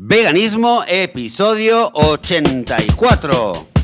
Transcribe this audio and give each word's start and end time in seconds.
Veganismo, 0.00 0.84
episodio 0.86 1.90
84. 1.92 3.77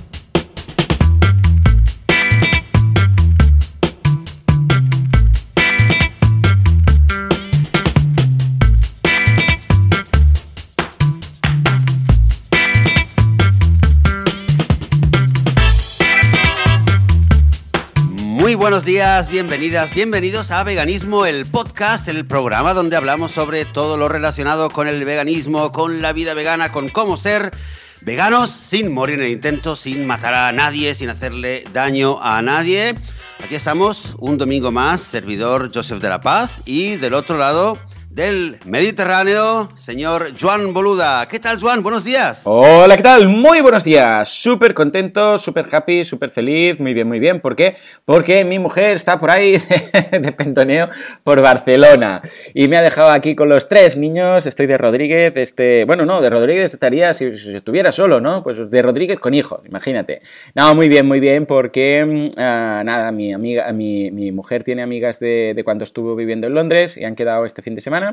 Buenos 18.75 18.86
días, 18.86 19.29
bienvenidas, 19.29 19.95
bienvenidos 19.95 20.50
a 20.50 20.64
Veganismo, 20.64 21.27
el 21.27 21.46
podcast, 21.46 22.09
el 22.09 22.27
programa 22.27 22.75
donde 22.75 22.96
hablamos 22.96 23.30
sobre 23.30 23.64
todo 23.64 23.96
lo 23.96 24.08
relacionado 24.08 24.68
con 24.68 24.89
el 24.89 25.04
veganismo, 25.04 25.70
con 25.70 26.02
la 26.02 26.12
vida 26.12 26.34
vegana, 26.34 26.72
con 26.72 26.89
cómo 26.89 27.16
ser 27.16 27.52
veganos 28.00 28.50
sin 28.50 28.93
morir 28.93 29.21
en 29.21 29.26
el 29.26 29.31
intento, 29.31 29.76
sin 29.76 30.04
matar 30.08 30.34
a 30.34 30.50
nadie, 30.50 30.96
sin 30.96 31.08
hacerle 31.08 31.62
daño 31.72 32.19
a 32.21 32.43
nadie. 32.43 32.97
Aquí 33.45 33.55
estamos, 33.55 34.17
un 34.19 34.39
domingo 34.39 34.73
más, 34.73 35.03
servidor 35.03 35.70
Joseph 35.73 36.03
de 36.03 36.09
la 36.09 36.20
Paz 36.20 36.61
y 36.65 36.97
del 36.97 37.15
otro 37.15 37.39
lado 37.39 37.79
del 38.15 38.59
Mediterráneo, 38.65 39.69
señor 39.77 40.27
Juan 40.41 40.73
Boluda. 40.73 41.27
¿Qué 41.27 41.41
tal, 41.41 41.59
Juan? 41.59 41.83
Buenos 41.83 42.05
días. 42.05 42.43
Hola, 42.45 42.97
¿qué 42.97 43.03
tal? 43.03 43.27
Muy 43.27 43.61
buenos 43.61 43.83
días. 43.83 44.29
Súper 44.29 44.73
contento, 44.73 45.37
súper 45.37 45.67
happy, 45.73 46.05
súper 46.05 46.31
feliz. 46.31 46.79
Muy 46.79 46.95
bien, 46.95 47.09
muy 47.09 47.19
bien. 47.19 47.41
¿Por 47.41 47.57
qué? 47.57 47.75
Porque 48.05 48.45
mi 48.45 48.61
mujer 48.61 48.95
está 48.95 49.19
por 49.19 49.33
ahí 49.33 49.61
de 50.13 50.31
pentoneo 50.31 50.91
por 51.25 51.43
Barcelona 51.43 52.23
y 52.55 52.69
me 52.69 52.77
ha 52.77 52.83
dejado 52.83 53.11
aquí 53.11 53.35
con 53.35 53.49
los 53.49 53.67
tres 53.67 53.97
niños. 53.97 54.47
Estoy 54.47 54.69
de 54.69 54.79
Rodríguez, 54.79 55.33
este... 55.35 55.85
Bueno, 55.85 56.07
no, 56.07 56.21
de 56.21 56.31
Rodríguez 56.31 56.73
estaría 56.73 57.12
si, 57.15 57.25
estuviera 57.25 57.91
solo, 57.91 58.21
¿no? 58.21 58.45
Pues 58.45 58.71
de 58.71 58.83
Rodríguez 58.83 59.19
con 59.19 59.35
hijos, 59.35 59.61
imagínate. 59.67 60.23
No, 60.55 60.73
muy 60.77 60.89
bien, 60.89 61.05
muy 61.06 61.19
bien, 61.19 61.47
porque 61.47 62.05
uh, 62.05 62.41
nada, 62.84 63.11
mi 63.11 63.34
amiga, 63.34 63.73
mi, 63.73 64.12
mi, 64.12 64.31
mujer 64.31 64.62
tiene 64.62 64.83
amigas 64.83 65.19
de, 65.19 65.53
de 65.56 65.65
cuando 65.65 65.83
estuvo 65.83 66.15
viviendo 66.15 66.47
en 66.47 66.55
Londres 66.55 66.97
y 66.97 67.05
han 67.05 67.17
quedado 67.17 67.45
este 67.45 67.61
fin 67.61 67.75
de 67.75 67.81
semana 67.81 68.03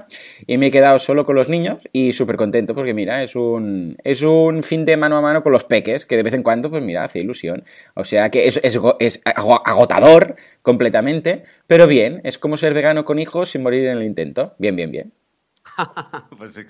y 0.48 0.58
me 0.58 0.68
he 0.68 0.72
quedado 0.72 1.00
solo 1.00 1.26
con 1.26 1.36
los 1.36 1.50
niños 1.50 1.80
y 1.92 2.14
súper 2.14 2.36
contento 2.36 2.76
porque 2.76 2.94
mira, 2.94 3.24
es 3.24 3.36
un, 3.36 3.98
es 4.04 4.22
un 4.22 4.64
fin 4.64 4.86
de 4.86 4.98
mano 4.98 5.18
a 5.18 5.22
mano 5.22 5.44
con 5.44 5.52
los 5.52 5.64
peques 5.64 6.06
que 6.06 6.18
de 6.18 6.24
vez 6.24 6.34
en 6.34 6.44
cuando 6.44 6.70
pues 6.70 6.84
mira, 6.84 7.04
hace 7.04 7.20
ilusión. 7.20 7.64
O 7.96 8.04
sea 8.04 8.30
que 8.30 8.48
es, 8.48 8.60
es, 8.64 8.80
es 9.00 9.22
agotador 9.26 10.36
completamente, 10.62 11.44
pero 11.68 11.88
bien, 11.88 12.22
es 12.24 12.38
como 12.38 12.58
ser 12.58 12.74
vegano 12.74 13.06
con 13.06 13.20
hijos 13.20 13.50
sin 13.50 13.64
morir 13.64 13.86
en 13.86 13.98
el 13.98 14.04
intento. 14.04 14.56
Bien, 14.58 14.76
bien, 14.76 14.92
bien. 14.92 15.14
pues, 16.38 16.66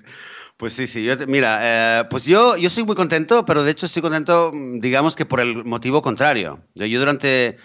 pues, 0.58 0.74
sí, 0.74 0.88
sí. 0.88 1.08
Mira, 1.28 1.60
eh, 1.62 2.04
pues 2.10 2.26
yo, 2.26 2.58
yo 2.58 2.70
soy 2.70 2.84
muy 2.84 2.96
contento, 2.96 3.46
pero 3.46 3.64
de 3.64 3.72
hecho 3.72 3.86
estoy 3.86 4.02
contento, 4.02 4.52
digamos 4.54 5.16
que 5.16 5.26
por 5.26 5.40
el 5.40 5.64
motivo 5.66 6.02
contrario. 6.02 6.60
Yo 6.76 7.00
durante 7.00 7.58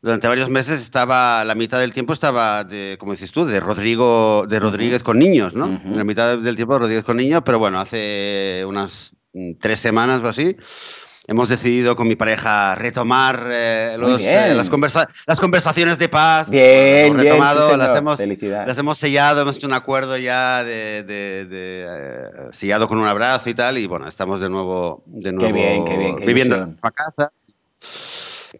durante 0.00 0.28
varios 0.28 0.48
meses 0.48 0.80
estaba, 0.80 1.44
la 1.44 1.54
mitad 1.54 1.80
del 1.80 1.92
tiempo 1.92 2.12
estaba, 2.12 2.64
de, 2.64 2.96
como 3.00 3.12
dices 3.12 3.32
tú, 3.32 3.44
de 3.44 3.58
Rodrigo, 3.58 4.46
de 4.48 4.60
Rodríguez 4.60 5.02
con 5.02 5.18
niños, 5.18 5.54
¿no? 5.54 5.78
La 5.84 6.04
mitad 6.04 6.38
del 6.38 6.56
tiempo 6.56 6.74
de 6.74 6.78
Rodríguez 6.80 7.04
con 7.04 7.16
niños, 7.16 7.42
pero 7.44 7.58
bueno, 7.58 7.80
hace 7.80 8.64
unas 8.66 9.12
mm, 9.32 9.54
tres 9.60 9.80
semanas 9.80 10.22
o 10.22 10.28
así, 10.28 10.56
hemos 11.26 11.48
decidido 11.48 11.96
con 11.96 12.06
mi 12.06 12.14
pareja 12.14 12.76
retomar 12.76 13.48
eh, 13.50 13.96
los, 13.98 14.22
eh, 14.22 14.54
las, 14.54 14.70
conversa 14.70 15.08
las, 15.26 15.40
conversaciones 15.40 15.98
de 15.98 16.08
paz. 16.08 16.48
Bien, 16.48 17.06
hemos 17.06 17.22
retomado, 17.22 17.66
bien, 17.66 17.78
las, 17.80 17.98
hemos, 17.98 18.20
las, 18.20 18.78
hemos, 18.78 18.98
sellado, 18.98 19.42
hemos 19.42 19.56
hecho 19.56 19.66
un 19.66 19.74
acuerdo 19.74 20.16
ya 20.16 20.62
de, 20.62 21.02
de, 21.02 21.44
de 21.46 21.86
eh, 21.88 22.28
sellado 22.52 22.86
con 22.86 22.98
un 22.98 23.08
abrazo 23.08 23.50
y 23.50 23.54
tal, 23.54 23.78
y 23.78 23.88
bueno, 23.88 24.06
estamos 24.06 24.40
de 24.40 24.48
nuevo, 24.48 25.02
de 25.06 25.32
nuevo 25.32 25.46
qué 25.46 25.52
bien, 25.52 25.84
qué 25.84 25.96
bien, 25.96 26.16
qué 26.16 26.24
viviendo 26.24 26.54
en 26.54 26.76
casa. 26.94 27.32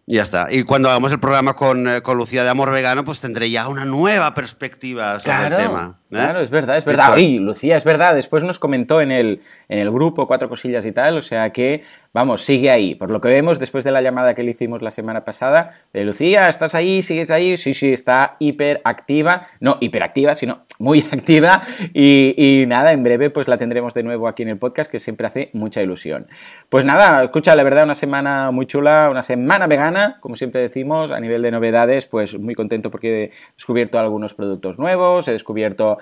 Y 0.05 0.15
ya 0.15 0.23
está. 0.23 0.47
Y 0.51 0.63
cuando 0.63 0.89
hagamos 0.89 1.11
el 1.11 1.19
programa 1.19 1.55
con, 1.55 1.87
eh, 1.87 2.01
con, 2.01 2.17
Lucía 2.17 2.43
de 2.43 2.49
Amor 2.49 2.71
Vegano, 2.71 3.05
pues 3.05 3.19
tendré 3.19 3.49
ya 3.49 3.67
una 3.67 3.85
nueva 3.85 4.33
perspectiva 4.33 5.19
sobre 5.19 5.23
claro, 5.23 5.57
el 5.57 5.63
tema. 5.63 5.98
¿Eh? 6.11 6.15
Claro, 6.15 6.41
es 6.41 6.49
verdad, 6.49 6.77
es 6.77 6.85
verdad. 6.85 7.17
Y 7.17 7.39
Lucía, 7.39 7.77
es 7.77 7.83
verdad. 7.83 8.15
Después 8.15 8.43
nos 8.43 8.59
comentó 8.59 9.01
en 9.01 9.11
el, 9.11 9.41
en 9.67 9.79
el 9.79 9.91
grupo 9.91 10.27
cuatro 10.27 10.49
cosillas 10.49 10.85
y 10.85 10.91
tal, 10.91 11.17
o 11.17 11.21
sea 11.21 11.51
que, 11.51 11.83
vamos, 12.13 12.43
sigue 12.43 12.71
ahí. 12.71 12.95
Por 12.95 13.11
lo 13.11 13.21
que 13.21 13.27
vemos, 13.27 13.59
después 13.59 13.83
de 13.83 13.91
la 13.91 14.01
llamada 14.01 14.33
que 14.33 14.43
le 14.43 14.51
hicimos 14.51 14.81
la 14.81 14.91
semana 14.91 15.23
pasada, 15.23 15.71
de 15.93 16.05
Lucía, 16.05 16.49
¿estás 16.49 16.75
ahí? 16.75 17.03
¿Sigues 17.03 17.31
ahí? 17.31 17.57
Sí, 17.57 17.73
sí, 17.73 17.93
está 17.93 18.35
hiperactiva. 18.39 19.47
No 19.59 19.77
hiperactiva, 19.79 20.35
sino 20.35 20.65
muy 20.79 20.99
activa. 21.11 21.61
Y, 21.93 22.33
y 22.37 22.65
nada, 22.65 22.91
en 22.93 23.03
breve 23.03 23.29
pues 23.29 23.47
la 23.47 23.57
tendremos 23.57 23.93
de 23.93 24.03
nuevo 24.03 24.27
aquí 24.27 24.43
en 24.43 24.49
el 24.49 24.57
podcast, 24.57 24.89
que 24.89 24.99
siempre 24.99 25.27
hace 25.27 25.49
mucha 25.53 25.81
ilusión. 25.81 26.27
Pues 26.69 26.85
nada, 26.85 27.23
escucha, 27.23 27.55
la 27.55 27.63
verdad, 27.63 27.83
una 27.83 27.95
semana 27.95 28.51
muy 28.51 28.65
chula, 28.65 29.09
una 29.11 29.23
semana 29.23 29.67
vegana, 29.67 30.17
como 30.21 30.35
siempre 30.35 30.61
decimos, 30.61 31.11
a 31.11 31.19
nivel 31.19 31.41
de 31.41 31.51
novedades, 31.51 32.07
pues 32.07 32.37
muy 32.39 32.55
contento 32.55 32.89
porque 32.89 33.23
he 33.23 33.31
descubierto 33.55 33.99
algunos 33.99 34.33
productos 34.33 34.79
nuevos, 34.79 35.27
he 35.27 35.31
descubierto 35.31 35.98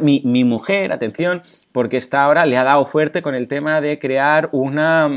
mi, 0.00 0.22
mi 0.24 0.44
mujer, 0.44 0.92
atención, 0.92 1.42
porque 1.72 1.96
está 1.96 2.24
ahora 2.24 2.46
le 2.46 2.56
ha 2.58 2.64
dado 2.64 2.84
fuerte 2.84 3.22
con 3.22 3.34
el 3.34 3.48
tema 3.48 3.80
de 3.80 3.98
crear 3.98 4.48
una, 4.52 5.10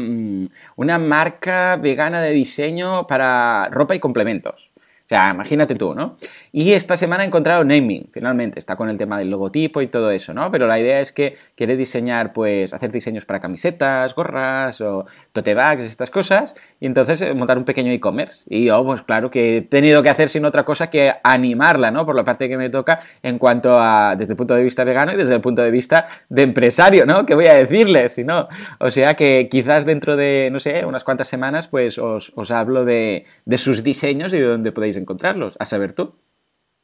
una 0.75 0.99
marca 0.99 1.77
vegana 1.77 2.21
de 2.21 2.31
diseño 2.31 3.07
para 3.07 3.69
ropa 3.71 3.95
y 3.95 3.99
complementos. 3.99 4.71
O 5.05 5.07
sea, 5.07 5.29
imagínate 5.29 5.75
tú, 5.75 5.93
¿no? 5.93 6.17
Y 6.57 6.71
esta 6.71 6.95
semana 6.95 7.25
he 7.25 7.27
encontrado 7.27 7.65
naming, 7.65 8.07
finalmente, 8.13 8.59
está 8.59 8.77
con 8.77 8.87
el 8.87 8.97
tema 8.97 9.19
del 9.19 9.29
logotipo 9.29 9.81
y 9.81 9.87
todo 9.87 10.09
eso, 10.09 10.33
¿no? 10.33 10.49
Pero 10.51 10.67
la 10.67 10.79
idea 10.79 11.01
es 11.01 11.11
que 11.11 11.35
quiere 11.53 11.75
diseñar, 11.75 12.31
pues, 12.31 12.73
hacer 12.73 12.93
diseños 12.93 13.25
para 13.25 13.41
camisetas, 13.41 14.15
gorras 14.15 14.79
o 14.79 15.05
tote 15.33 15.53
bags, 15.53 15.83
estas 15.83 16.09
cosas, 16.09 16.55
y 16.79 16.85
entonces 16.85 17.19
eh, 17.19 17.33
montar 17.33 17.57
un 17.57 17.65
pequeño 17.65 17.91
e-commerce. 17.91 18.43
Y 18.47 18.67
yo, 18.67 18.85
pues 18.85 19.01
claro 19.01 19.29
que 19.29 19.57
he 19.57 19.61
tenido 19.63 20.01
que 20.01 20.09
hacer 20.09 20.29
sin 20.29 20.45
otra 20.45 20.63
cosa 20.63 20.89
que 20.89 21.11
animarla, 21.25 21.91
¿no? 21.91 22.05
Por 22.05 22.15
la 22.15 22.23
parte 22.23 22.47
que 22.47 22.55
me 22.55 22.69
toca 22.69 23.01
en 23.21 23.37
cuanto 23.37 23.75
a, 23.77 24.15
desde 24.15 24.31
el 24.31 24.37
punto 24.37 24.55
de 24.55 24.63
vista 24.63 24.85
vegano 24.85 25.11
y 25.11 25.17
desde 25.17 25.33
el 25.33 25.41
punto 25.41 25.61
de 25.61 25.71
vista 25.71 26.07
de 26.29 26.43
empresario, 26.43 27.05
¿no? 27.05 27.25
¿Qué 27.25 27.35
voy 27.35 27.47
a 27.47 27.55
decirles? 27.55 28.13
Si 28.13 28.23
no. 28.23 28.47
O 28.79 28.91
sea 28.91 29.15
que 29.15 29.49
quizás 29.51 29.85
dentro 29.85 30.15
de, 30.15 30.47
no 30.53 30.59
sé, 30.59 30.85
unas 30.85 31.03
cuantas 31.03 31.27
semanas, 31.27 31.67
pues 31.67 31.97
os, 31.97 32.31
os 32.33 32.49
hablo 32.51 32.85
de, 32.85 33.25
de 33.43 33.57
sus 33.57 33.83
diseños 33.83 34.31
y 34.31 34.37
de 34.37 34.47
dónde 34.47 34.71
podéis 34.71 34.95
encontrarlos, 34.95 35.57
a 35.59 35.65
saber 35.65 35.91
tú. 35.91 36.13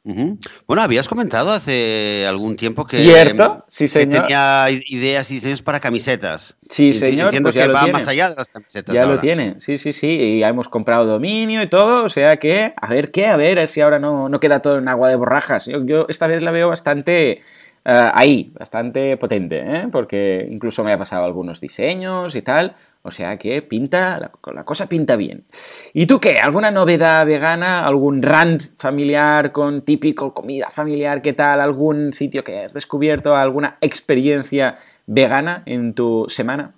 Uh 0.04 0.12
-huh. 0.12 0.38
Bueno, 0.66 0.82
habías 0.82 1.08
comentado 1.08 1.50
hace 1.50 2.26
algún 2.26 2.56
tiempo 2.56 2.86
que, 2.86 2.96
¿Cierto? 2.98 3.64
Sí, 3.68 3.86
señor. 3.86 4.10
que 4.10 4.20
tenía 4.20 4.66
ideas 4.70 5.30
y 5.30 5.34
diseños 5.34 5.62
para 5.62 5.78
camisetas. 5.78 6.56
Sí, 6.68 6.92
señor. 6.92 7.26
Entiendo 7.26 7.48
pues 7.48 7.54
ya 7.54 7.62
que 7.62 7.68
lo 7.68 7.74
va 7.74 7.80
tiene. 7.84 7.98
más 7.98 8.08
allá 8.08 8.30
de 8.30 8.34
las 8.34 8.48
camisetas. 8.48 8.92
Ya 8.92 9.02
ahora. 9.02 9.14
lo 9.14 9.20
tiene, 9.20 9.56
sí, 9.60 9.78
sí, 9.78 9.92
sí. 9.92 10.08
Y 10.08 10.40
ya 10.40 10.48
hemos 10.48 10.68
comprado 10.68 11.06
dominio 11.06 11.62
y 11.62 11.68
todo. 11.68 12.04
O 12.04 12.08
sea 12.08 12.38
que, 12.38 12.74
a 12.76 12.88
ver 12.88 13.12
qué, 13.12 13.26
a 13.26 13.36
ver 13.36 13.68
si 13.68 13.80
ahora 13.80 14.00
no, 14.00 14.28
no 14.28 14.40
queda 14.40 14.60
todo 14.60 14.78
en 14.78 14.88
agua 14.88 15.08
de 15.08 15.14
borrajas. 15.16 15.66
Yo, 15.66 15.84
yo 15.84 16.06
esta 16.08 16.26
vez 16.26 16.42
la 16.42 16.50
veo 16.50 16.68
bastante. 16.68 17.40
Uh, 17.84 18.14
ahí, 18.14 18.46
bastante 18.56 19.16
potente, 19.16 19.58
¿eh? 19.58 19.88
porque 19.90 20.46
incluso 20.48 20.84
me 20.84 20.92
ha 20.92 20.98
pasado 20.98 21.24
algunos 21.24 21.60
diseños 21.60 22.36
y 22.36 22.42
tal. 22.42 22.76
O 23.04 23.10
sea 23.10 23.36
que 23.36 23.62
pinta, 23.62 24.20
la, 24.20 24.30
la, 24.52 24.64
cosa 24.64 24.88
pinta 24.88 25.16
bien. 25.16 25.44
¿Y 25.92 26.06
tú 26.06 26.20
qué? 26.20 26.38
¿Alguna 26.38 26.70
novedad 26.70 27.26
vegana? 27.26 27.84
¿Algún 27.84 28.22
rant 28.22 28.62
familiar 28.78 29.50
con 29.50 29.82
típico 29.82 30.32
comida 30.32 30.70
familiar? 30.70 31.20
¿Qué 31.20 31.32
tal? 31.32 31.60
¿Algún 31.60 32.12
sitio 32.12 32.44
que 32.44 32.60
has 32.60 32.74
descubierto? 32.74 33.34
¿Alguna 33.34 33.76
experiencia 33.80 34.78
vegana 35.06 35.64
en 35.66 35.94
tu 35.94 36.26
semana? 36.28 36.74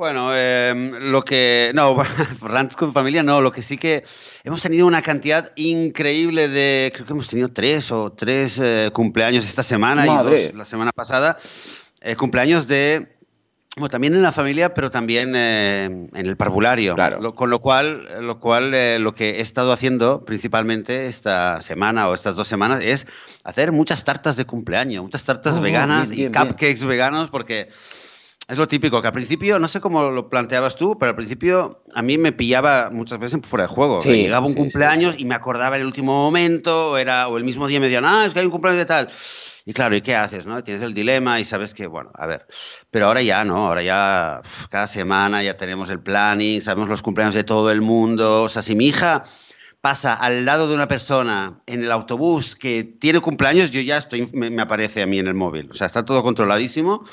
Bueno, 0.00 0.30
eh, 0.32 0.74
lo 0.74 1.22
que. 1.22 1.72
No, 1.74 1.94
rants 2.40 2.74
con 2.74 2.92
familia 2.92 3.22
no. 3.22 3.40
Lo 3.40 3.52
que 3.52 3.62
sí 3.62 3.76
que 3.76 4.02
hemos 4.44 4.62
tenido 4.62 4.86
una 4.86 5.02
cantidad 5.02 5.52
increíble 5.56 6.48
de. 6.48 6.90
Creo 6.92 7.06
que 7.06 7.12
hemos 7.12 7.28
tenido 7.28 7.52
tres 7.52 7.92
o 7.92 8.10
tres 8.10 8.58
eh, 8.58 8.90
cumpleaños 8.92 9.44
esta 9.44 9.62
semana 9.62 10.06
Madre. 10.06 10.40
y 10.40 10.44
dos 10.46 10.54
la 10.54 10.64
semana 10.64 10.90
pasada. 10.90 11.36
Eh, 12.00 12.16
cumpleaños 12.16 12.66
de 12.66 13.19
bueno, 13.76 13.88
también 13.88 14.14
en 14.14 14.22
la 14.22 14.32
familia, 14.32 14.74
pero 14.74 14.90
también 14.90 15.34
eh, 15.36 15.84
en 15.84 16.26
el 16.26 16.36
parvulario. 16.36 16.94
Claro. 16.96 17.20
Lo, 17.20 17.34
con 17.34 17.50
lo 17.50 17.60
cual, 17.60 18.08
lo, 18.20 18.40
cual 18.40 18.74
eh, 18.74 18.98
lo 18.98 19.14
que 19.14 19.38
he 19.38 19.40
estado 19.40 19.72
haciendo 19.72 20.24
principalmente 20.24 21.06
esta 21.06 21.60
semana 21.60 22.08
o 22.08 22.14
estas 22.14 22.34
dos 22.34 22.48
semanas 22.48 22.82
es 22.82 23.06
hacer 23.44 23.70
muchas 23.70 24.04
tartas 24.04 24.36
de 24.36 24.44
cumpleaños, 24.44 25.04
muchas 25.04 25.24
tartas 25.24 25.58
Oh, 25.58 25.60
veganas 25.60 26.10
bien, 26.10 26.32
bien, 26.32 26.44
y 26.44 26.48
cupcakes 26.48 26.84
veganos, 26.84 27.30
porque 27.30 27.68
es 28.48 28.58
lo 28.58 28.66
típico, 28.66 29.00
que 29.00 29.06
al 29.06 29.12
principio, 29.12 29.60
no 29.60 29.68
sé 29.68 29.80
cómo 29.80 30.10
lo 30.10 30.28
planteabas 30.28 30.74
tú, 30.74 30.98
pero 30.98 31.10
al 31.10 31.16
principio 31.16 31.84
a 31.94 32.02
mí 32.02 32.18
me 32.18 32.32
pillaba 32.32 32.90
muchas 32.90 33.20
veces 33.20 33.40
fuera 33.44 33.64
de 33.64 33.68
juego. 33.68 34.02
Sí, 34.02 34.10
Llegaba 34.10 34.46
un 34.46 34.54
sí, 34.54 34.58
cumpleaños 34.58 35.14
y 35.16 35.24
me 35.24 35.36
acordaba 35.36 35.76
en 35.76 35.82
el 35.82 35.86
último 35.86 36.12
momento, 36.24 36.90
o, 36.90 36.96
era, 36.96 37.28
o 37.28 37.36
el 37.38 37.44
mismo 37.44 37.68
día 37.68 37.78
me 37.78 37.86
decían, 37.86 38.04
ah, 38.04 38.24
es 38.26 38.32
que 38.32 38.40
hay 38.40 38.46
un 38.46 38.50
cumpleaños 38.50 38.80
de 38.80 38.86
tal. 38.86 39.10
Y 39.70 39.72
claro, 39.72 39.94
¿y 39.94 40.00
qué 40.00 40.16
haces? 40.16 40.46
¿no? 40.46 40.64
Tienes 40.64 40.82
el 40.82 40.94
dilema 40.94 41.38
y 41.38 41.44
sabes 41.44 41.74
que, 41.74 41.86
bueno, 41.86 42.10
a 42.16 42.26
ver. 42.26 42.44
Pero 42.90 43.06
ahora 43.06 43.22
ya, 43.22 43.44
¿no? 43.44 43.68
Ahora 43.68 43.84
ya, 43.84 44.42
cada 44.68 44.88
semana 44.88 45.44
ya 45.44 45.56
tenemos 45.56 45.90
el 45.90 46.00
planning, 46.00 46.60
sabemos 46.60 46.88
los 46.88 47.02
cumpleaños 47.02 47.36
de 47.36 47.44
todo 47.44 47.70
el 47.70 47.80
mundo. 47.80 48.42
O 48.42 48.48
sea, 48.48 48.62
si 48.62 48.74
mi 48.74 48.88
hija 48.88 49.22
pasa 49.80 50.14
al 50.14 50.44
lado 50.44 50.68
de 50.68 50.74
una 50.74 50.88
persona 50.88 51.62
en 51.66 51.84
el 51.84 51.92
autobús 51.92 52.56
que 52.56 52.82
tiene 52.82 53.20
cumpleaños, 53.20 53.70
yo 53.70 53.80
ya 53.80 53.98
estoy, 53.98 54.28
me, 54.32 54.60
aparece 54.60 55.02
a 55.02 55.06
mí 55.06 55.20
en 55.20 55.28
el 55.28 55.34
móvil. 55.34 55.70
O 55.70 55.74
sea, 55.74 55.86
está 55.86 56.04
todo 56.04 56.24
controladísimo. 56.24 57.04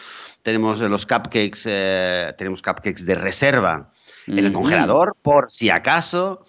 Tenemos 0.42 0.80
los 0.80 1.06
cupcakes, 1.06 1.62
eh, 1.66 2.34
tenemos 2.40 2.64
cupcakes 2.64 3.06
de 3.06 3.14
reserva 3.14 3.92
en 4.26 4.40
el 4.40 4.52
congelador, 4.52 5.16
por 5.22 5.52
si 5.52 5.70
acaso. 5.70 6.44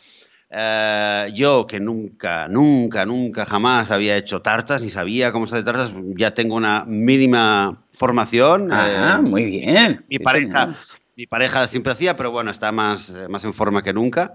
Eh, 0.50 1.30
yo 1.34 1.66
que 1.66 1.78
nunca, 1.78 2.48
nunca, 2.48 3.04
nunca, 3.04 3.44
jamás 3.44 3.90
había 3.90 4.16
hecho 4.16 4.40
tartas, 4.40 4.80
ni 4.80 4.90
sabía 4.90 5.30
cómo 5.30 5.46
se 5.46 5.56
hace 5.56 5.64
tartas, 5.64 5.92
ya 6.16 6.32
tengo 6.32 6.56
una 6.56 6.84
mínima 6.86 7.84
formación. 7.92 8.68
Ah, 8.72 9.20
muy 9.22 9.44
bien. 9.44 10.04
Mi 10.08 10.18
pareja, 10.18 10.74
mi 11.16 11.26
pareja 11.26 11.66
siempre 11.66 11.92
hacía, 11.92 12.16
pero 12.16 12.30
bueno, 12.30 12.50
está 12.50 12.72
más, 12.72 13.12
más 13.28 13.44
en 13.44 13.52
forma 13.52 13.82
que 13.82 13.92
nunca. 13.92 14.34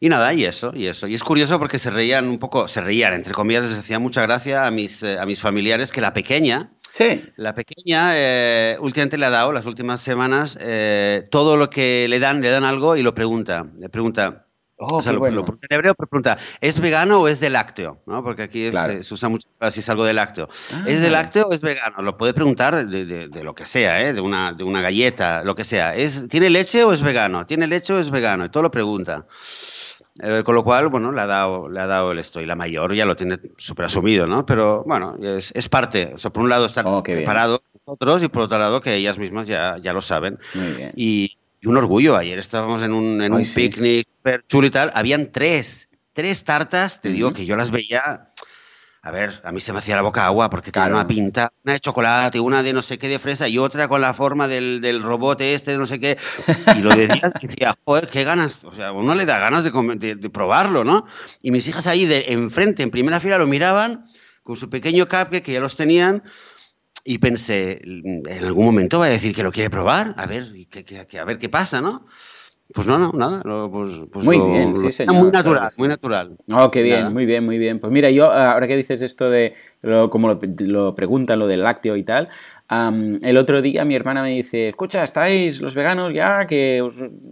Y 0.00 0.10
nada, 0.10 0.34
y 0.34 0.44
eso, 0.44 0.72
y 0.74 0.86
eso. 0.86 1.06
Y 1.06 1.14
es 1.14 1.22
curioso 1.22 1.58
porque 1.58 1.78
se 1.78 1.90
reían 1.90 2.28
un 2.28 2.38
poco, 2.38 2.68
se 2.68 2.82
reían, 2.82 3.14
entre 3.14 3.32
comillas, 3.32 3.64
les 3.64 3.78
hacía 3.78 3.98
mucha 3.98 4.20
gracia 4.22 4.66
a 4.66 4.70
mis, 4.70 5.02
eh, 5.02 5.18
a 5.18 5.24
mis 5.24 5.40
familiares 5.40 5.92
que 5.92 6.00
la 6.02 6.12
pequeña, 6.12 6.70
Sí. 6.94 7.24
La 7.34 7.56
pequeña 7.56 8.12
eh, 8.14 8.76
últimamente 8.78 9.18
le 9.18 9.26
ha 9.26 9.30
dado, 9.30 9.50
las 9.50 9.66
últimas 9.66 10.00
semanas, 10.00 10.56
eh, 10.60 11.26
todo 11.28 11.56
lo 11.56 11.68
que 11.68 12.06
le 12.08 12.20
dan, 12.20 12.40
le 12.40 12.50
dan 12.50 12.62
algo 12.62 12.94
y 12.94 13.02
lo 13.02 13.14
pregunta. 13.14 13.66
Le 13.80 13.88
pregunta. 13.88 14.43
Oh, 14.76 14.96
o 14.96 15.02
sea, 15.02 15.12
lo, 15.12 15.20
pregunta 15.20 15.66
en 15.70 15.76
hebreo, 15.76 15.94
pero 15.94 16.08
pregunta, 16.08 16.38
¿es 16.60 16.80
vegano 16.80 17.20
o 17.20 17.28
es 17.28 17.38
de 17.38 17.48
lácteo? 17.48 18.02
¿no? 18.06 18.24
Porque 18.24 18.42
aquí 18.42 18.70
se, 18.70 19.14
usa 19.14 19.28
mucho 19.28 19.48
si 19.70 19.80
es 19.80 19.88
algo 19.88 20.04
de 20.04 20.12
lácteo. 20.12 20.48
¿Es 20.86 21.00
de 21.00 21.06
ah. 21.08 21.10
lácteo 21.10 21.46
o 21.46 21.52
es 21.52 21.60
vegano? 21.60 22.02
Lo 22.02 22.16
puede 22.16 22.34
preguntar 22.34 22.86
de, 22.86 23.04
de, 23.28 23.44
lo 23.44 23.54
que 23.54 23.66
sea, 23.66 24.02
¿eh? 24.02 24.12
de, 24.12 24.20
una, 24.20 24.52
de 24.52 24.64
una 24.64 24.82
galleta, 24.82 25.44
lo 25.44 25.54
que 25.54 25.64
sea. 25.64 25.94
¿Es, 25.94 26.28
¿Tiene 26.28 26.50
leche 26.50 26.82
o 26.82 26.92
es 26.92 27.02
vegano? 27.02 27.46
¿Tiene 27.46 27.68
leche 27.68 27.92
o 27.92 28.00
es 28.00 28.10
vegano? 28.10 28.44
Y 28.44 28.48
todo 28.48 28.64
lo 28.64 28.70
pregunta. 28.72 29.26
Eh, 30.22 30.42
con 30.44 30.54
lo 30.54 30.62
cual, 30.62 30.88
bueno, 30.88 31.10
le 31.10 31.20
ha 31.20 31.26
dado, 31.26 31.68
le 31.68 31.80
ha 31.80 31.86
dado 31.86 32.12
el 32.12 32.18
esto. 32.18 32.40
Y 32.40 32.46
la 32.46 32.54
mayor 32.54 32.94
ya 32.94 33.04
lo 33.04 33.16
tiene 33.16 33.38
súper 33.56 33.86
asumido, 33.86 34.26
¿no? 34.26 34.46
Pero 34.46 34.84
bueno, 34.86 35.16
es, 35.20 35.50
es, 35.54 35.68
parte. 35.68 36.12
O 36.14 36.18
sea, 36.18 36.32
por 36.32 36.42
un 36.42 36.48
lado 36.48 36.66
estar 36.66 36.84
oh, 36.86 37.02
preparado 37.02 37.62
nosotros 37.86 38.22
y 38.22 38.28
por 38.28 38.42
otro 38.42 38.58
lado 38.58 38.80
que 38.80 38.94
ellas 38.94 39.18
mismas 39.18 39.48
ya, 39.48 39.78
ya 39.78 39.92
lo 39.92 40.00
saben. 40.00 40.38
Y, 40.96 41.36
y, 41.64 41.68
un 41.68 41.76
orgullo. 41.76 42.16
Ayer 42.16 42.38
estábamos 42.38 42.82
en 42.82 42.92
un, 42.92 43.22
en 43.22 43.32
un 43.32 43.44
picnic 43.44 44.06
chulo 44.48 44.66
y 44.66 44.70
tal. 44.70 44.90
Habían 44.94 45.32
tres, 45.32 45.88
tres 46.12 46.44
tartas, 46.44 47.00
te 47.00 47.10
digo 47.10 47.32
que 47.32 47.46
yo 47.46 47.56
las 47.56 47.70
veía 47.70 48.32
a 49.06 49.10
ver, 49.10 49.38
a 49.44 49.52
mí 49.52 49.60
se 49.60 49.70
me 49.74 49.80
hacía 49.80 49.96
la 49.96 50.02
boca 50.02 50.24
agua 50.24 50.48
porque 50.48 50.72
tenía 50.72 50.88
una 50.88 51.06
pinta, 51.06 51.52
una 51.62 51.74
de 51.74 51.80
chocolate, 51.80 52.40
una 52.40 52.62
de 52.62 52.72
no 52.72 52.80
sé 52.80 52.96
qué 52.96 53.06
de 53.06 53.18
fresa 53.18 53.46
y 53.46 53.58
otra 53.58 53.86
con 53.86 54.00
la 54.00 54.14
forma 54.14 54.48
del, 54.48 54.80
del 54.80 55.02
robot 55.02 55.42
este, 55.42 55.76
no 55.76 55.86
sé 55.86 56.00
qué. 56.00 56.16
Y 56.74 56.80
lo 56.80 56.88
decía, 56.96 57.30
decía, 57.38 57.76
joder, 57.84 58.08
qué 58.08 58.24
ganas. 58.24 58.64
O 58.64 58.72
sea, 58.72 58.92
uno 58.92 59.14
le 59.14 59.26
da 59.26 59.38
ganas 59.38 59.62
de, 59.62 60.14
de, 60.14 60.30
probarlo, 60.30 60.84
¿no? 60.84 61.04
Y 61.42 61.50
mis 61.50 61.68
hijas 61.68 61.86
ahí 61.86 62.06
de 62.06 62.24
enfrente, 62.28 62.82
en 62.82 62.90
primera 62.90 63.20
fila, 63.20 63.36
lo 63.36 63.46
miraban 63.46 64.06
con 64.42 64.56
su 64.56 64.70
pequeño 64.70 65.04
cupcake 65.04 65.42
que 65.42 65.52
ya 65.52 65.60
los 65.60 65.76
tenían. 65.76 66.22
Y 67.04 67.18
pensé, 67.18 67.82
en 67.84 68.44
algún 68.44 68.64
momento 68.64 68.98
va 68.98 69.06
a 69.06 69.10
decir 69.10 69.34
que 69.34 69.42
lo 69.42 69.52
quiere 69.52 69.68
probar, 69.68 70.14
a 70.16 70.24
ver, 70.24 70.46
que, 70.70 71.18
a 71.18 71.24
ver 71.24 71.38
qué 71.38 71.50
pasa, 71.50 71.82
¿no? 71.82 72.06
Pues 72.72 72.86
no, 72.86 72.98
no, 72.98 73.12
nada. 73.12 73.42
Pues, 73.70 73.92
pues 74.10 74.24
muy 74.24 74.40
bien, 74.40 74.74
sí, 74.78 74.90
señor. 74.90 75.16
Muy 75.16 75.30
natural, 75.30 75.70
muy 75.76 75.86
natural. 75.86 76.38
Oh, 76.50 76.70
qué 76.70 76.82
bien, 76.82 77.12
muy 77.12 77.26
bien, 77.26 77.44
muy 77.44 77.58
bien. 77.58 77.78
Pues 77.78 77.92
mira, 77.92 78.10
yo, 78.10 78.32
ahora 78.32 78.66
que 78.66 78.76
dices 78.76 79.02
esto 79.02 79.28
de, 79.28 79.54
como 80.10 80.28
lo, 80.28 80.38
lo 80.60 80.94
preguntan, 80.94 81.40
lo 81.40 81.46
del 81.46 81.62
lácteo 81.62 81.94
y 81.96 82.04
tal, 82.04 82.30
el 82.70 83.36
otro 83.36 83.60
día 83.60 83.84
mi 83.84 83.94
hermana 83.94 84.22
me 84.22 84.30
dice, 84.30 84.68
escucha, 84.68 85.04
¿estáis 85.04 85.60
los 85.60 85.74
veganos 85.74 86.12
ya? 86.14 86.46
Que 86.46 86.82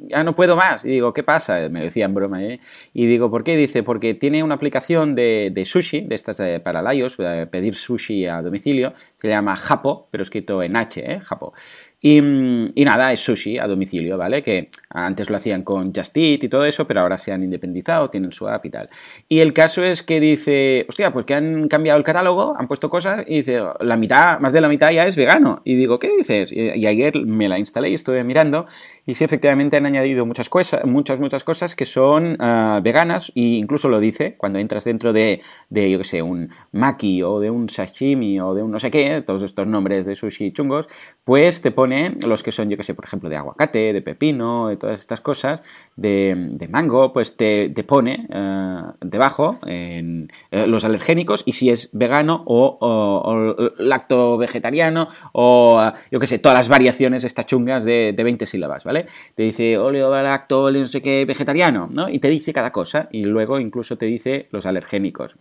ya 0.09 0.23
no 0.25 0.35
puedo 0.35 0.57
más. 0.57 0.85
Y 0.85 0.91
digo, 0.91 1.13
¿qué 1.13 1.23
pasa? 1.23 1.69
Me 1.71 1.83
decía 1.83 2.05
en 2.05 2.15
broma, 2.15 2.43
¿eh? 2.45 2.61
Y 2.93 3.07
digo, 3.07 3.31
¿por 3.31 3.43
qué? 3.43 3.57
Dice, 3.57 3.83
porque 3.83 4.15
tiene 4.15 4.43
una 4.43 4.55
aplicación 4.55 5.15
de, 5.15 5.51
de 5.53 5.65
sushi, 5.65 6.03
de 6.03 6.15
estas 6.15 6.37
de, 6.37 6.61
para 6.61 6.95
iOS, 6.95 7.17
pedir 7.51 7.75
sushi 7.75 8.27
a 8.27 8.43
domicilio, 8.43 8.93
que 9.19 9.29
se 9.29 9.31
llama 9.31 9.57
Japo, 9.57 10.09
pero 10.11 10.23
escrito 10.23 10.63
en 10.63 10.77
H, 10.77 11.01
¿eh? 11.01 11.21
Japo. 11.21 11.55
Y, 12.05 12.21
nada, 12.21 13.13
es 13.13 13.21
sushi 13.21 13.59
a 13.59 13.69
domicilio, 13.69 14.19
¿vale? 14.19 14.43
Que 14.43 14.71
antes 14.91 15.31
lo 15.31 15.37
hacían 15.37 15.63
con 15.63 15.95
Just 15.95 16.17
Eat 16.17 16.43
y 16.43 16.49
todo 16.49 16.65
eso, 16.65 16.85
pero 16.85 17.01
ahora 17.01 17.17
se 17.17 17.31
han 17.31 17.45
independizado, 17.45 18.11
tienen 18.11 18.33
su 18.33 18.49
app 18.49 18.67
y 18.67 18.71
tal. 18.71 18.91
Y 19.29 19.39
el 19.39 19.53
caso 19.53 19.85
es 19.85 20.03
que 20.03 20.19
dice, 20.19 20.85
hostia, 20.89 21.13
pues 21.13 21.27
que 21.27 21.35
han 21.35 21.69
cambiado 21.69 21.97
el 21.99 22.05
catálogo, 22.05 22.57
han 22.59 22.67
puesto 22.67 22.91
cosas 22.91 23.25
y 23.29 23.37
dice, 23.37 23.61
la 23.79 23.97
mitad, 23.97 24.41
más 24.41 24.53
de 24.53 24.61
la 24.61 24.69
mitad 24.69 24.91
ya 24.91 25.07
es 25.07 25.15
vegano. 25.15 25.63
Y 25.65 25.77
digo, 25.77 26.01
¿qué 26.01 26.11
dices? 26.17 26.51
Y, 26.51 26.87
ayer 26.87 27.25
me 27.25 27.49
la 27.49 27.61
instalé 27.61 27.91
y 27.91 27.95
estuve 27.95 28.25
mirando 28.25 28.67
y 29.07 29.15
sí, 29.15 29.25
efectivamente 29.25 29.77
han 29.77 29.87
añadido 29.87 30.27
muchas 30.27 30.49
cosas, 30.49 30.85
muchas, 30.85 31.21
muchas 31.21 31.45
cosas 31.45 31.75
que 31.75 31.87
son 31.87 32.37
ah, 32.41 32.81
veganas 32.83 33.33
e 33.35 33.41
incluso 33.41 33.89
lo 33.89 34.01
dice 34.01 34.37
cuando 34.37 34.59
entras 34.59 34.85
dentro 34.85 35.13
de, 35.13 35.41
de, 35.71 35.91
yo 35.91 35.99
qué 35.99 36.05
sé, 36.05 36.23
un 36.23 36.51
maki 36.73 37.23
o 37.23 37.41
de 37.41 37.51
un 37.51 37.69
sashimi 37.69 38.41
o 38.41 38.55
de 38.55 38.63
un 38.63 38.71
no 38.71 38.79
sé 38.79 38.91
qué, 38.91 39.23
todos 39.23 39.43
estos 39.43 39.67
nombres 39.67 40.07
de 40.07 40.15
sushi 40.15 40.53
chungos, 40.53 40.89
pues 41.25 41.63
te 41.63 41.71
pone 41.71 42.17
los 42.27 42.43
que 42.43 42.53
son, 42.53 42.71
yo 42.71 42.77
que 42.77 42.83
sé, 42.83 42.95
por 42.95 43.05
ejemplo, 43.05 43.29
de 43.29 43.37
aguacate, 43.37 43.93
de 43.93 44.03
pepino, 44.03 44.69
de 44.69 44.77
todas 44.77 45.01
estas 45.01 45.21
cosas, 45.21 45.63
de, 45.97 46.69
mango, 46.71 47.13
pues 47.13 47.37
te, 47.37 47.71
pone 47.87 48.27
eh, 48.31 48.81
debajo 49.01 49.59
en, 49.67 50.31
eh, 50.51 50.67
los 50.67 50.85
alergénicos 50.85 51.43
y 51.45 51.53
si 51.53 51.71
es 51.71 51.91
vegano 51.93 52.43
o, 52.47 53.73
lacto 53.79 54.37
vegetariano 54.39 55.09
o, 55.33 55.83
yo 56.11 56.21
que 56.21 56.27
sé, 56.27 56.39
todas 56.39 56.57
las 56.57 56.69
variaciones 56.69 57.25
estas 57.25 57.47
chungas 57.47 57.85
de, 57.85 58.15
20 58.23 58.47
sílabas, 58.47 58.85
¿vale? 58.85 58.92
Te 59.35 59.43
dice 59.43 59.79
oleo, 59.79 60.11
lacto, 60.23 60.71
no 60.71 60.87
sé 60.87 61.03
qué, 61.03 61.25
vegetariano, 61.25 61.89
¿no? 61.91 62.09
Y 62.09 62.19
te 62.19 62.29
dice 62.29 62.53
cada 62.53 62.73
cosa 62.73 63.09
y 63.11 63.25
luego 63.25 63.59
incluso 63.59 63.97
te 63.97 64.07
dice 64.07 64.47
los 64.51 64.67
alergénicos. 64.67 65.37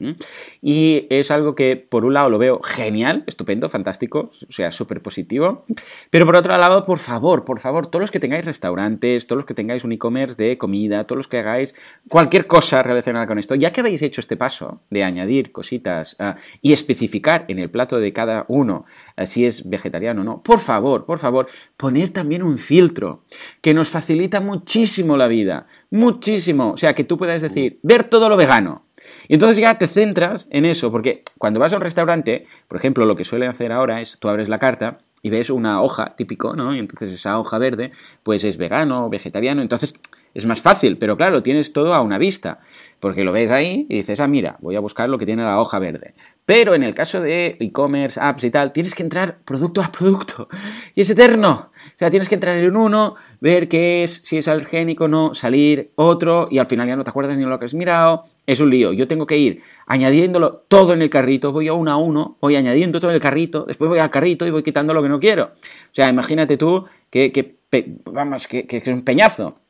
Y 0.62 1.08
es 1.10 1.32
algo 1.32 1.56
que, 1.56 1.76
por 1.76 2.06
un 2.06 2.14
lado, 2.14 2.30
lo 2.30 2.38
veo 2.38 2.62
genial, 2.62 3.24
estupendo, 3.28 3.70
fantástico, 3.70 4.32
o 4.48 4.52
sea, 4.52 4.72
súper 4.72 5.02
positivo, 5.02 5.66
pero 6.10 6.26
por 6.26 6.36
otro 6.36 6.58
lado, 6.58 6.86
por 6.86 7.00
favor, 7.00 7.44
por 7.46 7.60
favor, 7.60 7.88
todos 7.88 8.02
los 8.02 8.12
que 8.12 8.20
tengáis 8.20 8.46
restaurantes, 8.46 9.28
todos 9.28 9.38
los 9.38 9.46
que 9.46 9.54
tengáis 9.54 9.84
un 9.84 9.92
e-commerce 9.92 10.42
de 10.42 10.58
comida, 10.58 11.06
todos 11.06 11.18
los 11.18 11.28
que 11.28 11.40
hagáis 11.40 11.76
cualquier 12.10 12.48
cosa 12.48 12.84
relacionada 12.84 13.28
con 13.28 13.40
esto, 13.40 13.56
ya 13.56 13.72
que 13.72 13.82
habéis 13.82 14.02
hecho 14.02 14.22
este 14.22 14.38
paso 14.38 14.82
de 14.90 15.04
añadir 15.04 15.52
cositas 15.52 16.16
ah, 16.20 16.36
y 16.62 16.74
especificar 16.74 17.46
en 17.48 17.60
el 17.60 17.70
plato 17.70 18.00
de 18.00 18.14
cada 18.14 18.46
uno 18.48 18.86
ah, 19.16 19.26
si 19.26 19.46
es 19.46 19.70
vegetariano 19.70 20.22
o 20.22 20.24
no, 20.24 20.44
por 20.44 20.60
favor, 20.60 21.06
por 21.06 21.20
favor, 21.20 21.48
poner 21.78 22.10
también 22.10 22.44
un 22.44 22.58
filtro 22.58 23.24
que 23.62 23.74
nos 23.74 23.90
facilita 23.90 24.40
muchísimo 24.40 25.18
la 25.18 25.28
vida, 25.28 25.68
muchísimo. 25.90 26.72
O 26.72 26.78
sea, 26.78 26.96
que 26.96 27.04
tú 27.04 27.18
puedas 27.18 27.42
decir, 27.42 27.80
ver 27.84 28.04
todo 28.04 28.30
lo 28.30 28.38
vegano. 28.38 28.86
Y 29.28 29.34
entonces 29.34 29.58
ya 29.58 29.78
te 29.78 29.88
centras 29.88 30.48
en 30.52 30.66
eso, 30.66 30.92
porque 30.92 31.22
cuando 31.38 31.60
vas 31.60 31.74
a 31.74 31.78
un 31.78 31.82
restaurante, 31.82 32.46
por 32.68 32.78
ejemplo, 32.78 33.06
lo 33.06 33.16
que 33.16 33.26
suelen 33.26 33.50
hacer 33.50 33.72
ahora 33.72 34.02
es, 34.02 34.18
tú 34.20 34.30
abres 34.30 34.50
la 34.50 34.60
carta 34.60 35.00
y 35.22 35.30
ves 35.30 35.50
una 35.50 35.82
hoja 35.82 36.16
típico, 36.16 36.56
¿no? 36.56 36.76
Y 36.76 36.80
entonces 36.80 37.12
esa 37.12 37.40
hoja 37.40 37.58
verde, 37.58 37.92
pues 38.24 38.44
es 38.44 38.58
vegano 38.58 39.06
o 39.06 39.10
vegetariano, 39.10 39.62
entonces 39.62 39.94
es 40.34 40.46
más 40.46 40.62
fácil, 40.62 40.98
pero 40.98 41.18
claro, 41.18 41.44
tienes 41.44 41.74
todo 41.74 41.94
a 41.94 42.02
una 42.02 42.18
vista, 42.18 42.60
porque 43.00 43.24
lo 43.24 43.32
ves 43.32 43.52
ahí 43.52 43.86
y 43.90 43.98
dices, 43.98 44.20
ah, 44.20 44.28
mira, 44.28 44.58
voy 44.62 44.76
a 44.76 44.80
buscar 44.80 45.10
lo 45.10 45.18
que 45.18 45.26
tiene 45.26 45.44
la 45.44 45.60
hoja 45.60 45.80
verde. 45.80 46.14
Pero 46.46 46.74
en 46.74 46.84
el 46.84 46.96
caso 46.96 47.22
de 47.22 47.58
e-commerce, 47.60 48.20
apps 48.20 48.44
y 48.44 48.52
tal, 48.52 48.72
tienes 48.72 48.96
que 48.96 49.04
entrar 49.04 49.40
producto 49.46 49.82
a 49.82 49.92
producto. 49.92 50.50
Y 50.96 51.02
es 51.02 51.10
eterno. 51.10 51.72
Sea, 52.02 52.10
tienes 52.10 52.30
que 52.30 52.34
entrar 52.34 52.58
en 52.58 52.76
uno, 52.76 53.14
ver 53.42 53.68
qué 53.68 54.02
es, 54.02 54.24
si 54.24 54.40
es 54.40 54.48
alergénico 54.48 55.04
o 55.04 55.08
no, 55.08 55.36
salir 55.36 55.92
otro, 55.94 56.48
y 56.50 56.58
al 56.58 56.66
final 56.66 56.88
ya 56.88 56.96
no 56.96 57.04
te 57.04 57.12
acuerdas 57.12 57.38
ni 57.38 57.46
lo 57.46 57.60
que 57.60 57.66
has 57.66 57.76
mirado. 57.76 58.24
Es 58.48 58.60
un 58.60 58.72
lío. 58.72 58.92
Yo 58.92 59.08
tengo 59.08 59.28
que 59.28 59.38
ir 59.38 59.62
añadiéndolo 59.86 60.64
todo 60.68 60.94
en 60.94 61.04
el 61.04 61.12
carrito, 61.12 61.52
voy 61.52 61.68
a 61.68 61.74
uno 61.74 61.92
a 61.92 61.98
uno, 61.98 62.40
voy 62.42 62.56
añadiendo 62.56 63.00
todo 63.00 63.12
en 63.12 63.16
el 63.16 63.22
carrito, 63.22 63.66
después 63.68 63.88
voy 63.88 64.00
al 64.00 64.10
carrito 64.10 64.48
y 64.48 64.50
voy 64.50 64.64
quitando 64.64 64.96
lo 64.96 65.04
que 65.04 65.10
no 65.10 65.20
quiero. 65.20 65.52
O 65.54 65.94
sea, 65.94 66.10
imagínate 66.10 66.58
tú 66.58 66.86
que, 67.12 67.32
que 67.32 67.58
vamos, 68.06 68.48
que, 68.48 68.66
que 68.66 68.78
es 68.78 68.88
un 68.88 69.04
peñazo. 69.04 69.61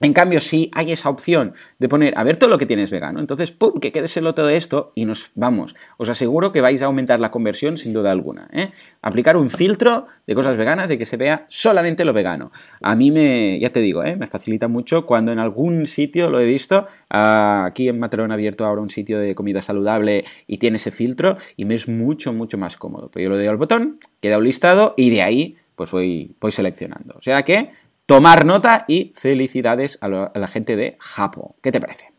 En 0.00 0.12
cambio, 0.12 0.40
si 0.40 0.70
hay 0.74 0.92
esa 0.92 1.08
opción 1.08 1.54
de 1.78 1.88
poner 1.88 2.18
a 2.18 2.24
ver 2.24 2.36
todo 2.36 2.50
lo 2.50 2.58
que 2.58 2.66
tienes 2.66 2.90
vegano, 2.90 3.18
entonces 3.18 3.50
¡pum! 3.50 3.80
que 3.80 3.92
quédeselo 3.92 4.34
todo 4.34 4.50
esto 4.50 4.92
y 4.94 5.06
nos 5.06 5.30
vamos. 5.34 5.74
Os 5.96 6.10
aseguro 6.10 6.52
que 6.52 6.60
vais 6.60 6.82
a 6.82 6.86
aumentar 6.86 7.18
la 7.18 7.30
conversión 7.30 7.78
sin 7.78 7.94
duda 7.94 8.10
alguna. 8.10 8.46
¿eh? 8.52 8.72
Aplicar 9.00 9.38
un 9.38 9.48
filtro 9.48 10.06
de 10.26 10.34
cosas 10.34 10.58
veganas 10.58 10.90
y 10.90 10.98
que 10.98 11.06
se 11.06 11.16
vea 11.16 11.46
solamente 11.48 12.04
lo 12.04 12.12
vegano. 12.12 12.52
A 12.82 12.94
mí 12.94 13.10
me, 13.10 13.58
ya 13.58 13.70
te 13.70 13.80
digo, 13.80 14.04
¿eh? 14.04 14.16
me 14.16 14.26
facilita 14.26 14.68
mucho 14.68 15.06
cuando 15.06 15.32
en 15.32 15.38
algún 15.38 15.86
sitio 15.86 16.28
lo 16.28 16.40
he 16.40 16.44
visto. 16.44 16.86
Aquí 17.08 17.88
en 17.88 17.98
Matrón 17.98 18.32
abierto 18.32 18.66
ahora 18.66 18.82
un 18.82 18.90
sitio 18.90 19.18
de 19.18 19.34
comida 19.34 19.62
saludable 19.62 20.26
y 20.46 20.58
tiene 20.58 20.76
ese 20.76 20.90
filtro 20.90 21.38
y 21.56 21.64
me 21.64 21.74
es 21.74 21.88
mucho, 21.88 22.34
mucho 22.34 22.58
más 22.58 22.76
cómodo. 22.76 23.10
Pues 23.10 23.22
yo 23.22 23.30
lo 23.30 23.36
doy 23.38 23.46
al 23.46 23.56
botón, 23.56 23.98
queda 24.20 24.36
un 24.36 24.44
listado 24.44 24.92
y 24.98 25.08
de 25.08 25.22
ahí 25.22 25.56
pues 25.74 25.90
voy, 25.90 26.34
voy 26.40 26.52
seleccionando. 26.52 27.14
O 27.16 27.22
sea 27.22 27.42
que 27.42 27.70
tomar 28.06 28.44
nota 28.44 28.84
y 28.88 29.12
felicidades 29.14 29.98
a, 30.00 30.08
la 30.08 30.48
gente 30.48 30.76
de 30.76 30.96
Japo. 30.98 31.56
¿Qué 31.62 31.72
te 31.72 31.80
parece? 31.80 32.12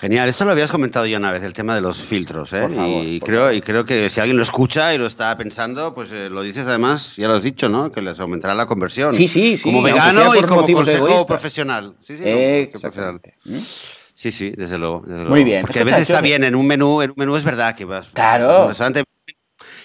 Genial, 0.00 0.28
esto 0.28 0.44
lo 0.44 0.50
habías 0.50 0.72
comentado 0.72 1.06
ya 1.06 1.18
una 1.18 1.30
vez, 1.30 1.44
el 1.44 1.54
tema 1.54 1.76
de 1.76 1.80
los 1.80 1.96
filtros, 1.96 2.52
¿eh? 2.52 2.66
y, 3.04 3.20
creo, 3.20 3.52
y 3.52 3.60
creo 3.60 3.84
que 3.84 4.10
si 4.10 4.18
alguien 4.18 4.36
lo 4.36 4.42
escucha 4.42 4.92
y 4.92 4.98
lo 4.98 5.06
está 5.06 5.36
pensando, 5.36 5.94
pues 5.94 6.10
eh, 6.10 6.28
lo 6.28 6.42
dices 6.42 6.66
además, 6.66 7.14
ya 7.16 7.28
lo 7.28 7.34
has 7.34 7.42
dicho, 7.44 7.68
¿no? 7.68 7.92
Que 7.92 8.02
les 8.02 8.18
aumentará 8.18 8.52
la 8.54 8.66
conversión. 8.66 9.12
Sí, 9.12 9.28
sí, 9.28 9.56
sí. 9.56 9.62
Como 9.62 9.80
vegano 9.80 10.34
y 10.34 10.42
como 10.42 10.66
consejo 10.66 11.24
profesional. 11.24 11.94
Sí, 12.00 12.16
sí, 12.16 12.24
Exactamente. 12.24 13.36
¿Mm? 13.44 13.58
Sí, 14.12 14.32
sí, 14.32 14.50
desde 14.56 14.76
luego, 14.76 15.04
Muy 15.06 15.44
bien. 15.44 15.62
Porque 15.62 15.80
a 15.80 15.84
veces 15.84 16.00
está 16.00 16.20
bien, 16.20 16.42
en 16.42 16.56
un 16.56 16.66
menú, 16.66 17.00
en 17.00 17.10
un 17.10 17.16
menú 17.16 17.36
es 17.36 17.44
verdad 17.44 17.76
que 17.76 17.84
vas. 17.84 18.08
Claro. 18.12 18.72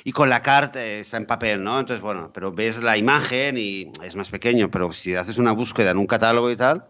Y 0.07 0.13
con 0.13 0.29
la 0.29 0.41
carta 0.41 0.81
está 0.85 1.17
en 1.17 1.25
papel, 1.25 1.61
¿no? 1.61 1.77
Entonces, 1.77 2.01
bueno, 2.01 2.31
pero 2.33 2.53
ves 2.53 2.81
la 2.81 2.97
imagen 2.97 3.57
y 3.57 3.91
es 4.01 4.15
más 4.15 4.29
pequeño, 4.29 4.71
pero 4.71 4.93
si 4.93 5.13
haces 5.13 5.37
una 5.37 5.51
búsqueda 5.51 5.91
en 5.91 5.97
un 5.97 6.07
catálogo 6.07 6.49
y 6.49 6.55
tal, 6.55 6.85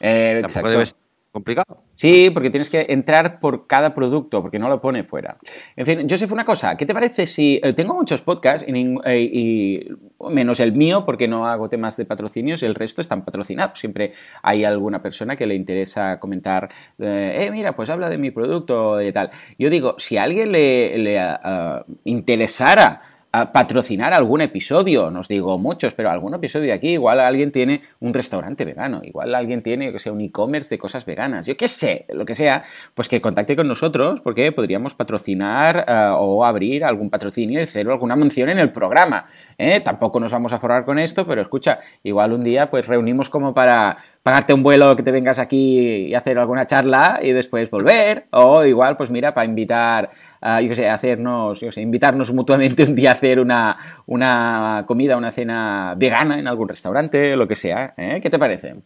eh, 0.00 0.40
tampoco 0.42 0.70
debes 0.70 0.98
complicado. 1.36 1.82
Sí, 1.94 2.30
porque 2.30 2.48
tienes 2.48 2.70
que 2.70 2.86
entrar 2.88 3.40
por 3.40 3.66
cada 3.66 3.94
producto, 3.94 4.40
porque 4.40 4.58
no 4.58 4.70
lo 4.70 4.80
pone 4.80 5.04
fuera. 5.04 5.36
En 5.76 5.84
fin, 5.84 6.06
Joseph, 6.08 6.32
una 6.32 6.46
cosa, 6.46 6.78
¿qué 6.78 6.86
te 6.86 6.94
parece 6.94 7.26
si 7.26 7.60
eh, 7.62 7.74
tengo 7.74 7.94
muchos 7.94 8.22
podcasts 8.22 8.66
eh, 8.66 9.20
y, 9.20 9.86
menos 10.30 10.60
el 10.60 10.72
mío, 10.72 11.04
porque 11.04 11.28
no 11.28 11.46
hago 11.46 11.68
temas 11.68 11.98
de 11.98 12.06
patrocinios, 12.06 12.62
el 12.62 12.74
resto 12.74 13.02
están 13.02 13.22
patrocinados. 13.22 13.78
Siempre 13.78 14.14
hay 14.42 14.64
alguna 14.64 15.02
persona 15.02 15.36
que 15.36 15.46
le 15.46 15.54
interesa 15.54 16.18
comentar, 16.18 16.70
eh, 16.98 17.50
mira, 17.52 17.76
pues 17.76 17.90
habla 17.90 18.08
de 18.08 18.16
mi 18.16 18.30
producto 18.30 19.02
y 19.02 19.12
tal. 19.12 19.30
Yo 19.58 19.68
digo, 19.68 19.96
si 19.98 20.16
a 20.16 20.22
alguien 20.22 20.52
le, 20.52 21.84
interesara 22.04 23.15
patrocinar 23.30 24.12
algún 24.12 24.40
episodio, 24.40 25.10
nos 25.10 25.28
digo 25.28 25.58
muchos, 25.58 25.94
pero 25.94 26.10
algún 26.10 26.34
episodio 26.34 26.66
de 26.66 26.72
aquí, 26.72 26.90
igual 26.92 27.20
alguien 27.20 27.52
tiene 27.52 27.82
un 28.00 28.14
restaurante 28.14 28.64
vegano, 28.64 29.02
igual 29.04 29.34
alguien 29.34 29.62
tiene, 29.62 29.92
que 29.92 29.98
sea, 29.98 30.12
un 30.12 30.20
e-commerce 30.22 30.70
de 30.70 30.78
cosas 30.78 31.04
veganas, 31.04 31.46
yo 31.46 31.56
qué 31.56 31.68
sé, 31.68 32.06
lo 32.08 32.24
que 32.24 32.34
sea, 32.34 32.64
pues 32.94 33.08
que 33.08 33.20
contacte 33.20 33.54
con 33.54 33.68
nosotros 33.68 34.20
porque 34.20 34.52
podríamos 34.52 34.94
patrocinar 34.94 35.84
eh, 35.86 36.08
o 36.18 36.44
abrir 36.44 36.84
algún 36.84 37.10
patrocinio 37.10 37.60
y 37.60 37.64
hacer 37.64 37.88
alguna 37.88 38.16
mención 38.16 38.48
en 38.48 38.58
el 38.58 38.72
programa. 38.72 39.26
¿eh? 39.58 39.80
Tampoco 39.80 40.18
nos 40.18 40.32
vamos 40.32 40.52
a 40.52 40.58
forrar 40.58 40.84
con 40.84 40.98
esto, 40.98 41.26
pero 41.26 41.42
escucha, 41.42 41.80
igual 42.02 42.32
un 42.32 42.42
día 42.42 42.70
pues 42.70 42.86
reunimos 42.86 43.28
como 43.28 43.52
para 43.52 43.98
pagarte 44.26 44.52
un 44.52 44.64
vuelo 44.64 44.96
que 44.96 45.04
te 45.04 45.12
vengas 45.12 45.38
aquí 45.38 46.08
y 46.08 46.14
hacer 46.16 46.36
alguna 46.36 46.66
charla 46.66 47.20
y 47.22 47.30
después 47.30 47.70
volver. 47.70 48.26
O 48.32 48.64
igual, 48.64 48.96
pues 48.96 49.08
mira, 49.08 49.32
para 49.34 49.44
invitar, 49.44 50.10
yo 50.42 50.68
qué 50.68 50.76
sé, 50.76 50.88
hacernos, 50.88 51.60
yo 51.60 51.72
sé, 51.72 51.80
invitarnos 51.80 52.32
mutuamente 52.32 52.84
un 52.84 52.94
día 52.94 53.10
a 53.10 53.14
hacer 53.14 53.40
una, 53.40 53.76
una 54.06 54.84
comida, 54.86 55.16
una 55.16 55.32
cena 55.32 55.94
vegana 55.96 56.38
en 56.38 56.46
algún 56.46 56.68
restaurante, 56.68 57.36
lo 57.36 57.48
que 57.48 57.56
sea. 57.56 57.94
¿eh? 57.96 58.20
¿Qué 58.22 58.30
te 58.30 58.38
parece? 58.38 58.76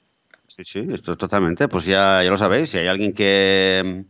Sí, 0.46 0.64
sí, 0.64 0.86
esto 0.92 1.16
totalmente. 1.16 1.68
Pues 1.68 1.84
ya, 1.84 2.22
ya 2.22 2.30
lo 2.30 2.38
sabéis, 2.38 2.70
si 2.70 2.78
hay 2.78 2.86
alguien 2.86 3.12
que 3.12 4.04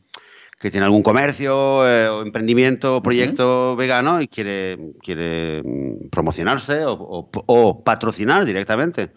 que 0.61 0.70
tiene 0.70 0.85
algún 0.85 1.02
comercio 1.02 1.88
eh, 1.88 2.06
o 2.11 2.20
emprendimiento 2.20 2.97
o 2.97 3.02
proyecto 3.02 3.75
vegano 3.76 4.20
y 4.20 4.28
quiere, 4.28 4.76
quiere 5.02 5.62
mm, 5.64 6.11
promocionarse 6.11 6.82
o, 6.85 7.82
patrocinar 7.82 8.44
directamente. 8.44 9.12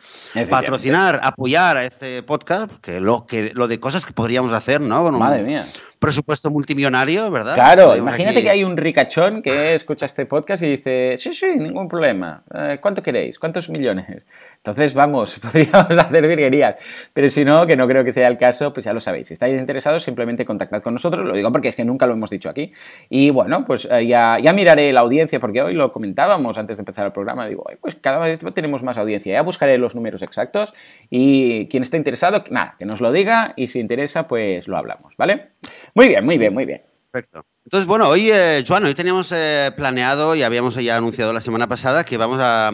Patrocinar, 0.49 1.19
apoyar 1.21 1.75
a 1.75 1.85
este 1.85 2.23
podcast, 2.23 2.71
que 2.81 3.01
lo, 3.01 3.25
que 3.25 3.51
lo 3.53 3.67
de 3.67 3.77
cosas 3.77 4.05
que 4.05 4.13
podríamos 4.13 4.53
hacer, 4.53 4.79
¿no? 4.79 5.11
Madre 5.11 5.43
mía 5.43 5.67
presupuesto 6.03 6.51
multimillonario, 6.51 7.31
¿verdad? 7.31 7.55
Claro, 7.55 7.95
imagínate 7.95 8.43
que 8.43 8.49
hay 8.49 8.65
un 8.65 8.75
ricachón 8.75 9.41
que 9.41 9.73
escucha 9.73 10.05
este 10.05 10.25
podcast 10.25 10.61
y 10.61 10.71
dice, 10.71 11.15
sí, 11.17 11.31
sí, 11.31 11.55
ningún 11.55 11.87
problema. 11.87 12.43
Eh, 12.53 12.77
¿Cuánto 12.81 13.01
queréis? 13.01 13.39
¿Cuántos 13.39 13.69
millones? 13.69 14.25
Entonces, 14.57 14.93
vamos, 14.93 15.39
podríamos 15.41 15.97
hacer 15.97 16.27
virguerías. 16.27 16.83
Pero 17.13 17.29
si 17.29 17.45
no, 17.45 17.65
que 17.65 17.77
no 17.77 17.87
creo 17.87 18.03
que 18.03 18.11
sea 18.11 18.27
el 18.27 18.35
caso, 18.35 18.73
pues 18.73 18.85
ya 18.85 18.91
lo 18.91 18.99
sabéis. 18.99 19.27
Si 19.27 19.33
estáis 19.33 19.57
interesados, 19.57 20.03
simplemente 20.03 20.43
contactad 20.43 20.81
con 20.81 20.93
nosotros. 20.93 21.25
Lo 21.25 21.33
digo 21.33 21.53
porque 21.53 21.69
es 21.69 21.75
que 21.75 21.85
nunca 21.85 22.05
lo 22.05 22.13
hemos 22.13 22.29
dicho 22.29 22.49
aquí. 22.49 22.73
Y 23.09 23.29
bueno, 23.29 23.63
pues 23.65 23.87
eh, 23.89 24.05
ya, 24.05 24.37
ya 24.41 24.51
miraré 24.51 24.91
la 24.91 24.99
audiencia, 24.99 25.39
porque 25.39 25.61
hoy 25.61 25.73
lo 25.73 25.93
comentábamos 25.93 26.57
antes 26.57 26.75
de 26.77 26.81
empezar 26.81 27.05
el 27.05 27.13
programa. 27.13 27.47
Digo, 27.47 27.63
pues 27.79 27.95
cada 27.95 28.19
vez 28.19 28.41
tenemos 28.53 28.83
más 28.83 28.97
audiencia. 28.97 29.33
Ya 29.33 29.41
buscaré 29.41 29.77
los 29.77 29.95
números 29.95 30.21
exactos 30.21 30.73
y 31.09 31.69
quien 31.69 31.83
esté 31.83 31.95
interesado, 31.95 32.43
nada, 32.49 32.75
que 32.77 32.85
nos 32.85 32.99
lo 32.99 33.13
diga 33.13 33.53
y 33.55 33.67
si 33.67 33.79
interesa, 33.79 34.27
pues 34.27 34.67
lo 34.67 34.75
hablamos, 34.75 35.15
¿vale? 35.15 35.52
Muy 35.93 36.07
bien, 36.07 36.25
muy 36.25 36.37
bien, 36.37 36.53
muy 36.53 36.65
bien. 36.65 36.81
Perfecto. 37.11 37.45
Entonces, 37.65 37.87
bueno, 37.87 38.09
hoy, 38.09 38.29
eh, 38.29 38.63
Joan, 38.67 38.83
hoy 38.83 38.93
teníamos 38.93 39.31
eh, 39.31 39.71
planeado 39.77 40.35
y 40.35 40.43
habíamos 40.43 40.75
ya 40.75 40.97
anunciado 40.97 41.31
la 41.31 41.39
semana 41.39 41.67
pasada 41.67 42.03
que 42.03 42.17
vamos 42.17 42.39
a, 42.41 42.71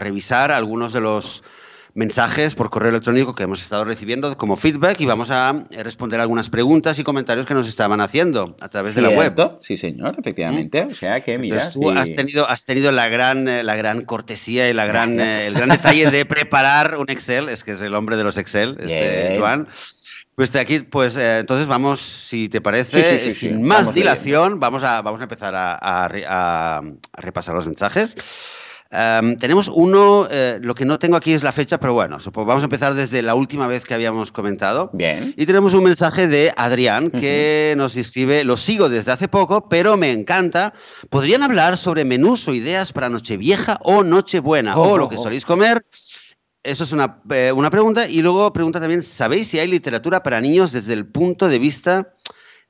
revisar 0.00 0.50
algunos 0.50 0.92
de 0.92 1.00
los 1.00 1.44
mensajes 1.94 2.54
por 2.54 2.68
correo 2.68 2.90
electrónico 2.90 3.34
que 3.34 3.44
hemos 3.44 3.62
estado 3.62 3.84
recibiendo 3.84 4.36
como 4.36 4.56
feedback 4.56 5.00
y 5.00 5.06
vamos 5.06 5.30
a 5.30 5.66
eh, 5.70 5.82
responder 5.82 6.20
algunas 6.20 6.50
preguntas 6.50 6.98
y 6.98 7.04
comentarios 7.04 7.46
que 7.46 7.54
nos 7.54 7.68
estaban 7.68 8.00
haciendo 8.00 8.56
a 8.60 8.68
través 8.68 8.94
de 8.96 9.02
la 9.02 9.10
web. 9.10 9.58
Sí, 9.60 9.76
señor, 9.76 10.16
efectivamente. 10.18 10.82
O 10.82 10.94
sea 10.94 11.20
que, 11.20 11.38
mira. 11.38 11.70
tú 11.70 11.90
has, 11.90 12.14
tenido, 12.14 12.48
has 12.48 12.64
tenido 12.64 12.92
la 12.92 13.08
gran, 13.08 13.44
la 13.44 13.76
gran 13.76 14.04
cortesía 14.04 14.68
y 14.68 14.74
la 14.74 14.86
gran, 14.86 15.20
el 15.20 15.54
gran 15.54 15.68
detalle 15.68 16.10
de 16.10 16.26
preparar 16.26 16.98
un 16.98 17.08
Excel, 17.10 17.48
es 17.48 17.62
que 17.62 17.72
es 17.72 17.80
el 17.80 17.94
hombre 17.94 18.16
de 18.16 18.24
los 18.24 18.36
Excel, 18.38 18.76
este, 18.80 19.36
Joan. 19.38 19.68
Pues 20.36 20.52
de 20.52 20.60
aquí, 20.60 20.80
pues 20.80 21.16
eh, 21.16 21.38
entonces 21.38 21.66
vamos, 21.66 21.98
si 22.28 22.50
te 22.50 22.60
parece, 22.60 23.32
sin 23.32 23.62
más 23.62 23.94
dilación, 23.94 24.60
vamos 24.60 24.82
a, 24.82 25.00
vamos 25.00 25.18
a 25.20 25.24
empezar 25.24 25.54
a, 25.56 26.82
repasar 27.14 27.54
los 27.54 27.66
mensajes. 27.66 28.14
Em, 28.90 29.38
tenemos 29.38 29.68
uno, 29.68 30.28
eh, 30.30 30.58
lo 30.60 30.74
que 30.74 30.84
no 30.84 30.98
tengo 30.98 31.16
aquí 31.16 31.32
es 31.32 31.42
la 31.42 31.52
fecha, 31.52 31.80
pero 31.80 31.94
bueno, 31.94 32.18
vamos 32.34 32.62
a 32.62 32.64
empezar 32.64 32.92
desde 32.92 33.22
la 33.22 33.34
última 33.34 33.66
vez 33.66 33.86
que 33.86 33.94
habíamos 33.94 34.30
comentado. 34.30 34.90
Bien. 34.92 35.32
Y 35.38 35.46
tenemos 35.46 35.72
un 35.72 35.84
mensaje 35.84 36.28
de 36.28 36.52
Adrián 36.54 37.10
que 37.10 37.72
nos 37.78 37.96
escribe, 37.96 38.44
lo 38.44 38.58
sigo 38.58 38.90
desde 38.90 39.12
hace 39.12 39.28
poco, 39.28 39.70
pero 39.70 39.96
me 39.96 40.12
encanta. 40.12 40.74
¿Podrían 41.08 41.44
hablar 41.44 41.78
sobre 41.78 42.04
menús 42.04 42.46
o 42.46 42.52
ideas 42.52 42.92
para 42.92 43.08
Nochevieja 43.08 43.78
o 43.82 44.04
Nochebuena? 44.04 44.76
o 44.76 44.98
lo 44.98 45.08
que 45.08 45.16
soléis 45.16 45.46
comer 45.46 45.86
eso 46.66 46.84
es 46.84 46.92
eh, 47.30 47.52
una, 47.52 47.70
pregunta. 47.70 48.08
Y 48.08 48.22
luego 48.22 48.52
pregunta 48.52 48.80
también, 48.80 49.02
¿sabéis 49.02 49.48
si 49.48 49.58
hay 49.58 49.68
literatura 49.68 50.22
para 50.22 50.40
niños 50.40 50.72
desde 50.72 50.92
el 50.92 51.06
punto 51.06 51.48
de 51.48 51.58
vista 51.58 52.14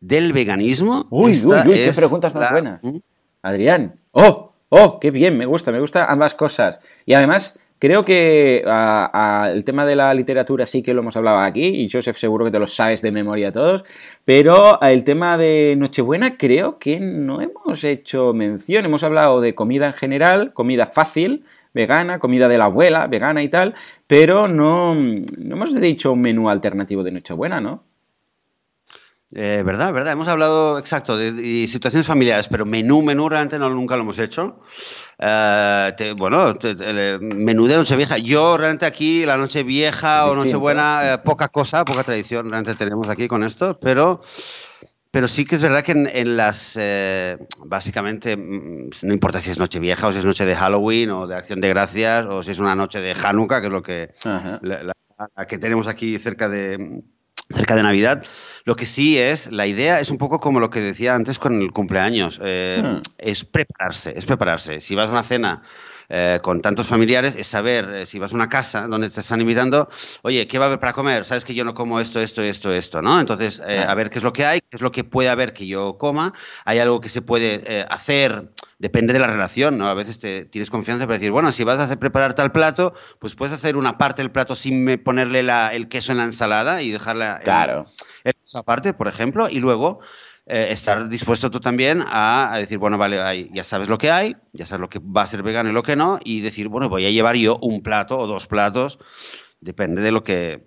del 0.00 0.32
veganismo? 0.32 1.06
Uy, 1.10 1.40
uy, 1.44 1.56
uy, 1.66 1.74
qué 1.74 1.92
preguntas 1.94 2.34
más 2.34 2.52
buenas. 2.52 2.82
¿Mm? 2.82 2.98
Adrián, 3.42 4.00
oh, 4.12 4.52
oh, 4.68 5.00
qué 5.00 5.10
bien, 5.10 5.36
me 5.36 5.46
gusta, 5.46 5.72
me 5.72 5.80
gusta 5.80 6.06
ambas 6.06 6.34
cosas. 6.34 6.80
Y 7.04 7.14
además, 7.14 7.58
creo 7.78 8.04
que 8.04 8.58
el 8.58 9.64
tema 9.64 9.86
de 9.86 9.96
la 9.96 10.12
literatura 10.14 10.66
sí 10.66 10.82
que 10.82 10.94
lo 10.94 11.00
hemos 11.00 11.16
hablado 11.16 11.38
aquí, 11.38 11.66
y 11.66 11.88
Joseph 11.88 12.16
seguro 12.16 12.44
que 12.44 12.50
te 12.50 12.58
lo 12.58 12.66
sabes 12.66 13.02
de 13.02 13.12
memoria 13.12 13.52
todos, 13.52 13.84
pero 14.24 14.80
el 14.82 15.04
tema 15.04 15.38
de 15.38 15.74
Nochebuena 15.76 16.36
creo 16.36 16.78
que 16.78 17.00
no 17.00 17.40
hemos 17.40 17.84
hecho 17.84 18.32
mención, 18.32 18.84
hemos 18.84 19.04
hablado 19.04 19.40
de 19.40 19.54
comida 19.54 19.86
en 19.86 19.94
general, 19.94 20.52
comida 20.52 20.86
fácil, 20.86 21.44
vegana, 21.76 22.18
comida 22.18 22.48
de 22.48 22.58
la 22.58 22.64
abuela, 22.64 23.06
vegana 23.06 23.42
y 23.42 23.48
tal, 23.48 23.74
pero 24.06 24.48
no, 24.48 24.94
no 24.94 25.56
hemos 25.56 25.78
dicho 25.80 26.12
un 26.12 26.22
menú 26.22 26.48
alternativo 26.48 27.04
de 27.04 27.12
Nochebuena, 27.12 27.60
¿no? 27.60 27.84
Eh, 29.34 29.62
verdad, 29.64 29.92
verdad. 29.92 30.12
Hemos 30.12 30.28
hablado, 30.28 30.78
exacto, 30.78 31.16
de, 31.18 31.66
situaciones 31.68 32.06
familiares, 32.06 32.48
pero 32.48 32.64
menú, 32.64 33.02
menú 33.02 33.28
realmente 33.28 33.58
no, 33.58 33.68
nunca 33.68 33.96
lo 33.96 34.02
hemos 34.02 34.18
hecho. 34.18 34.60
Eh, 35.18 36.14
bueno, 36.16 36.54
menú 37.20 37.66
de 37.66 37.76
Nochevieja. 37.76 38.18
Yo 38.18 38.56
realmente 38.56 38.86
aquí, 38.86 39.26
la 39.26 39.36
Nochevieja 39.36 40.26
o 40.26 40.34
Nochebuena, 40.34 41.14
eh, 41.14 41.18
poca 41.18 41.48
cosa, 41.48 41.84
poca 41.84 42.04
tradición 42.04 42.48
realmente 42.48 42.74
tenemos 42.76 43.08
aquí 43.08 43.28
con 43.28 43.42
esto, 43.44 43.78
pero 43.78 44.22
pero 45.16 45.28
sí 45.28 45.46
que 45.46 45.54
es 45.54 45.62
verdad 45.62 45.82
que 45.82 45.92
en, 45.92 46.36
las. 46.36 46.74
Eh, 46.78 47.38
básicamente, 47.64 48.36
mm, 48.36 48.90
no 49.04 49.14
importa 49.14 49.40
si 49.40 49.50
es 49.50 49.58
noche 49.58 49.80
vieja 49.80 50.08
o 50.08 50.12
si 50.12 50.18
es 50.18 50.26
noche 50.26 50.44
de 50.44 50.54
Halloween 50.54 51.08
o 51.08 51.26
de 51.26 51.34
Acción 51.34 51.62
de 51.62 51.70
Gracias 51.70 52.26
o 52.26 52.42
si 52.42 52.50
es 52.50 52.58
una 52.58 52.74
noche 52.74 53.00
de 53.00 53.12
Hanukkah, 53.12 53.62
que 53.62 53.66
es 53.68 53.72
lo 53.72 53.82
que. 53.82 54.12
La, 54.60 54.94
que 55.48 55.56
tenemos 55.56 55.86
aquí 55.86 56.18
cerca 56.18 56.50
de 56.50 57.02
cerca 57.50 57.74
de 57.74 57.82
Navidad. 57.82 58.26
Lo 58.66 58.76
que 58.76 58.84
sí 58.84 59.16
es, 59.16 59.50
la 59.50 59.66
idea 59.66 60.00
es 60.00 60.10
un 60.10 60.18
poco 60.18 60.38
como 60.38 60.60
lo 60.60 60.68
que 60.68 60.82
decía 60.82 61.14
antes 61.14 61.38
con 61.38 61.62
el 61.62 61.72
cumpleaños, 61.72 62.38
eh, 62.44 62.82
hmm. 62.84 63.00
es 63.16 63.46
prepararse, 63.46 64.12
es 64.18 64.26
prepararse. 64.26 64.80
Si 64.80 64.94
vas 64.94 65.08
a 65.08 65.12
una 65.12 65.22
cena 65.22 65.62
eh, 66.08 66.38
con 66.42 66.60
tantos 66.60 66.86
familiares 66.86 67.34
es 67.36 67.46
saber 67.46 67.88
eh, 67.90 68.06
si 68.06 68.18
vas 68.18 68.32
a 68.32 68.34
una 68.36 68.48
casa 68.48 68.86
donde 68.86 69.10
te 69.10 69.20
están 69.20 69.40
invitando, 69.40 69.88
oye, 70.22 70.46
¿qué 70.46 70.58
va 70.58 70.66
a 70.66 70.68
haber 70.68 70.80
para 70.80 70.92
comer? 70.92 71.24
Sabes 71.24 71.44
que 71.44 71.54
yo 71.54 71.64
no 71.64 71.74
como 71.74 72.00
esto, 72.00 72.20
esto, 72.20 72.42
esto, 72.42 72.72
esto, 72.72 73.02
¿no? 73.02 73.18
Entonces, 73.18 73.60
eh, 73.66 73.84
a 73.86 73.94
ver 73.94 74.10
qué 74.10 74.18
es 74.18 74.24
lo 74.24 74.32
que 74.32 74.44
hay, 74.44 74.60
qué 74.60 74.76
es 74.76 74.80
lo 74.80 74.92
que 74.92 75.04
puede 75.04 75.28
haber 75.28 75.52
que 75.52 75.66
yo 75.66 75.98
coma. 75.98 76.32
Hay 76.64 76.78
algo 76.78 77.00
que 77.00 77.08
se 77.08 77.22
puede 77.22 77.86
hacer, 77.90 78.52
depende 78.78 79.12
de 79.12 79.18
la 79.18 79.26
relación, 79.26 79.78
¿no? 79.78 79.88
A 79.88 79.94
veces 79.94 80.18
te, 80.18 80.44
tienes 80.44 80.70
confianza 80.70 81.06
para 81.06 81.18
decir, 81.18 81.32
bueno, 81.32 81.52
si 81.52 81.64
vas 81.64 81.78
a 81.78 81.84
hacer, 81.84 81.98
preparar 81.98 82.34
tal 82.34 82.52
plato, 82.52 82.94
pues 83.18 83.34
puedes 83.34 83.54
hacer 83.54 83.76
una 83.76 83.98
parte 83.98 84.22
del 84.22 84.30
plato 84.30 84.56
sin 84.56 85.02
ponerle 85.02 85.40
el 85.40 85.88
queso 85.88 86.12
en 86.12 86.18
la 86.18 86.24
ensalada 86.24 86.82
y 86.82 86.90
dejarla 86.90 87.40
claro. 87.42 87.86
en 88.24 88.34
esa 88.44 88.62
parte, 88.62 88.92
por 88.94 89.08
ejemplo, 89.08 89.48
y 89.48 89.58
luego 89.58 90.00
eh, 90.48 90.68
estar 90.70 91.08
dispuesto 91.08 91.50
tú 91.50 91.58
también 91.58 92.04
a, 92.06 92.54
decir, 92.58 92.78
bueno, 92.78 92.96
vale, 92.98 93.50
ya 93.52 93.64
sabes 93.64 93.88
lo 93.88 93.98
que 93.98 94.12
hay, 94.12 94.36
ya 94.52 94.64
sabes 94.64 94.80
lo 94.80 94.88
que 94.88 95.00
va 95.00 95.22
a 95.22 95.26
ser 95.26 95.42
vegano 95.42 95.70
y 95.70 95.72
lo 95.72 95.82
que 95.82 95.96
no, 95.96 96.20
y 96.22 96.40
decir, 96.40 96.68
bueno, 96.68 96.88
voy 96.88 97.04
a 97.04 97.10
llevar 97.10 97.34
yo 97.34 97.58
un 97.60 97.82
plato 97.82 98.16
o 98.16 98.28
dos 98.28 98.46
platos, 98.46 99.00
depende 99.60 100.02
de 100.02 100.12
lo 100.12 100.22
que 100.22 100.64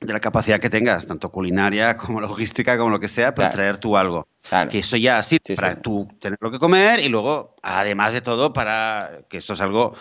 de 0.00 0.12
la 0.12 0.20
capacidad 0.20 0.60
que 0.60 0.70
tengas, 0.70 1.08
tanto 1.08 1.32
culinaria 1.32 1.96
como 1.96 2.20
logística, 2.20 2.78
como 2.78 2.90
lo 2.90 3.00
que 3.00 3.08
sea, 3.08 3.34
pero 3.34 3.50
traer 3.50 3.78
tú 3.78 3.96
algo. 3.96 4.28
Que 4.70 4.78
eso 4.78 4.96
ya 4.96 5.20
sí, 5.24 5.38
para 5.56 5.82
tú 5.82 6.06
tener 6.20 6.38
lo 6.40 6.52
que 6.52 6.60
comer 6.60 7.00
y 7.00 7.08
luego, 7.08 7.56
además 7.60 8.12
de 8.12 8.20
todo, 8.20 8.52
para 8.52 9.22
que 9.28 9.38
eso 9.38 9.54
es 9.54 9.60
algo, 9.60 9.94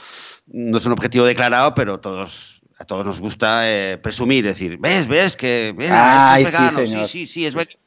no 0.46 0.78
es 0.78 0.86
un 0.86 0.92
objetivo 0.92 1.26
declarado, 1.26 1.74
pero 1.74 2.00
todos 2.00 2.62
a 2.80 2.86
todos 2.86 3.04
nos 3.04 3.20
gusta 3.20 3.68
eh, 3.68 3.98
presumir, 3.98 4.46
decir, 4.46 4.78
ves, 4.78 5.08
ves 5.08 5.36
que 5.36 5.74
mira, 5.76 6.40
es 6.40 6.46
vegano, 6.46 6.86
sí, 6.86 7.08
sí, 7.08 7.26
sí, 7.26 7.46
es 7.48 7.56
vegano. 7.56 7.87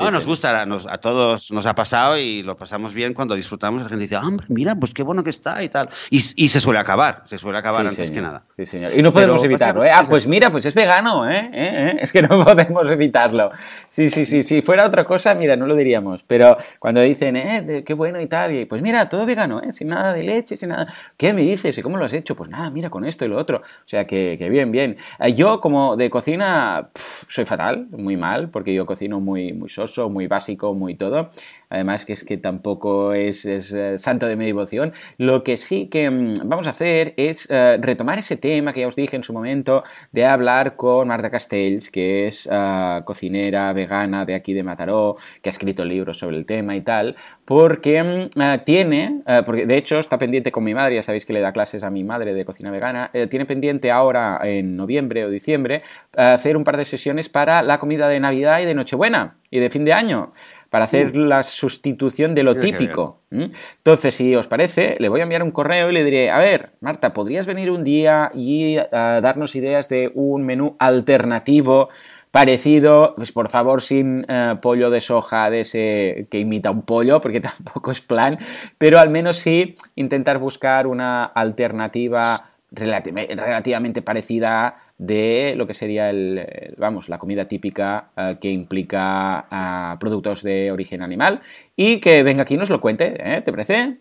No, 0.00 0.10
nos 0.10 0.26
gusta, 0.26 0.62
a 0.62 0.98
todos 0.98 1.50
nos 1.50 1.66
ha 1.66 1.74
pasado 1.74 2.18
y 2.18 2.42
lo 2.42 2.56
pasamos 2.56 2.94
bien 2.94 3.12
cuando 3.12 3.34
disfrutamos. 3.34 3.82
La 3.82 3.88
gente 3.88 4.02
dice, 4.02 4.16
hombre, 4.16 4.46
mira, 4.48 4.74
pues 4.74 4.94
qué 4.94 5.02
bueno 5.02 5.22
que 5.22 5.30
está 5.30 5.62
y 5.62 5.68
tal. 5.68 5.90
Y, 6.08 6.20
se 6.20 6.58
suele 6.58 6.78
acabar, 6.78 7.22
se 7.26 7.38
suele 7.38 7.58
acabar 7.58 7.86
antes 7.86 8.10
que 8.10 8.20
nada. 8.20 8.42
Sí, 8.56 8.66
señor. 8.66 8.92
Y 8.96 9.02
no 9.02 9.12
podemos 9.12 9.44
evitarlo, 9.44 9.84
¿eh? 9.84 9.90
Ah, 9.92 10.04
pues 10.08 10.26
mira, 10.26 10.50
pues 10.50 10.64
es 10.64 10.74
vegano, 10.74 11.30
¿eh? 11.30 11.50
¿Eh? 11.52 11.92
¿Eh? 11.92 11.96
Es 12.00 12.12
que 12.12 12.22
no 12.22 12.42
podemos 12.44 12.90
evitarlo. 12.90 13.50
Sí, 13.88 14.08
sí, 14.08 14.24
sí. 14.24 14.42
Si 14.42 14.62
fuera 14.62 14.86
otra 14.86 15.04
cosa, 15.04 15.34
mira, 15.34 15.54
no 15.54 15.66
lo 15.66 15.76
diríamos. 15.76 16.24
Pero 16.26 16.56
cuando 16.78 17.00
dicen, 17.02 17.36
eh, 17.36 17.84
qué 17.84 17.94
bueno 17.94 18.20
y 18.20 18.26
tal, 18.26 18.52
y 18.52 18.64
pues 18.64 18.80
mira, 18.82 19.08
todo 19.08 19.26
vegano, 19.26 19.60
¿eh? 19.62 19.72
Sin 19.72 19.88
nada 19.88 20.14
de 20.14 20.22
leche, 20.22 20.56
sin 20.56 20.70
nada. 20.70 20.92
¿Qué 21.16 21.32
me 21.32 21.42
dices? 21.42 21.76
¿Y 21.76 21.82
cómo 21.82 21.98
lo 21.98 22.06
has 22.06 22.12
hecho? 22.12 22.34
Pues 22.34 22.48
nada, 22.48 22.70
mira, 22.70 22.90
con 22.90 23.04
esto 23.04 23.24
y 23.24 23.28
lo 23.28 23.36
otro. 23.36 23.58
O 23.58 23.88
sea, 23.88 24.06
que, 24.06 24.36
bien, 24.50 24.72
bien. 24.72 24.96
Yo, 25.34 25.60
como 25.60 25.96
de 25.96 26.08
cocina, 26.08 26.88
soy 27.28 27.44
fatal, 27.44 27.86
muy 27.90 28.16
mal, 28.16 28.48
porque 28.48 28.72
yo 28.74 28.86
cocino 28.86 29.20
muy, 29.20 29.52
muy 29.52 29.68
soso, 29.68 29.89
muy 30.08 30.26
básico 30.26 30.74
muy 30.74 30.94
todo. 30.94 31.30
Además 31.70 32.04
que 32.04 32.12
es 32.12 32.24
que 32.24 32.36
tampoco 32.36 33.14
es, 33.14 33.44
eh, 33.46 33.96
santo 33.96 34.26
de 34.26 34.34
mi 34.34 34.44
devoción. 34.44 34.92
Lo 35.18 35.44
que 35.44 35.56
sí 35.56 35.86
que 35.86 36.10
mm, 36.10 36.48
vamos 36.48 36.66
a 36.66 36.70
hacer 36.70 37.14
es 37.16 37.48
eh, 37.48 37.78
retomar 37.80 38.18
ese 38.18 38.36
tema 38.36 38.72
que 38.72 38.80
ya 38.80 38.88
os 38.88 38.96
dije 38.96 39.14
en 39.14 39.22
su 39.22 39.32
momento 39.32 39.84
de 40.10 40.26
hablar 40.26 40.74
con 40.74 41.06
Marta 41.06 41.30
Castells, 41.30 41.90
que 41.90 42.26
es 42.26 42.48
eh, 42.50 43.00
cocinera 43.04 43.72
vegana 43.72 44.24
de 44.24 44.34
aquí 44.34 44.52
de 44.52 44.64
Mataró, 44.64 45.16
que 45.40 45.48
ha 45.48 45.52
escrito 45.52 45.84
libros 45.84 46.18
sobre 46.18 46.36
el 46.36 46.44
tema 46.44 46.74
y 46.74 46.80
tal, 46.80 47.14
porque 47.44 48.02
mm, 48.02 48.64
tiene, 48.64 49.22
porque 49.46 49.66
de 49.66 49.76
hecho 49.76 49.98
está 49.98 50.18
pendiente 50.18 50.50
con 50.50 50.64
mi 50.64 50.74
madre, 50.74 50.96
ya 50.96 51.02
sabéis 51.02 51.24
que 51.24 51.32
le 51.32 51.40
da 51.40 51.52
clases 51.52 51.84
a 51.84 51.90
mi 51.90 52.02
madre 52.02 52.34
de 52.34 52.44
cocina 52.44 52.70
vegana, 52.70 53.10
tiene 53.28 53.46
pendiente 53.46 53.92
ahora 53.92 54.40
en 54.42 54.76
noviembre 54.76 55.24
o 55.24 55.30
diciembre 55.30 55.82
hacer 56.16 56.56
un 56.56 56.64
par 56.64 56.76
de 56.76 56.84
sesiones 56.84 57.28
para 57.28 57.62
la 57.62 57.78
comida 57.78 58.08
de 58.08 58.18
Navidad 58.18 58.60
y 58.60 58.64
de 58.64 58.74
Nochebuena 58.74 59.36
y 59.50 59.60
de 59.60 59.70
fin 59.70 59.84
de 59.84 59.92
año 59.92 60.32
para 60.70 60.84
hacer 60.84 61.16
la 61.16 61.42
sustitución 61.42 62.34
de 62.34 62.44
lo 62.44 62.56
típico. 62.56 63.18
Entonces, 63.30 64.14
si 64.14 64.34
os 64.36 64.46
parece, 64.46 64.96
le 65.00 65.08
voy 65.08 65.20
a 65.20 65.24
enviar 65.24 65.42
un 65.42 65.50
correo 65.50 65.90
y 65.90 65.92
le 65.92 66.04
diré, 66.04 66.30
a 66.30 66.38
ver, 66.38 66.70
Marta, 66.80 67.12
¿podrías 67.12 67.46
venir 67.46 67.70
un 67.70 67.82
día 67.82 68.30
y 68.34 68.78
uh, 68.78 68.82
darnos 68.90 69.56
ideas 69.56 69.88
de 69.88 70.10
un 70.14 70.44
menú 70.44 70.76
alternativo? 70.78 71.88
parecido, 72.30 73.14
pues 73.16 73.32
por 73.32 73.50
favor 73.50 73.82
sin 73.82 74.20
uh, 74.20 74.60
pollo 74.60 74.90
de 74.90 75.00
soja 75.00 75.50
de 75.50 75.60
ese 75.60 76.28
que 76.30 76.38
imita 76.38 76.70
un 76.70 76.82
pollo, 76.82 77.20
porque 77.20 77.40
tampoco 77.40 77.90
es 77.90 78.00
plan, 78.00 78.38
pero 78.78 79.00
al 79.00 79.10
menos 79.10 79.38
sí 79.38 79.74
intentar 79.96 80.38
buscar 80.38 80.86
una 80.86 81.24
alternativa 81.24 82.50
relativamente 82.70 84.00
parecida 84.00 84.76
de 85.00 85.54
lo 85.56 85.66
que 85.66 85.72
sería 85.72 86.10
el, 86.10 86.74
vamos, 86.76 87.08
la 87.08 87.18
comida 87.18 87.48
típica 87.48 88.10
eh, 88.14 88.36
que 88.38 88.50
implica 88.50 89.46
eh, 89.50 89.96
productos 89.98 90.42
de 90.42 90.70
origen 90.70 91.00
animal 91.00 91.40
y 91.74 92.00
que 92.00 92.22
venga 92.22 92.42
aquí 92.42 92.52
y 92.52 92.56
nos 92.58 92.68
lo 92.68 92.82
cuente, 92.82 93.14
¿eh? 93.18 93.40
¿te 93.40 93.50
parece? 93.50 93.96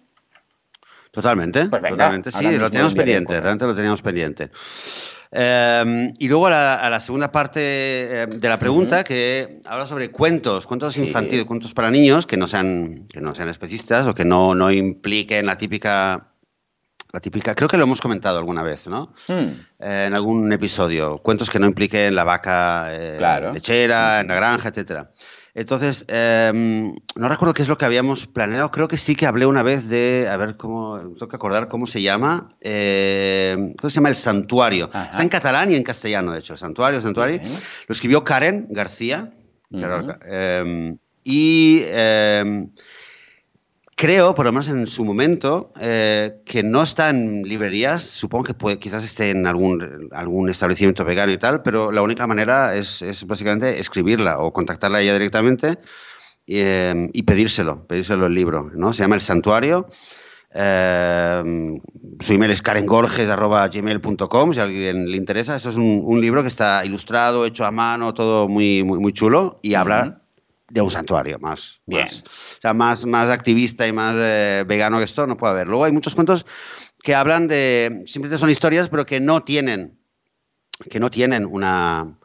Totalmente, 1.11 1.67
pues 1.69 1.81
totalmente, 1.81 2.31
sí, 2.33 2.57
lo 2.57 2.69
teníamos 2.69 2.93
pendiente, 2.93 3.39
realmente 3.39 3.65
lo 3.65 3.73
teníamos 3.73 4.01
pendiente. 4.01 4.51
Em, 5.31 6.11
y 6.19 6.27
luego 6.27 6.47
a 6.47 6.89
la, 6.89 6.99
segunda 6.99 7.31
parte 7.31 8.23
em, 8.23 8.29
de 8.31 8.49
la 8.49 8.59
pregunta, 8.59 9.05
que 9.05 9.61
habla 9.63 9.85
sobre 9.85 10.11
cuentos, 10.11 10.67
cuentos 10.67 10.97
infantiles, 10.97 11.45
cuentos 11.45 11.73
para 11.73 11.89
niños 11.89 12.25
que 12.25 12.35
no 12.35 12.47
sean, 12.47 13.07
que 13.07 13.21
no 13.21 13.33
sean 13.33 13.47
especistas 13.47 14.05
o 14.05 14.13
que 14.13 14.25
no, 14.25 14.53
no 14.53 14.69
impliquen 14.69 15.45
la 15.45 15.55
típica 15.55 16.28
la 17.11 17.19
típica, 17.19 17.55
creo 17.55 17.67
que 17.67 17.77
lo 17.77 17.83
hemos 17.83 18.01
comentado 18.01 18.37
alguna 18.37 18.61
vez, 18.61 18.87
¿no? 18.87 19.13
Hmm. 19.27 19.49
Eh, 19.79 20.05
en 20.07 20.13
algún 20.13 20.51
episodio. 20.53 21.15
Cuentos 21.15 21.49
que 21.49 21.59
no 21.59 21.65
impliquen 21.65 22.13
la 22.13 22.23
vaca 22.23 22.93
eh, 22.93 23.51
lechera, 23.53 24.19
en 24.19 24.27
la 24.27 24.35
granja, 24.35 24.69
etcétera. 24.69 25.09
Entonces, 25.55 26.05
em, 26.07 26.93
no 27.15 27.27
recuerdo 27.27 27.53
qué 27.55 27.63
es 27.63 27.67
lo 27.67 27.77
que 27.77 27.85
habíamos 27.85 28.27
planeado. 28.27 28.69
Creo 28.69 28.87
que 28.87 28.97
sí 28.97 29.15
que 29.15 29.25
hablé 29.25 29.47
una 29.47 29.63
vez 29.63 29.89
de, 29.89 30.27
a 30.31 30.37
ver 30.37 30.55
cómo, 30.55 30.99
tengo 30.99 31.27
que 31.27 31.35
acordar 31.35 31.67
cómo 31.67 31.87
se 31.87 32.01
llama. 32.01 32.49
Eh, 32.61 33.73
¿Cómo 33.79 33.89
se 33.89 33.95
llama? 33.95 34.09
El 34.09 34.15
Santuario. 34.15 34.85
Está 34.93 35.21
en 35.23 35.29
catalán 35.29 35.71
y 35.71 35.75
en 35.75 35.83
castellano, 35.83 36.31
de 36.31 36.39
hecho. 36.39 36.55
Santuario, 36.55 37.01
Santuario. 37.01 37.41
Lo 37.87 37.93
escribió 37.93 38.23
Karen 38.23 38.67
García. 38.69 39.33
Em, 39.71 40.97
y 41.23 41.81
creo, 43.99 44.33
por 44.33 44.45
lo 44.45 44.53
menos 44.53 44.69
en 44.69 44.87
su 44.87 45.03
momento, 45.03 45.73
eh, 45.77 46.41
que 46.45 46.63
no 46.63 46.83
está 46.83 47.09
en 47.09 47.43
librerías. 47.43 48.01
Supongo 48.01 48.45
que 48.45 48.53
puede, 48.53 48.79
quizás 48.79 49.03
esté 49.03 49.31
en 49.31 49.45
algún, 49.45 50.07
algún 50.13 50.49
establecimiento 50.49 51.03
vegano 51.03 51.33
y 51.33 51.37
tal, 51.37 51.61
pero 51.63 51.91
la 51.91 52.01
única 52.01 52.25
manera 52.25 52.73
es, 52.75 53.03
básicamente 53.27 53.77
escribirla 53.77 54.39
o 54.39 54.53
contactarla 54.53 54.99
a 54.99 55.01
ella 55.01 55.11
directamente 55.11 55.79
eh, 56.47 57.09
y 57.11 57.23
pedírselo, 57.23 57.85
pedírselo 57.87 58.27
el 58.27 58.35
libro. 58.35 58.71
¿no? 58.73 58.93
Se 58.93 59.03
llama 59.03 59.15
El 59.15 59.21
Santuario. 59.21 59.89
Eh, 60.53 61.77
su 62.21 62.33
email 62.33 62.51
es 62.51 62.61
karengorges.gmail.com 62.61 64.53
si 64.53 64.59
a 64.61 64.63
alguien 64.63 65.11
le 65.11 65.17
interesa. 65.17 65.57
Eso 65.57 65.71
es 65.71 65.75
un, 65.75 66.21
libro 66.21 66.41
que 66.41 66.47
está 66.47 66.85
ilustrado, 66.85 67.45
hecho 67.45 67.65
a 67.65 67.71
mano, 67.71 68.13
todo 68.13 68.47
muy, 68.47 68.81
muy, 68.85 68.99
muy 68.99 69.11
chulo 69.11 69.59
y 69.61 69.73
habla 69.73 70.18
de 70.69 70.81
un 70.81 70.91
santuario 70.91 71.39
más, 71.39 71.81
Bien. 71.85 72.03
más, 72.03 72.23
o 72.23 72.61
sea, 72.61 72.73
más, 72.73 73.05
más 73.05 73.29
activista 73.29 73.87
y 73.87 73.93
más 73.93 74.15
eh, 74.17 74.63
vegano 74.67 74.97
que 74.97 75.05
esto 75.05 75.25
no 75.27 75.37
puede 75.37 75.53
haber. 75.53 75.67
Luego 75.67 75.85
hay 75.85 75.91
muchos 75.91 76.15
cuentos 76.15 76.45
que 77.01 77.15
hablan 77.15 77.47
de, 77.47 78.03
simplemente 78.05 78.39
son 78.39 78.49
historias, 78.49 78.89
pero 78.89 79.05
que 79.05 79.19
no 79.19 79.43
tienen, 79.43 79.99
que 80.89 80.99
no 80.99 81.09
tienen 81.09 81.45
una, 81.45 82.19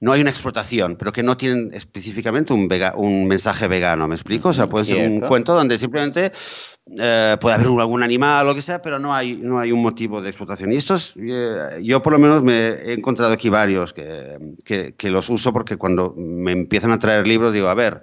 no 0.00 0.12
hay 0.12 0.20
una 0.20 0.30
explotación, 0.30 0.96
pero 0.96 1.12
que 1.12 1.22
no 1.22 1.36
tienen 1.36 1.72
específicamente 1.72 2.52
un, 2.52 2.68
un 2.96 3.26
mensaje 3.26 3.68
vegano, 3.68 4.08
¿me 4.08 4.14
explico? 4.14 4.50
O 4.50 4.54
sea, 4.54 4.68
puede 4.68 4.84
ser 4.84 5.08
un 5.08 5.20
cuento 5.20 5.54
donde 5.54 5.78
simplemente 5.78 6.32
eh, 6.88 7.36
puede 7.40 7.56
haber 7.56 7.66
algún 7.66 8.02
animal 8.02 8.46
o 8.46 8.50
lo 8.50 8.54
que 8.54 8.62
sea, 8.62 8.80
pero 8.80 8.98
no 8.98 9.12
hay, 9.12 9.36
no 9.36 9.58
hay 9.58 9.72
un 9.72 9.82
motivo 9.82 10.22
de 10.22 10.28
explotación. 10.28 10.72
Y 10.72 10.76
estos, 10.76 11.14
eh, 11.16 11.80
yo 11.82 12.02
por 12.02 12.12
lo 12.12 12.18
menos 12.18 12.44
me 12.44 12.68
he 12.68 12.92
encontrado 12.92 13.32
aquí 13.32 13.48
varios 13.48 13.92
que, 13.92 14.92
que, 14.96 15.10
los 15.10 15.28
uso 15.28 15.52
porque 15.52 15.76
cuando 15.76 16.14
me 16.16 16.52
empiezan 16.52 16.92
a 16.92 16.98
traer 16.98 17.26
libros 17.26 17.52
digo, 17.52 17.68
a 17.68 17.74
ver, 17.74 18.02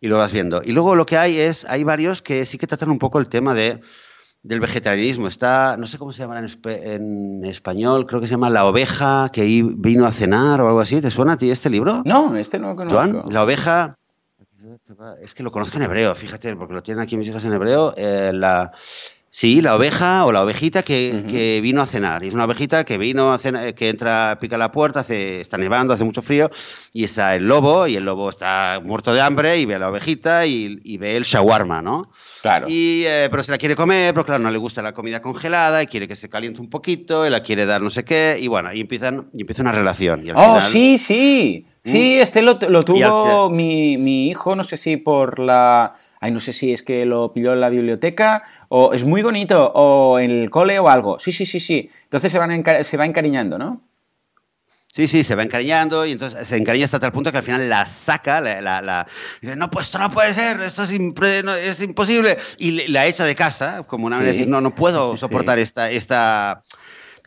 y 0.00 0.08
lo 0.08 0.18
vas 0.18 0.32
viendo. 0.32 0.60
Y 0.64 0.72
luego 0.72 0.96
lo 0.96 1.06
que 1.06 1.16
hay 1.16 1.38
es, 1.38 1.64
hay 1.66 1.84
varios 1.84 2.20
que 2.20 2.46
sí 2.46 2.58
que 2.58 2.66
tratan 2.66 2.90
un 2.90 2.98
poco 2.98 3.18
el 3.18 3.28
tema 3.28 3.54
de 3.54 3.80
del 4.42 4.60
vegetarianismo. 4.60 5.26
Está, 5.26 5.76
no 5.76 5.86
sé 5.86 5.98
cómo 5.98 6.12
se 6.12 6.22
llama 6.22 6.38
en, 6.38 7.44
español, 7.44 8.06
creo 8.06 8.20
que 8.20 8.28
se 8.28 8.32
llama 8.32 8.48
La 8.48 8.64
oveja 8.64 9.28
que 9.32 9.44
vino 9.44 10.06
a 10.06 10.12
cenar 10.12 10.60
o 10.60 10.68
algo 10.68 10.80
así. 10.80 11.00
¿Te 11.00 11.10
suena 11.10 11.32
a 11.32 11.36
ti 11.36 11.50
este 11.50 11.68
libro? 11.68 12.02
No, 12.04 12.36
este 12.36 12.58
no 12.58 12.68
lo 12.68 12.76
conozco. 12.76 13.30
la 13.30 13.42
oveja. 13.42 13.96
Es 15.22 15.34
que 15.34 15.42
lo 15.42 15.52
conozco 15.52 15.76
en 15.76 15.84
hebreo, 15.84 16.14
fíjate, 16.14 16.54
porque 16.56 16.74
lo 16.74 16.82
tienen 16.82 17.02
aquí 17.02 17.16
mis 17.16 17.28
hijas 17.28 17.44
en 17.44 17.52
hebreo. 17.52 17.94
Eh, 17.96 18.32
la, 18.32 18.72
Sí, 19.36 19.60
la 19.60 19.76
oveja 19.76 20.24
o 20.24 20.32
la 20.32 20.42
ovejita 20.42 20.82
que, 20.82 21.60
vino 21.62 21.82
a 21.82 21.86
cenar. 21.86 22.24
Y 22.24 22.28
es 22.28 22.32
una 22.32 22.46
ovejita 22.46 22.84
que 22.84 22.96
vino 22.96 23.34
a 23.34 23.36
cenar, 23.36 23.74
que 23.74 23.90
entra, 23.90 24.38
pica 24.40 24.56
la 24.56 24.72
puerta, 24.72 25.00
hace, 25.00 25.42
está 25.42 25.58
nevando, 25.58 25.92
hace 25.92 26.04
mucho 26.04 26.22
frío, 26.22 26.50
y 26.94 27.04
está 27.04 27.34
el 27.34 27.46
lobo, 27.46 27.86
y 27.86 27.96
el 27.96 28.04
lobo 28.06 28.30
está 28.30 28.80
muerto 28.82 29.12
de 29.12 29.20
hambre, 29.20 29.58
y 29.58 29.66
ve 29.66 29.74
a 29.74 29.78
la 29.78 29.90
ovejita 29.90 30.46
y, 30.46 30.96
ve 30.96 31.18
el 31.18 31.24
shawarma, 31.24 31.82
¿no? 31.82 32.10
Claro. 32.40 32.66
Y, 32.66 33.02
eh, 33.04 33.28
pero 33.30 33.42
se 33.42 33.50
la 33.50 33.58
quiere 33.58 33.76
comer, 33.76 34.14
pero 34.14 34.24
claro, 34.24 34.42
no 34.42 34.50
le 34.50 34.56
gusta 34.56 34.80
la 34.80 34.94
comida 34.94 35.20
congelada, 35.20 35.82
y 35.82 35.86
quiere 35.86 36.08
que 36.08 36.16
se 36.16 36.30
caliente 36.30 36.62
un 36.62 36.70
poquito, 36.70 37.26
y 37.26 37.28
la 37.28 37.42
quiere 37.42 37.66
dar 37.66 37.82
no 37.82 37.90
sé 37.90 38.06
qué, 38.06 38.38
y 38.40 38.48
bueno, 38.48 38.72
y 38.72 38.80
empiezan, 38.80 39.28
y 39.34 39.42
empieza 39.42 39.60
una 39.60 39.72
relación. 39.72 40.24
oh, 40.34 40.62
sí, 40.62 40.96
sí. 40.96 41.66
Sí, 41.86 42.16
mm. 42.18 42.22
este 42.22 42.42
lo, 42.42 42.58
tuvo 42.58 43.48
mi, 43.48 43.96
mi 43.96 44.28
hijo, 44.28 44.54
no 44.54 44.64
sé 44.64 44.76
si 44.76 44.96
por 44.96 45.38
la 45.38 45.94
ay, 46.20 46.30
no 46.32 46.40
sé 46.40 46.52
si 46.52 46.72
es 46.72 46.82
que 46.82 47.04
lo 47.04 47.32
pilló 47.32 47.52
en 47.52 47.60
la 47.60 47.68
biblioteca, 47.68 48.42
o 48.68 48.92
es 48.92 49.04
muy 49.04 49.22
bonito, 49.22 49.70
o 49.74 50.18
en 50.18 50.30
el 50.30 50.50
cole 50.50 50.78
o 50.78 50.88
algo. 50.88 51.18
Sí, 51.18 51.30
sí, 51.30 51.46
sí, 51.46 51.60
sí. 51.60 51.90
Entonces 52.04 52.32
se, 52.32 52.38
van 52.38 52.64
se 52.84 52.96
va 52.96 53.06
encariñando, 53.06 53.58
¿no? 53.58 53.82
Sí, 54.94 55.08
sí, 55.08 55.24
se 55.24 55.34
va 55.34 55.42
encariñando 55.42 56.06
y 56.06 56.12
entonces 56.12 56.48
se 56.48 56.56
encariña 56.56 56.86
hasta 56.86 56.98
tal 56.98 57.12
punto 57.12 57.30
que 57.30 57.36
al 57.36 57.44
final 57.44 57.68
la 57.68 57.84
saca, 57.84 58.40
la, 58.40 59.06
dice, 59.42 59.54
no, 59.54 59.70
pues 59.70 59.86
esto 59.86 59.98
no 59.98 60.10
puede 60.10 60.32
ser, 60.32 60.58
esto 60.62 60.84
es, 60.84 60.90
es 60.90 61.82
imposible. 61.82 62.38
Y 62.56 62.88
la 62.88 63.06
echa 63.06 63.24
de 63.24 63.34
casa, 63.34 63.82
como 63.86 64.06
una 64.06 64.18
decir, 64.20 64.48
no, 64.48 64.62
no 64.62 64.74
puedo 64.74 65.16
soportar 65.18 65.58
esta, 65.58 65.90
esta, 65.90 66.62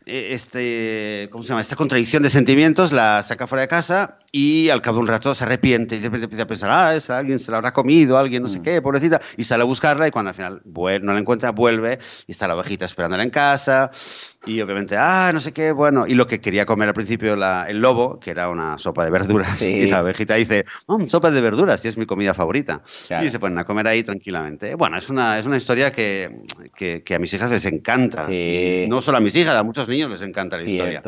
e, 0.07 0.33
este, 0.33 1.29
¿cómo 1.31 1.43
se 1.43 1.49
llama? 1.49 1.61
esta 1.61 1.75
contradicción 1.75 2.23
de 2.23 2.31
sentimientos, 2.31 2.91
la 2.91 3.21
saca 3.21 3.45
fuera 3.45 3.61
de 3.61 3.67
casa 3.67 4.17
y 4.31 4.69
al 4.69 4.81
cabo 4.81 4.97
de 4.97 5.01
un 5.01 5.07
rato 5.07 5.33
se 5.35 5.43
arrepiente 5.43 5.97
y 5.97 6.05
empieza 6.05 6.43
a 6.43 6.47
pensar, 6.47 6.69
ah, 6.71 6.95
es 6.95 7.09
alguien 7.09 7.39
se 7.39 7.51
la 7.51 7.57
habrá 7.57 7.73
comido, 7.73 8.17
alguien 8.17 8.43
no 8.43 8.49
sé 8.49 8.59
mm. 8.59 8.63
qué, 8.63 8.81
pobrecita, 8.81 9.21
y 9.37 9.43
sale 9.43 9.63
a 9.63 9.65
buscarla 9.65 10.07
y 10.07 10.11
cuando 10.11 10.29
al 10.29 10.35
final 10.35 10.61
no 10.65 11.13
la 11.13 11.19
encuentra, 11.19 11.51
vuelve 11.51 11.99
y 12.27 12.31
está 12.31 12.47
la 12.47 12.55
ovejita 12.55 12.85
esperándola 12.85 13.23
en 13.23 13.29
casa 13.29 13.91
y 14.45 14.61
obviamente, 14.61 14.95
ah, 14.97 15.31
no 15.33 15.41
sé 15.41 15.51
qué, 15.51 15.73
bueno, 15.73 16.07
y 16.07 16.15
lo 16.15 16.25
que 16.25 16.39
quería 16.39 16.65
comer 16.65 16.87
al 16.87 16.93
principio 16.93 17.33
el 17.33 17.79
lobo, 17.81 18.19
que 18.19 18.31
era 18.31 18.49
una 18.49 18.77
sopa 18.77 19.03
de 19.03 19.11
verduras, 19.11 19.61
y 19.61 19.87
la 19.87 20.01
ovejita 20.01 20.35
dice, 20.35 20.65
oh, 20.85 20.97
sopa 21.07 21.29
de 21.29 21.41
verduras, 21.41 21.83
y 21.83 21.89
es 21.89 21.97
mi 21.97 22.05
comida 22.05 22.33
favorita. 22.33 22.81
Y 23.21 23.29
se 23.29 23.39
ponen 23.39 23.57
a 23.57 23.65
comer 23.65 23.87
ahí 23.87 24.01
tranquilamente. 24.01 24.75
Bueno, 24.75 24.97
es 24.97 25.09
una, 25.09 25.37
es 25.37 25.45
una 25.45 25.57
historia 25.57 25.91
que, 25.91 26.43
que, 26.73 27.13
a 27.13 27.19
mis 27.19 27.33
hijas 27.33 27.49
les 27.49 27.65
encanta. 27.65 28.27
no 28.87 29.01
solo 29.01 29.17
a 29.17 29.21
mis 29.21 29.35
hijas, 29.35 29.55
a 29.55 29.63
muchos 29.63 29.89
niños 29.89 30.09
les 30.09 30.21
encanta 30.21 30.57
la 30.57 30.63
historia. 30.63 31.01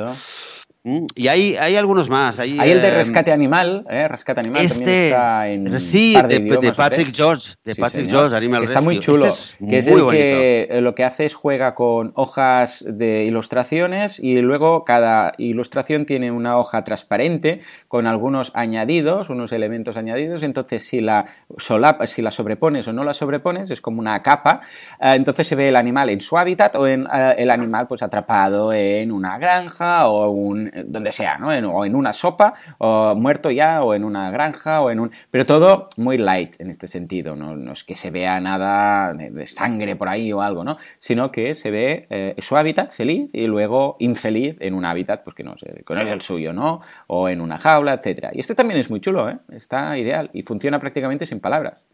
Mm, 0.84 1.06
y 1.14 1.28
hay, 1.28 1.56
hay 1.58 1.76
algunos 1.76 2.10
más. 2.10 2.40
Hay, 2.40 2.60
el 2.60 2.82
de 2.82 2.88
em, 2.88 2.96
Rescate 2.96 3.32
Animal, 3.32 3.86
¿eh? 3.88 4.08
Rescate 4.08 4.40
Animal 4.40 4.64
también 4.64 4.82
este, 4.82 5.06
está 5.10 5.48
en. 5.48 5.80
Sí, 5.80 6.16
de, 6.28 6.74
Patrick 6.76 7.16
George. 7.16 7.54
De 7.64 7.76
Patrick 7.76 8.10
George, 8.10 8.36
Animal 8.36 8.64
Está 8.64 8.82
muy 8.82 9.00
chulo. 9.00 9.28
Este 9.28 9.68
que 9.68 9.78
es 9.78 9.88
el 9.88 10.08
que 10.08 10.68
eh, 10.72 10.82
lo 10.82 10.96
que 10.96 11.04
hace 11.04 11.26
es 11.26 11.36
juega 11.36 11.76
con 11.76 12.14
hojas 12.16 12.84
de 12.88 13.26
ilustraciones 13.26 14.20
y 14.20 14.42
luego 14.42 14.84
cada 14.84 15.34
ilustración 15.38 16.08
tiene 16.08 16.32
una 16.32 16.58
hoja 16.58 16.84
transparente 16.84 17.62
con 17.88 18.08
algunos 18.08 18.52
añadidos, 18.56 19.30
unos 19.30 19.52
elementos 19.52 19.98
añadidos. 19.98 20.42
Entonces, 20.42 20.88
si 20.88 21.00
la, 21.00 21.28
solapa, 21.58 22.08
si 22.08 22.24
la 22.24 22.32
sobrepones 22.32 22.88
o 22.88 22.94
no 22.94 23.04
la 23.04 23.14
sobrepones, 23.14 23.70
es 23.70 23.82
como 23.82 24.00
una 24.00 24.24
capa. 24.24 24.62
Eh, 25.00 25.14
entonces 25.14 25.48
se 25.48 25.54
ve 25.56 25.68
el 25.68 25.76
animal 25.76 26.10
en 26.10 26.22
su 26.22 26.40
hábitat 26.40 26.76
o 26.76 26.88
en 26.88 27.06
el 27.38 27.52
animal 27.52 27.86
pues 27.86 28.02
atrapado 28.02 28.74
en 28.74 29.12
una 29.12 29.38
granja 29.38 30.08
o 30.08 30.32
un 30.32 30.71
donde 30.86 31.12
sea, 31.12 31.38
¿no? 31.38 31.50
o 31.50 31.86
en 31.86 31.96
una 31.96 32.14
sopa, 32.14 32.54
o 32.78 33.16
muerto 33.16 33.52
ya, 33.52 33.82
o 33.82 33.94
en 33.94 34.04
una 34.04 34.32
granja, 34.32 34.82
o 34.82 34.92
en 34.92 35.00
un... 35.00 35.12
Pero 35.30 35.46
todo 35.46 35.90
muy 35.98 36.18
light 36.18 36.60
en 36.60 36.70
este 36.70 36.88
sentido, 36.88 37.36
no, 37.36 37.72
es 37.72 37.84
que 37.84 37.96
se 37.96 38.12
vea 38.12 38.40
nada 38.40 39.14
de, 39.14 39.46
sangre 39.48 39.96
por 39.96 40.08
ahí 40.10 40.32
o 40.32 40.42
algo, 40.42 40.64
¿no? 40.64 40.78
Sino 41.00 41.32
que 41.32 41.56
se 41.56 41.72
ve 41.72 42.08
eh, 42.10 42.36
su 42.40 42.58
hábitat 42.58 42.92
feliz 42.92 43.30
y 43.34 43.48
luego 43.48 43.98
infeliz 44.00 44.56
en 44.60 44.74
un 44.74 44.86
hábitat, 44.86 45.24
pues 45.24 45.36
que 45.36 45.44
no 45.44 45.58
sé, 45.58 45.84
con 45.84 45.98
el 45.98 46.22
suyo, 46.22 46.54
¿no? 46.54 46.82
O 47.08 47.30
en 47.30 47.42
una 47.42 47.58
jaula, 47.58 47.94
etcétera. 47.94 48.32
Y 48.34 48.40
este 48.40 48.56
también 48.56 48.80
es 48.80 48.90
muy 48.90 49.02
chulo, 49.02 49.30
¿eh? 49.30 49.38
Está 49.52 49.98
ideal 49.98 50.30
y 50.34 50.44
funciona 50.44 50.80
prácticamente 50.80 51.26
sin 51.26 51.40
palabras. 51.40 51.91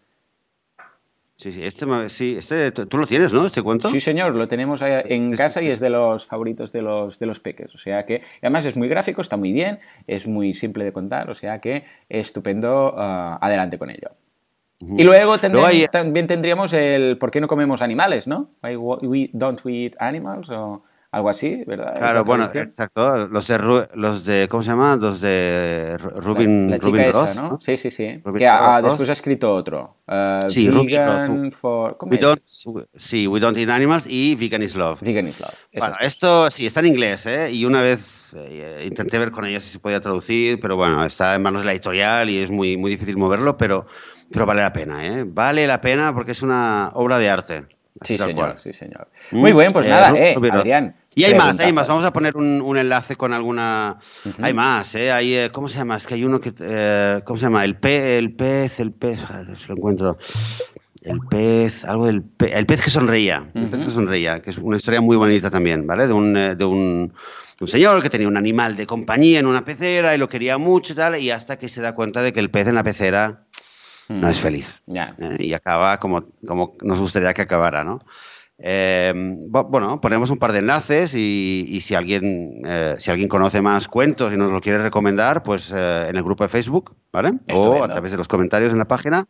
Sí, 1.38 1.52
sí, 1.52 1.64
este, 1.64 2.10
sí, 2.10 2.36
este 2.36 2.72
tú 2.72 2.98
lo 2.98 3.06
tienes, 3.06 3.32
¿no? 3.32 3.46
Este 3.46 3.62
cuento. 3.62 3.92
Sí, 3.92 4.00
señor, 4.00 4.34
lo 4.34 4.48
tenemos 4.48 4.82
en 4.82 5.36
casa 5.36 5.62
y 5.62 5.70
es 5.70 5.80
de 5.80 5.92
los 5.92 6.26
favoritos 6.26 6.72
de 6.72 6.82
los, 6.82 7.20
de 7.20 7.28
los 7.28 7.40
peques. 7.40 7.76
O 7.76 7.78
sea 7.78 8.06
que, 8.06 8.24
además 8.42 8.66
es 8.66 8.76
muy 8.76 8.88
gráfico, 8.88 9.22
está 9.22 9.38
muy 9.38 9.52
bien, 9.52 9.78
es 10.08 10.28
muy 10.28 10.56
simple 10.56 10.84
de 10.84 10.92
contar, 10.92 11.30
o 11.30 11.36
sea 11.36 11.62
que 11.62 11.86
estupendo, 12.10 12.92
uh, 12.92 13.38
adelante 13.40 13.78
con 13.78 13.92
ello. 13.92 14.10
Y 14.80 15.04
luego, 15.04 15.38
también 15.40 16.28
tendríamos 16.28 16.74
el 16.74 17.18
¿por 17.20 17.30
qué 17.30 17.40
no 17.40 17.48
comemos 17.48 17.84
animales, 17.84 18.28
no? 18.28 18.52
Why 18.64 18.76
we 18.76 19.30
don't 19.34 19.64
we 19.64 19.86
eat 19.86 19.96
animals? 20.00 20.50
O 20.50 20.84
algo 21.12 21.30
así, 21.30 21.64
¿verdad? 21.66 21.96
Claro, 21.98 22.26
bueno, 22.26 22.50
exacto. 22.54 23.28
Los 23.28 23.48
de, 23.48 23.88
los 23.94 24.26
de, 24.26 24.48
¿cómo 24.50 24.62
se 24.62 24.70
llama? 24.70 24.96
Los 24.98 25.22
de 25.22 25.98
Rubin, 25.98 26.70
la, 26.70 26.80
chica 26.80 27.06
esa, 27.06 27.34
¿no? 27.34 27.60
Sí, 27.62 27.78
sí, 27.78 27.90
sí. 27.90 28.22
que 28.38 28.52
después 28.84 29.10
ha 29.10 29.14
escrito 29.14 29.54
otro. 29.54 29.98
Uh, 30.08 30.50
sí, 30.50 30.70
Rubin 30.70 31.52
for... 31.52 31.98
we 32.02 32.18
don't, 32.18 32.42
sí, 32.46 33.28
We 33.28 33.40
Don't 33.40 33.58
Eat 33.58 33.70
Animals 33.70 34.06
y 34.08 34.36
Vegan 34.36 34.64
is 34.64 34.76
Love. 34.76 35.02
Vegan 35.02 35.28
is 35.28 35.40
Love. 35.40 35.56
bueno, 35.78 35.96
esto 36.02 36.52
sí, 36.52 36.66
está 36.66 36.82
en 36.82 36.88
inglés, 36.88 37.26
¿eh? 37.26 37.52
Y 37.52 37.66
una 37.66 37.82
vez 37.82 38.34
eh, 38.36 38.84
intenté 38.86 39.18
ver 39.18 39.32
con 39.32 39.46
ella 39.46 39.62
si 39.62 39.70
se 39.70 39.80
podía 39.80 40.02
traducir, 40.02 40.60
pero 40.62 40.76
bueno, 40.76 41.04
está 41.06 41.36
en 41.36 41.42
manos 41.42 41.62
de 41.62 41.66
la 41.66 41.74
editorial 41.74 42.30
y 42.30 42.40
es 42.40 42.50
muy, 42.50 42.78
muy 42.78 42.92
difícil 42.92 43.18
moverlo, 43.18 43.58
pero, 43.58 43.86
pero 44.32 44.46
vale 44.46 44.62
la 44.62 44.74
pena, 44.74 45.08
¿eh? 45.08 45.24
Vale 45.26 45.68
la 45.68 45.80
pena 45.80 46.14
porque 46.14 46.34
es 46.34 46.42
una 46.42 46.92
obra 46.94 47.18
de 47.18 47.30
arte. 47.30 47.66
Sí, 48.02 48.18
señor, 48.18 48.60
sí, 48.60 48.74
señor. 48.74 49.08
Mm, 49.32 49.38
Muy 49.38 49.54
bien, 49.54 49.72
pues 49.72 49.86
eh, 49.88 49.90
nada, 49.90 50.18
eh, 50.18 50.36
Adrián. 50.52 50.96
Y 51.18 51.24
hay 51.24 51.34
más, 51.34 51.60
hay 51.60 51.74
más. 51.74 51.88
Vamos 51.88 52.06
a 52.06 52.14
poner 52.14 52.38
un, 52.38 52.78
enlace 52.78 53.16
con 53.16 53.34
alguna. 53.34 53.98
Hay 54.40 54.54
más, 54.54 54.94
¿eh? 54.94 55.12
Hay, 55.12 55.34
eh, 55.34 55.50
¿Cómo 55.52 55.68
se 55.68 55.80
llama? 55.80 55.98
Es 55.98 56.06
que 56.06 56.14
hay 56.14 56.24
uno 56.24 56.40
que. 56.40 56.54
Eh, 56.60 57.22
¿Cómo 57.26 57.40
se 57.40 57.46
llama? 57.46 57.66
El, 57.66 57.76
pe, 57.76 58.20
el 58.20 58.34
pez, 58.34 58.80
el 58.80 58.92
pez. 58.92 59.22
lo 59.68 59.76
encuentro. 59.76 60.18
El 61.02 61.20
pez, 61.22 61.86
algo 61.86 62.06
del 62.06 62.22
pez. 62.22 62.54
El 62.54 62.68
pez 62.68 62.84
que 62.84 62.92
sonreía. 62.92 63.48
El 63.56 63.68
pez 63.70 63.86
que 63.86 63.90
sonreía, 63.90 64.42
que 64.42 64.52
es 64.52 64.60
una 64.60 64.78
historia 64.78 65.02
muy 65.02 65.18
bonita 65.18 65.50
también, 65.50 65.88
¿vale? 65.88 66.06
De 66.06 66.14
un, 66.14 66.34
de 66.34 66.66
un, 66.66 67.12
un 67.60 67.68
señor 67.68 68.04
que 68.04 68.12
tenía 68.12 68.28
un 68.28 68.38
animal 68.38 68.76
de 68.76 68.86
compañía 68.86 69.40
en 69.40 69.48
una 69.48 69.66
pecera 69.66 70.14
y 70.14 70.20
lo 70.20 70.30
quería 70.30 70.60
mucho 70.60 70.94
y 70.94 70.96
tal, 70.98 71.20
y 71.20 71.32
hasta 71.32 71.58
que 71.58 71.68
se 71.68 71.82
da 71.82 71.96
cuenta 71.96 72.22
de 72.22 72.32
que 72.32 72.40
el 72.40 72.52
pez 72.52 72.68
en 72.68 72.76
la 72.76 72.84
pecera 72.84 73.47
no 74.10 74.30
es 74.30 74.40
feliz. 74.40 74.84
Eh, 75.18 75.38
y 75.40 75.54
acaba 75.54 76.00
como, 76.00 76.24
como 76.46 76.76
nos 76.82 77.00
gustaría 77.00 77.34
que 77.34 77.42
acabara, 77.42 77.84
¿no? 77.84 78.00
Eh, 78.60 79.14
bueno, 79.16 80.02
ponemos 80.02 80.32
un 80.32 80.38
par 80.40 80.52
de 80.52 80.60
enlaces 80.60 81.14
y, 81.14 81.80
si, 81.82 81.94
alguien, 81.94 82.62
eh, 82.66 82.96
si 82.98 83.12
alguien 83.12 83.30
conoce 83.30 83.62
más 83.62 83.88
cuentos 83.88 84.34
y 84.34 84.38
nos 84.38 84.52
lo 84.52 84.62
quiere 84.62 84.80
recomendar, 84.80 85.44
pues 85.44 85.72
en 85.72 86.16
el 86.16 86.24
grupo 86.24 86.44
de 86.44 86.50
Facebook, 86.50 86.96
¿vale? 87.12 87.34
O 87.54 87.84
a 87.84 87.88
través 87.88 88.12
de 88.12 88.18
los 88.18 88.28
comentarios 88.28 88.72
en 88.72 88.80
la 88.80 88.88
página. 88.88 89.28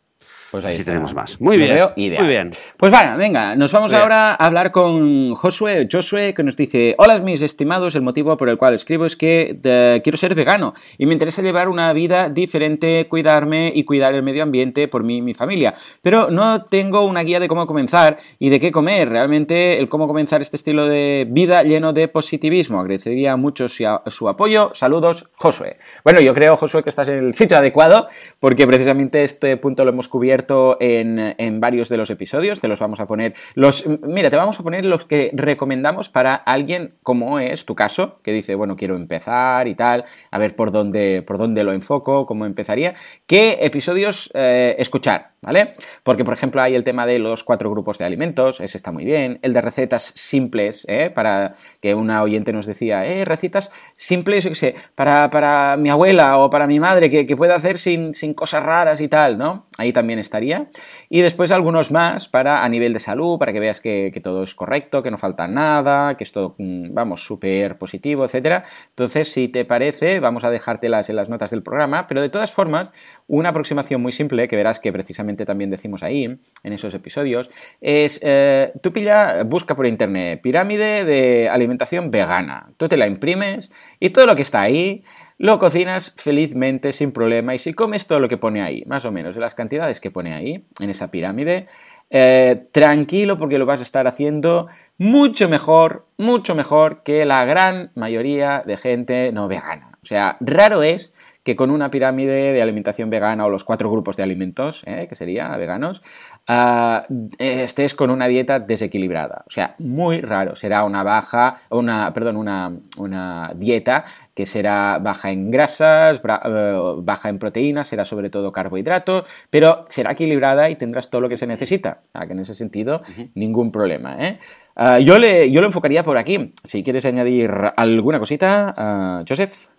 Pues 0.50 0.64
ahí 0.64 0.82
tenemos 0.82 1.14
más. 1.14 1.38
Muy 1.40 1.58
bien. 1.58 1.76
Muy 1.96 2.08
bien. 2.08 2.50
Pues 2.78 2.90
vaya, 2.90 3.16
venga, 3.16 3.54
nos 3.54 3.70
vamos 3.70 3.92
ahora 3.92 4.30
a 4.30 4.46
hablar 4.46 4.72
con 4.72 5.34
Josué, 5.34 5.86
Josué, 5.92 6.32
que 6.32 6.42
nos 6.42 6.56
dice: 6.56 6.94
Hola, 6.96 7.18
mis 7.18 7.42
estimados, 7.42 7.94
el 7.94 8.02
motivo 8.02 8.34
por 8.38 8.48
el 8.48 8.56
cual 8.56 8.72
escribo 8.72 9.04
es 9.04 9.14
que 9.14 9.58
quiero 10.02 10.16
ser 10.16 10.34
vegano 10.34 10.72
y 10.96 11.04
me 11.04 11.12
interesa 11.12 11.42
llevar 11.42 11.68
una 11.68 11.92
vida 11.92 12.30
diferente, 12.30 13.06
cuidarme 13.10 13.72
y 13.74 13.84
cuidar 13.84 14.14
el 14.14 14.22
medio 14.22 14.42
ambiente 14.42 14.88
por 14.88 15.04
mí 15.04 15.18
y 15.18 15.22
mi 15.22 15.34
familia. 15.34 15.74
Pero 16.00 16.30
no 16.30 16.64
tengo 16.64 17.04
una 17.04 17.22
guía 17.22 17.40
de 17.40 17.48
cómo 17.48 17.66
comenzar 17.66 18.16
y 18.38 18.48
de 18.48 18.58
qué 18.58 18.72
comer. 18.72 19.10
Realmente, 19.10 19.78
el 19.78 19.88
cómo 19.88 20.06
comenzar 20.06 20.40
este 20.40 20.56
estilo 20.56 20.88
de 20.88 21.26
vida 21.28 21.62
lleno 21.62 21.92
de 21.92 22.08
positivismo. 22.08 22.80
Agradecería 22.80 23.36
mucho 23.36 23.66
su 23.68 24.28
apoyo. 24.28 24.70
Saludos, 24.72 25.28
Josué. 25.36 25.76
Bueno, 26.04 26.20
yo 26.22 26.32
creo, 26.32 26.56
Josué, 26.56 26.82
que 26.82 26.88
estás 26.88 27.08
en 27.08 27.26
el 27.26 27.34
sitio 27.34 27.58
adecuado 27.58 28.08
porque 28.40 28.66
precisamente 28.66 29.24
este 29.24 29.56
punto 29.58 29.84
lo 29.84 29.90
hemos 29.90 30.08
cubierto 30.08 30.37
en, 30.80 31.60
varios 31.60 31.88
de 31.88 31.96
los 31.96 32.10
episodios, 32.10 32.60
te 32.60 32.68
los 32.68 32.80
vamos 32.80 33.00
a 33.00 33.06
poner. 33.06 33.34
Los, 33.54 33.86
mira, 34.02 34.30
te 34.30 34.36
vamos 34.36 34.58
a 34.60 34.62
poner 34.62 34.84
los 34.84 35.04
que 35.04 35.30
recomendamos 35.34 36.08
para 36.08 36.34
alguien 36.34 36.94
como 37.02 37.38
es 37.38 37.64
tu 37.64 37.74
caso, 37.74 38.20
que 38.22 38.32
dice, 38.32 38.54
bueno, 38.54 38.76
quiero 38.76 38.96
empezar 38.96 39.68
y 39.68 39.74
tal, 39.74 40.04
a 40.30 40.38
ver 40.38 40.56
por 40.56 40.72
dónde, 40.72 41.22
por 41.22 41.38
dónde 41.38 41.64
lo 41.64 41.72
enfoco, 41.72 42.26
cómo 42.26 42.46
empezaría, 42.46 42.94
qué 43.26 43.58
episodios 43.62 44.30
eh, 44.34 44.76
escuchar. 44.78 45.32
¿Vale? 45.40 45.74
Porque, 46.02 46.24
por 46.24 46.34
ejemplo, 46.34 46.60
hay 46.60 46.74
el 46.74 46.84
tema 46.84 47.06
de 47.06 47.18
los 47.18 47.44
cuatro 47.44 47.70
grupos 47.70 47.98
de 47.98 48.04
alimentos, 48.04 48.60
ese 48.60 48.76
está 48.76 48.92
muy 48.92 49.04
bien, 49.04 49.38
el 49.42 49.52
de 49.52 49.60
recetas 49.60 50.12
simples, 50.14 50.84
¿eh? 50.88 51.10
para 51.10 51.54
que 51.80 51.94
una 51.94 52.22
oyente 52.22 52.52
nos 52.52 52.66
decía, 52.66 53.06
eh, 53.06 53.24
recetas 53.24 53.70
simples, 53.96 54.44
yo 54.44 54.50
qué 54.50 54.56
sé, 54.56 54.74
para, 54.94 55.30
para, 55.30 55.76
mi 55.76 55.90
abuela 55.90 56.38
o 56.38 56.50
para 56.50 56.66
mi 56.66 56.80
madre, 56.80 57.10
que, 57.10 57.26
que 57.26 57.36
pueda 57.36 57.54
hacer 57.54 57.78
sin, 57.78 58.14
sin, 58.14 58.34
cosas 58.34 58.62
raras 58.62 59.00
y 59.00 59.08
tal, 59.08 59.38
¿no? 59.38 59.66
Ahí 59.78 59.92
también 59.92 60.18
estaría. 60.18 60.68
Y 61.08 61.20
después 61.20 61.50
algunos 61.50 61.90
más 61.90 62.28
para 62.28 62.64
a 62.64 62.68
nivel 62.68 62.92
de 62.92 63.00
salud, 63.00 63.38
para 63.38 63.52
que 63.52 63.60
veas 63.60 63.80
que, 63.80 64.10
que 64.12 64.20
todo 64.20 64.42
es 64.42 64.54
correcto, 64.54 65.02
que 65.02 65.10
no 65.10 65.18
falta 65.18 65.46
nada, 65.46 66.16
que 66.16 66.24
es 66.24 66.32
todo, 66.32 66.54
mm, 66.58 66.94
vamos, 66.94 67.24
súper 67.24 67.78
positivo, 67.78 68.24
etcétera. 68.24 68.64
Entonces, 68.90 69.32
si 69.32 69.48
te 69.48 69.64
parece, 69.64 70.20
vamos 70.20 70.44
a 70.44 70.50
dejártelas 70.50 71.08
en 71.10 71.16
las 71.16 71.28
notas 71.28 71.50
del 71.50 71.62
programa, 71.62 72.06
pero 72.06 72.20
de 72.20 72.28
todas 72.28 72.52
formas, 72.52 72.92
una 73.26 73.50
aproximación 73.50 74.02
muy 74.02 74.12
simple, 74.12 74.48
que 74.48 74.56
verás 74.56 74.80
que 74.80 74.92
precisamente 74.92 75.27
también 75.36 75.70
decimos 75.70 76.02
ahí, 76.02 76.24
en 76.24 76.72
esos 76.72 76.94
episodios, 76.94 77.50
es, 77.80 78.20
eh, 78.22 78.72
tú 78.82 78.92
pilla, 78.92 79.42
busca 79.44 79.76
por 79.76 79.86
internet, 79.86 80.40
pirámide 80.42 81.04
de 81.04 81.48
alimentación 81.48 82.10
vegana, 82.10 82.70
tú 82.76 82.88
te 82.88 82.96
la 82.96 83.06
imprimes 83.06 83.70
y 84.00 84.10
todo 84.10 84.26
lo 84.26 84.36
que 84.36 84.42
está 84.42 84.62
ahí 84.62 85.04
lo 85.38 85.60
cocinas 85.60 86.14
felizmente, 86.16 86.92
sin 86.92 87.12
problema, 87.12 87.54
y 87.54 87.58
si 87.58 87.72
comes 87.72 88.06
todo 88.06 88.18
lo 88.18 88.28
que 88.28 88.36
pone 88.36 88.60
ahí, 88.60 88.82
más 88.86 89.04
o 89.04 89.12
menos, 89.12 89.36
de 89.36 89.40
las 89.40 89.54
cantidades 89.54 90.00
que 90.00 90.10
pone 90.10 90.34
ahí, 90.34 90.64
en 90.80 90.90
esa 90.90 91.12
pirámide, 91.12 91.68
eh, 92.10 92.66
tranquilo 92.72 93.38
porque 93.38 93.58
lo 93.58 93.66
vas 93.66 93.80
a 93.80 93.84
estar 93.84 94.06
haciendo 94.08 94.66
mucho 94.96 95.48
mejor, 95.48 96.06
mucho 96.16 96.54
mejor 96.54 97.02
que 97.04 97.24
la 97.24 97.44
gran 97.44 97.92
mayoría 97.94 98.64
de 98.66 98.76
gente 98.76 99.30
no 99.32 99.46
vegana. 99.46 99.98
O 100.02 100.06
sea, 100.06 100.36
raro 100.40 100.82
es 100.82 101.12
que 101.48 101.56
con 101.56 101.70
una 101.70 101.90
pirámide 101.90 102.52
de 102.52 102.60
alimentación 102.60 103.08
vegana 103.08 103.46
o 103.46 103.48
los 103.48 103.64
cuatro 103.64 103.90
grupos 103.90 104.18
de 104.18 104.22
alimentos, 104.22 104.82
¿eh? 104.84 105.06
que 105.08 105.14
sería 105.14 105.48
veganos, 105.56 106.02
ah, 106.46 107.06
estés 107.38 107.94
con 107.94 108.10
una 108.10 108.28
dieta 108.28 108.60
desequilibrada. 108.60 109.44
O 109.46 109.50
sea, 109.50 109.72
muy 109.78 110.20
raro. 110.20 110.56
Será 110.56 110.84
una 110.84 111.02
baja, 111.02 111.62
una, 111.70 112.12
perdón, 112.12 112.36
una, 112.36 112.76
una 112.98 113.54
dieta 113.56 114.04
que 114.34 114.44
será 114.44 114.98
baja 114.98 115.30
en 115.30 115.50
grasas, 115.50 116.20
eh, 116.22 116.80
baja 116.98 117.30
en 117.30 117.38
proteínas, 117.38 117.88
será 117.88 118.04
sobre 118.04 118.28
todo 118.28 118.52
carbohidratos, 118.52 119.24
pero 119.48 119.86
será 119.88 120.12
equilibrada 120.12 120.68
y 120.68 120.76
tendrás 120.76 121.08
todo 121.08 121.22
lo 121.22 121.30
que 121.30 121.38
se 121.38 121.46
necesita. 121.46 122.02
Ah, 122.12 122.26
que 122.26 122.34
en 122.34 122.40
ese 122.40 122.54
sentido, 122.54 123.00
ningún 123.34 123.72
problema. 123.72 124.22
¿eh? 124.22 124.38
Ah, 124.76 124.98
yo, 124.98 125.18
le, 125.18 125.50
yo 125.50 125.62
lo 125.62 125.68
enfocaría 125.68 126.02
por 126.02 126.18
aquí. 126.18 126.52
Si 126.62 126.82
quieres 126.82 127.06
añadir 127.06 127.50
alguna 127.74 128.18
cosita, 128.18 129.24
Joseph. 129.26 129.77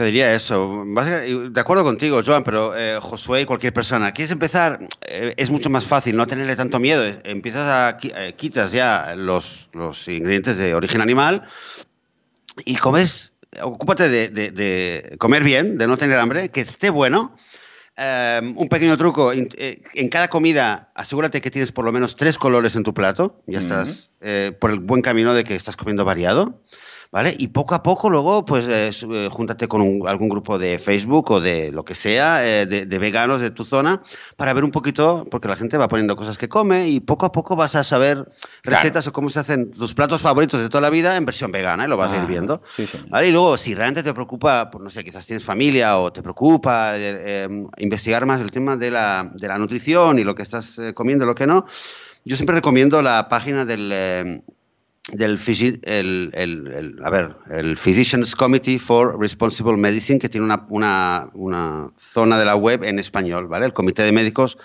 Te 0.00 0.06
diría 0.06 0.34
eso. 0.34 0.82
De 1.50 1.60
acuerdo 1.60 1.84
contigo, 1.84 2.22
Joan, 2.24 2.42
pero 2.42 2.74
eh, 2.74 2.98
Josué 3.02 3.42
y 3.42 3.44
cualquier 3.44 3.74
persona, 3.74 4.14
¿quieres 4.14 4.32
empezar? 4.32 4.88
Eh, 5.02 5.34
es 5.36 5.50
mucho 5.50 5.68
más 5.68 5.84
fácil 5.84 6.16
no 6.16 6.26
tenerle 6.26 6.56
tanto 6.56 6.80
miedo. 6.80 7.04
Empiezas 7.22 7.66
a 7.66 7.98
eh, 8.02 8.32
quitas 8.34 8.72
ya 8.72 9.12
los, 9.14 9.68
los, 9.74 10.08
ingredientes 10.08 10.56
de 10.56 10.74
origen 10.74 11.02
animal 11.02 11.42
y 12.64 12.76
comes. 12.76 13.32
Ocúpate 13.60 14.08
de, 14.08 14.28
de, 14.30 15.16
comer 15.18 15.44
bien, 15.44 15.76
de 15.76 15.86
no 15.86 15.98
tener 15.98 16.18
hambre, 16.18 16.48
que 16.48 16.62
esté 16.62 16.88
bueno. 16.88 17.36
un 17.98 18.68
pequeño 18.70 18.96
truco: 18.96 19.34
en 19.34 20.08
cada 20.08 20.28
comida, 20.28 20.92
asegúrate 20.94 21.42
que 21.42 21.50
tienes 21.50 21.72
por 21.72 21.84
lo 21.84 21.92
menos 21.92 22.16
tres 22.16 22.38
colores 22.38 22.74
en 22.74 22.84
tu 22.84 22.94
plato. 22.94 23.42
Ya 23.46 23.58
estás 23.58 24.12
por 24.60 24.70
el 24.70 24.80
buen 24.80 25.02
camino 25.02 25.34
de 25.34 25.44
que 25.44 25.56
estás 25.56 25.76
comiendo 25.76 26.06
variado. 26.06 26.62
¿Vale? 27.12 27.34
Y 27.38 27.48
poco 27.48 27.74
a 27.74 27.82
poco 27.82 28.08
luego, 28.08 28.44
pues, 28.44 28.66
eh, 28.68 28.90
eh, 28.90 29.28
júntate 29.30 29.66
con 29.68 29.82
algún 30.06 30.28
grupo 30.28 30.58
de 30.58 30.78
Facebook 30.78 31.30
o 31.32 31.40
de 31.40 31.72
lo 31.72 31.84
que 31.84 31.94
sea, 31.94 32.46
eh, 32.46 32.66
de, 32.66 32.98
veganos 32.98 33.40
de 33.40 33.50
tu 33.50 33.64
zona, 33.64 34.02
para 34.36 34.52
ver 34.52 34.64
un 34.64 34.70
poquito, 34.70 35.26
porque 35.30 35.48
la 35.48 35.56
gente 35.56 35.76
va 35.76 35.88
poniendo 35.88 36.16
cosas 36.16 36.38
que 36.38 36.48
come 36.48 36.88
y 36.88 37.00
poco 37.00 37.26
a 37.26 37.32
poco 37.32 37.56
vas 37.56 37.74
a 37.74 37.84
saber 37.84 38.28
recetas 38.62 39.06
o 39.06 39.12
cómo 39.12 39.28
se 39.28 39.40
hacen 39.40 39.70
tus 39.72 39.94
platos 39.94 40.20
favoritos 40.20 40.60
de 40.60 40.68
toda 40.68 40.82
la 40.82 40.90
vida 40.90 41.16
en 41.16 41.26
versión 41.26 41.50
vegana, 41.50 41.86
y 41.86 41.88
lo 41.88 41.96
vas 41.96 42.12
a 42.12 42.16
ir 42.16 42.26
viendo. 42.26 42.62
¿vale? 43.08 43.28
Y 43.28 43.32
luego, 43.32 43.56
si 43.56 43.74
realmente 43.74 44.02
te 44.02 44.14
preocupa, 44.14 44.70
pues 44.70 44.82
no 44.84 44.90
sé, 44.90 45.02
quizás 45.02 45.26
tienes 45.26 45.44
familia 45.44 45.98
o 45.98 46.12
te 46.12 46.22
preocupa 46.22 46.94
investigar 47.78 48.26
más 48.26 48.40
el 48.40 48.50
tema 48.50 48.76
de 48.76 48.90
la, 48.90 49.30
de 49.34 49.48
la 49.48 49.58
nutrición 49.58 50.18
y 50.18 50.24
lo 50.24 50.34
que 50.34 50.42
estás 50.42 50.80
comiendo 50.94 51.24
y 51.24 51.26
lo 51.26 51.34
que 51.34 51.46
no, 51.46 51.66
yo 52.24 52.36
siempre 52.36 52.54
recomiendo 52.54 53.02
la 53.02 53.28
página 53.28 53.64
del 53.64 54.42
del 55.12 55.38
el, 55.82 56.30
el, 56.34 56.98
a 57.02 57.10
ver, 57.10 57.36
el 57.50 57.76
Physicians 57.76 58.34
Committee 58.34 58.78
for 58.78 59.18
Responsible 59.18 59.76
Medicine, 59.76 60.18
que 60.18 60.28
tiene 60.28 60.46
una, 60.46 60.66
una, 60.68 61.30
una, 61.34 61.90
zona 61.98 62.38
de 62.38 62.44
la 62.44 62.56
web 62.56 62.84
en 62.84 62.98
español, 62.98 63.48
¿vale? 63.48 63.66
El 63.66 63.72
Comité 63.72 64.02
de 64.02 64.12
Médicos 64.12 64.56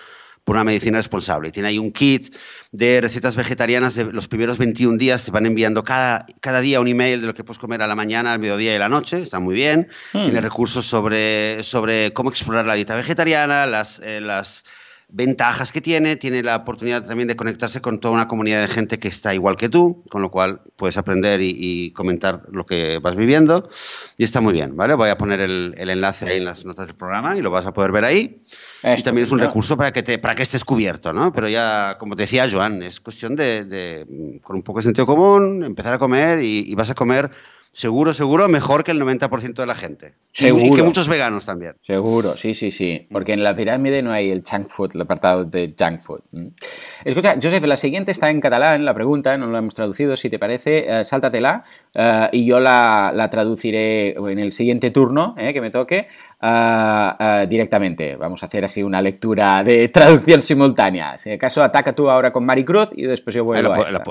por 0.45 0.55
una 0.55 0.63
Medicina 0.63 0.99
Responsable. 0.99 1.51
Tiene 1.51 1.69
ahí 1.69 1.79
un 1.79 1.91
kit 1.91 2.33
de 2.71 3.01
recetas 3.01 3.35
vegetarianas 3.35 3.95
de 3.95 4.05
los 4.13 4.27
primeros 4.27 4.59
21 4.59 4.97
días. 4.97 5.25
Te 5.25 5.31
van 5.31 5.45
enviando 5.45 5.83
cada, 5.83 6.25
cada 6.39 6.61
día 6.61 6.79
un 6.79 6.87
email 6.87 7.21
de 7.21 7.27
lo 7.27 7.33
que 7.33 7.43
puedes 7.43 7.59
comer 7.59 7.81
a 7.81 7.87
la 7.87 7.95
mañana, 7.95 8.33
al 8.33 8.39
mediodía 8.39 8.73
y 8.73 8.75
a 8.75 8.79
la 8.79 8.89
noche. 8.89 9.19
Está 9.19 9.39
muy 9.39 9.55
bien. 9.55 9.89
Hmm. 10.13 10.23
Tiene 10.23 10.41
recursos 10.41 10.85
sobre, 10.85 11.63
sobre 11.63 12.13
cómo 12.13 12.29
explorar 12.29 12.65
la 12.65 12.75
dieta 12.75 12.95
vegetariana, 12.95 13.65
las... 13.65 13.99
Eh, 14.03 14.21
las 14.21 14.63
ventajas 15.09 15.71
que 15.71 15.81
tiene, 15.81 16.15
tiene 16.15 16.43
la 16.43 16.57
oportunidad 16.57 17.05
también 17.05 17.27
de 17.27 17.35
conectarse 17.35 17.81
con 17.81 17.99
toda 17.99 18.13
una 18.13 18.27
comunidad 18.27 18.61
de 18.61 18.67
gente 18.67 18.99
que 18.99 19.07
está 19.07 19.33
igual 19.33 19.55
que 19.55 19.69
tú, 19.69 20.03
con 20.09 20.21
lo 20.21 20.31
cual 20.31 20.61
puedes 20.75 20.97
aprender 20.97 21.41
y, 21.41 21.91
comentar 21.91 22.41
lo 22.51 22.65
que 22.65 22.99
vas 22.99 23.15
viviendo 23.15 23.69
y 24.17 24.23
está 24.23 24.41
muy 24.41 24.53
bien, 24.53 24.75
¿vale? 24.75 24.95
Voy 24.95 25.09
a 25.09 25.17
poner 25.17 25.39
el, 25.39 25.73
enlace 25.77 26.27
ahí 26.27 26.37
en 26.37 26.45
las 26.45 26.65
notas 26.65 26.87
del 26.87 26.95
programa 26.95 27.37
y 27.37 27.41
lo 27.41 27.51
vas 27.51 27.65
a 27.65 27.73
poder 27.73 27.91
ver 27.91 28.03
ahí. 28.03 28.43
y 28.83 29.03
también 29.03 29.25
es 29.25 29.31
un 29.31 29.39
recurso 29.39 29.77
para 29.77 29.91
que, 29.93 30.03
te, 30.03 30.17
para 30.17 30.35
que 30.35 30.43
estés 30.43 30.65
cubierto, 30.65 31.13
¿no? 31.13 31.31
Pero 31.31 31.47
ya, 31.47 31.97
como 31.99 32.15
te 32.15 32.23
decía 32.23 32.49
Joan, 32.49 32.81
es 32.83 32.99
cuestión 32.99 33.35
de, 33.35 34.39
con 34.43 34.55
un 34.55 34.63
poco 34.63 34.79
de 34.79 34.83
sentido 34.83 35.05
común, 35.05 35.63
empezar 35.63 35.93
a 35.93 35.99
comer 35.99 36.41
y 36.41 36.73
vas 36.75 36.89
a 36.89 36.95
comer 36.95 37.31
Seguro, 37.75 38.13
seguro, 38.13 38.47
mejor 38.47 38.85
que 38.85 38.91
el 38.91 39.01
90% 39.01 39.53
de 39.53 39.65
la 39.65 39.75
gente. 39.75 40.13
Seguro. 40.31 40.63
Y 40.63 40.75
que 40.77 40.81
muchos 40.81 41.09
veganos 41.09 41.43
también. 41.43 41.75
Seguro, 41.81 42.37
sí, 42.37 42.53
sí, 42.55 42.71
sí. 42.71 43.05
Porque 43.11 43.33
en 43.33 43.43
la 43.43 43.53
pirámide 43.53 44.01
no 44.01 44.13
hay 44.13 44.29
el 44.29 44.45
junk 44.49 44.69
food, 44.69 44.91
el 44.95 45.01
apartado 45.01 45.43
de 45.43 45.75
junk 45.77 45.99
food. 45.99 46.21
Escucha, 47.03 47.35
Joseph, 47.35 47.65
la 47.65 47.75
siguiente 47.75 48.13
está 48.13 48.29
en 48.29 48.39
catalán, 48.39 48.85
la 48.85 48.93
pregunta, 48.93 49.37
no 49.37 49.47
la 49.47 49.59
hemos 49.59 49.75
traducido, 49.75 50.15
si 50.15 50.29
te 50.29 50.39
parece, 50.39 50.85
eh, 50.87 51.03
sáltatela 51.03 51.65
eh, 51.93 52.29
y 52.31 52.45
yo 52.45 52.61
la, 52.61 53.27
traduciré 53.29 54.11
en 54.11 54.39
el 54.39 54.53
siguiente 54.53 54.91
turno 54.91 55.35
eh, 55.37 55.51
que 55.51 55.59
me 55.59 55.69
toque 55.69 56.07
directamente. 57.49 58.15
Vamos 58.15 58.41
a 58.41 58.45
hacer 58.45 58.63
así 58.63 58.83
una 58.83 59.01
lectura 59.01 59.65
de 59.65 59.89
traducción 59.93 60.41
simultánea. 60.41 61.17
Si 61.17 61.29
acaso, 61.29 61.61
ataca 61.61 61.93
tú 61.93 62.09
ahora 62.09 62.31
con 62.31 62.45
Maricruz 62.45 62.87
y 62.95 63.03
después 63.03 63.35
yo 63.35 63.43
vuelvo 63.43 63.73
a 63.73 63.81
esta. 63.81 64.01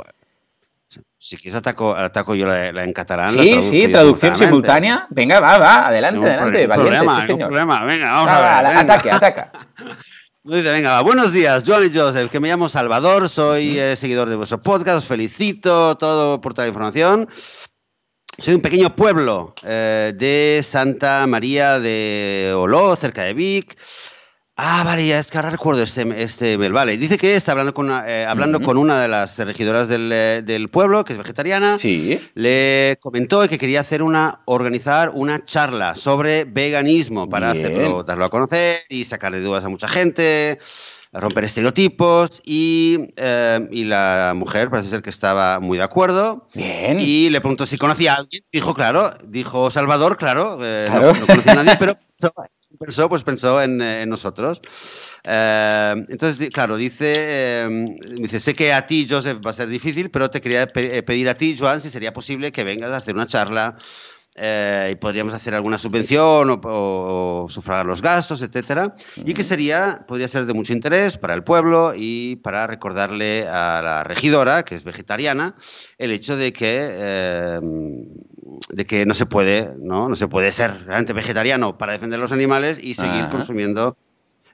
Si 1.25 1.39
quieres 1.39 1.55
ataco, 1.55 1.97
ataco 1.97 2.35
yo 2.35 2.45
la, 2.45 2.85
en 2.85 2.93
catalán. 2.93 3.31
Sí, 3.31 3.63
sí, 3.63 3.89
traducción 3.89 4.37
simultánea. 4.37 5.07
Venga, 5.09 5.41
va, 5.41 5.57
va, 5.57 5.87
adelante, 5.87 6.21
adelante, 6.21 6.67
valiente, 6.67 6.99
problema, 6.99 7.21
sí, 7.23 7.27
señor. 7.29 7.49
problema, 7.49 7.85
venga, 7.87 8.13
vamos 8.13 8.31
a 8.31 8.63
ver. 8.63 8.77
Ataque, 8.77 9.11
ataca. 9.11 9.53
Dice, 10.45 10.71
venga, 10.71 11.01
buenos 11.01 11.33
días, 11.33 11.65
Joan 11.67 11.87
y 11.87 11.97
Joseph, 11.97 12.31
que 12.31 12.41
me 12.41 12.49
llamo 12.49 12.69
Salvador, 12.69 13.31
soy 13.31 13.79
eh, 13.79 13.97
seguidor 13.97 14.29
de 14.29 14.37
vuestro 14.37 14.61
podcast, 14.61 14.99
os 14.99 15.07
felicito 15.07 15.97
todo 15.97 16.43
por 16.43 16.53
toda 16.53 16.67
la 16.67 16.69
información. 16.69 17.27
Soy 18.39 18.53
un 18.53 18.61
pequeño 18.61 18.95
pueblo 18.95 19.55
eh, 19.63 20.13
de 20.15 20.63
Santa 20.63 21.27
María 21.27 21.81
de 21.81 22.53
Oló, 22.55 22.97
cerca 22.97 23.23
de 23.23 23.33
Vic. 23.33 23.79
Ah, 24.57 24.85
vale, 24.85 25.05
ya 25.05 25.19
es 25.19 25.27
que 25.27 25.37
ahora 25.37 25.51
recuerdo 25.51 25.83
este, 25.83 26.23
este 26.23 26.57
Vale, 26.57 26.97
dice 26.97 27.19
que 27.19 27.35
está 27.35 27.53
hablando 27.53 27.75
con 27.75 27.87
una, 27.87 28.09
eh, 28.09 28.25
hablando 28.25 28.61
con 28.61 28.77
una 28.77 29.01
de 29.01 29.09
las 29.09 29.37
regidoras 29.39 29.89
eh, 29.91 30.43
del, 30.45 30.69
pueblo, 30.69 31.05
que 31.05 31.15
es 31.15 31.19
vegetariana. 31.19 31.77
Sí. 31.77 32.21
Le 32.35 32.97
comentó 33.01 33.49
que 33.49 33.59
quería 33.59 33.81
hacer 33.81 34.01
una, 34.01 34.43
organizar 34.45 35.11
una 35.13 35.45
charla 35.45 35.97
sobre 35.97 36.45
veganismo 36.45 37.29
para 37.29 37.51
hacerlo, 37.51 38.05
darlo 38.05 38.27
a 38.27 38.29
conocer 38.29 38.83
y 38.89 39.05
sacarle 39.05 39.41
dudas 39.41 39.65
a 39.65 39.69
mucha 39.69 39.89
gente, 39.89 40.61
romper 41.13 41.43
estereotipos. 41.45 42.41
Y, 42.45 43.09
eh, 43.17 43.67
y 43.73 43.83
la 43.85 44.35
mujer 44.37 44.71
parece 44.71 44.89
ser 44.89 45.03
que 45.03 45.11
estaba 45.11 45.59
muy 45.59 45.79
de 45.79 45.85
acuerdo. 45.85 46.47
Bien. 46.55 47.01
Y 47.01 47.29
le 47.29 47.41
preguntó 47.41 47.67
si 47.67 47.77
conocía 47.77 48.13
a 48.13 48.17
alguien. 48.19 48.45
Dijo, 48.53 48.73
claro, 48.73 49.15
dijo 49.25 49.73
Salvador, 49.73 50.17
claro, 50.17 50.59
No, 50.61 51.13
no, 51.13 51.27
conocía 51.27 51.53
a 51.53 51.57
nadie, 51.57 51.77
pero 51.77 51.99
pensó, 52.79 53.09
pues 53.09 53.23
pensó 53.23 53.63
en, 53.63 53.81
eh, 53.81 54.07
nosotros. 54.07 54.61
Eh, 55.25 55.95
entonces, 56.09 56.49
claro, 56.51 56.77
dice, 56.77 57.13
eh, 57.17 57.97
dice, 58.17 58.41
sé 58.41 58.55
que 58.55 58.73
a 58.73 58.87
ti, 58.87 59.07
Joseph, 59.09 59.39
va 59.45 59.51
a 59.51 59.55
ser 59.55 59.69
difícil, 59.69 60.11
pero 60.11 60.31
te 60.31 60.41
quería 60.41 60.67
pedir 60.67 61.29
a 61.29 61.37
ti, 61.37 61.57
Joan, 61.59 61.81
si 61.81 61.91
sería 61.91 62.13
posible 62.13 62.53
que 62.53 62.65
vengas 62.65 62.91
a 62.91 62.99
hacer 62.99 63.15
una 63.15 63.27
charla 63.27 63.77
y 64.37 64.95
podríamos 64.97 65.33
hacer 65.35 65.55
alguna 65.55 65.79
subvención 65.79 66.61
o, 66.65 67.47
sufragar 67.49 67.87
los 67.87 68.03
gastos, 68.03 68.43
etcétera, 68.43 68.95
y 69.17 69.33
que 69.33 69.45
sería, 69.45 70.05
podría 70.09 70.29
ser 70.29 70.47
de 70.47 70.55
mucho 70.55 70.73
interés 70.73 71.17
para 71.17 71.35
el 71.35 71.45
pueblo 71.45 71.93
y 71.97 72.37
para 72.37 72.67
recordarle 72.67 73.47
a 73.47 73.81
la 73.83 74.05
regidora, 74.05 74.65
que 74.65 74.75
es 74.75 74.85
vegetariana, 74.85 75.55
el 75.99 76.11
hecho 76.11 76.37
de 76.37 76.53
que 76.53 77.61
de 78.71 78.87
que 78.87 79.07
no 79.07 79.15
se 79.15 79.27
puede, 79.27 79.71
¿no? 79.79 80.09
No 80.09 80.17
se 80.17 80.29
puede 80.29 80.53
ser 80.53 80.85
realmente 80.87 81.13
vegetariano 81.13 81.79
para 81.79 81.93
defender 81.93 82.21
los 82.21 82.33
animales 82.33 82.79
y 82.83 82.95
seguir 82.95 83.29
consumiendo 83.29 83.97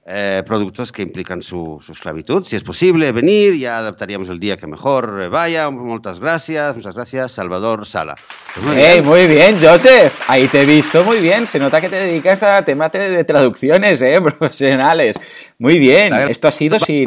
eh, 0.07 0.43
productos 0.47 0.93
que 0.93 1.03
implican 1.03 1.43
su, 1.43 1.79
esclavitud. 1.89 2.45
Si 2.47 2.57
es 2.57 2.63
posible 2.63 3.13
venir, 3.13 3.55
ya 3.55 3.79
adaptaríamos 3.79 4.29
el 4.29 4.41
día 4.41 4.57
que 4.57 4.67
mejor 4.67 5.29
vaya. 5.29 5.71
Muchas 5.71 6.21
gracias, 6.21 6.75
muchas 6.75 6.95
gracias, 6.95 7.33
Salvador 7.33 7.87
Sala. 7.87 8.15
Pues 8.55 8.67
muy, 8.67 8.77
bien. 8.77 9.05
muy, 9.05 9.27
bien. 9.27 9.59
Joseph. 9.61 10.25
Ahí 10.27 10.49
te 10.49 10.63
he 10.63 10.67
visto 10.67 11.05
muy 11.05 11.19
bien. 11.19 11.47
Se 11.47 11.59
nota 11.59 11.81
que 11.81 11.89
te 11.89 11.97
dedicas 11.97 12.43
a 12.43 12.65
temas 12.65 12.91
de 12.93 13.25
traducciones 13.25 14.01
¿eh? 14.01 14.21
profesionales. 14.23 15.17
Muy 15.59 15.79
bien. 15.79 16.13
Esto 16.31 16.49
ha 16.49 16.53
sido 16.53 16.79
sin, 16.79 17.07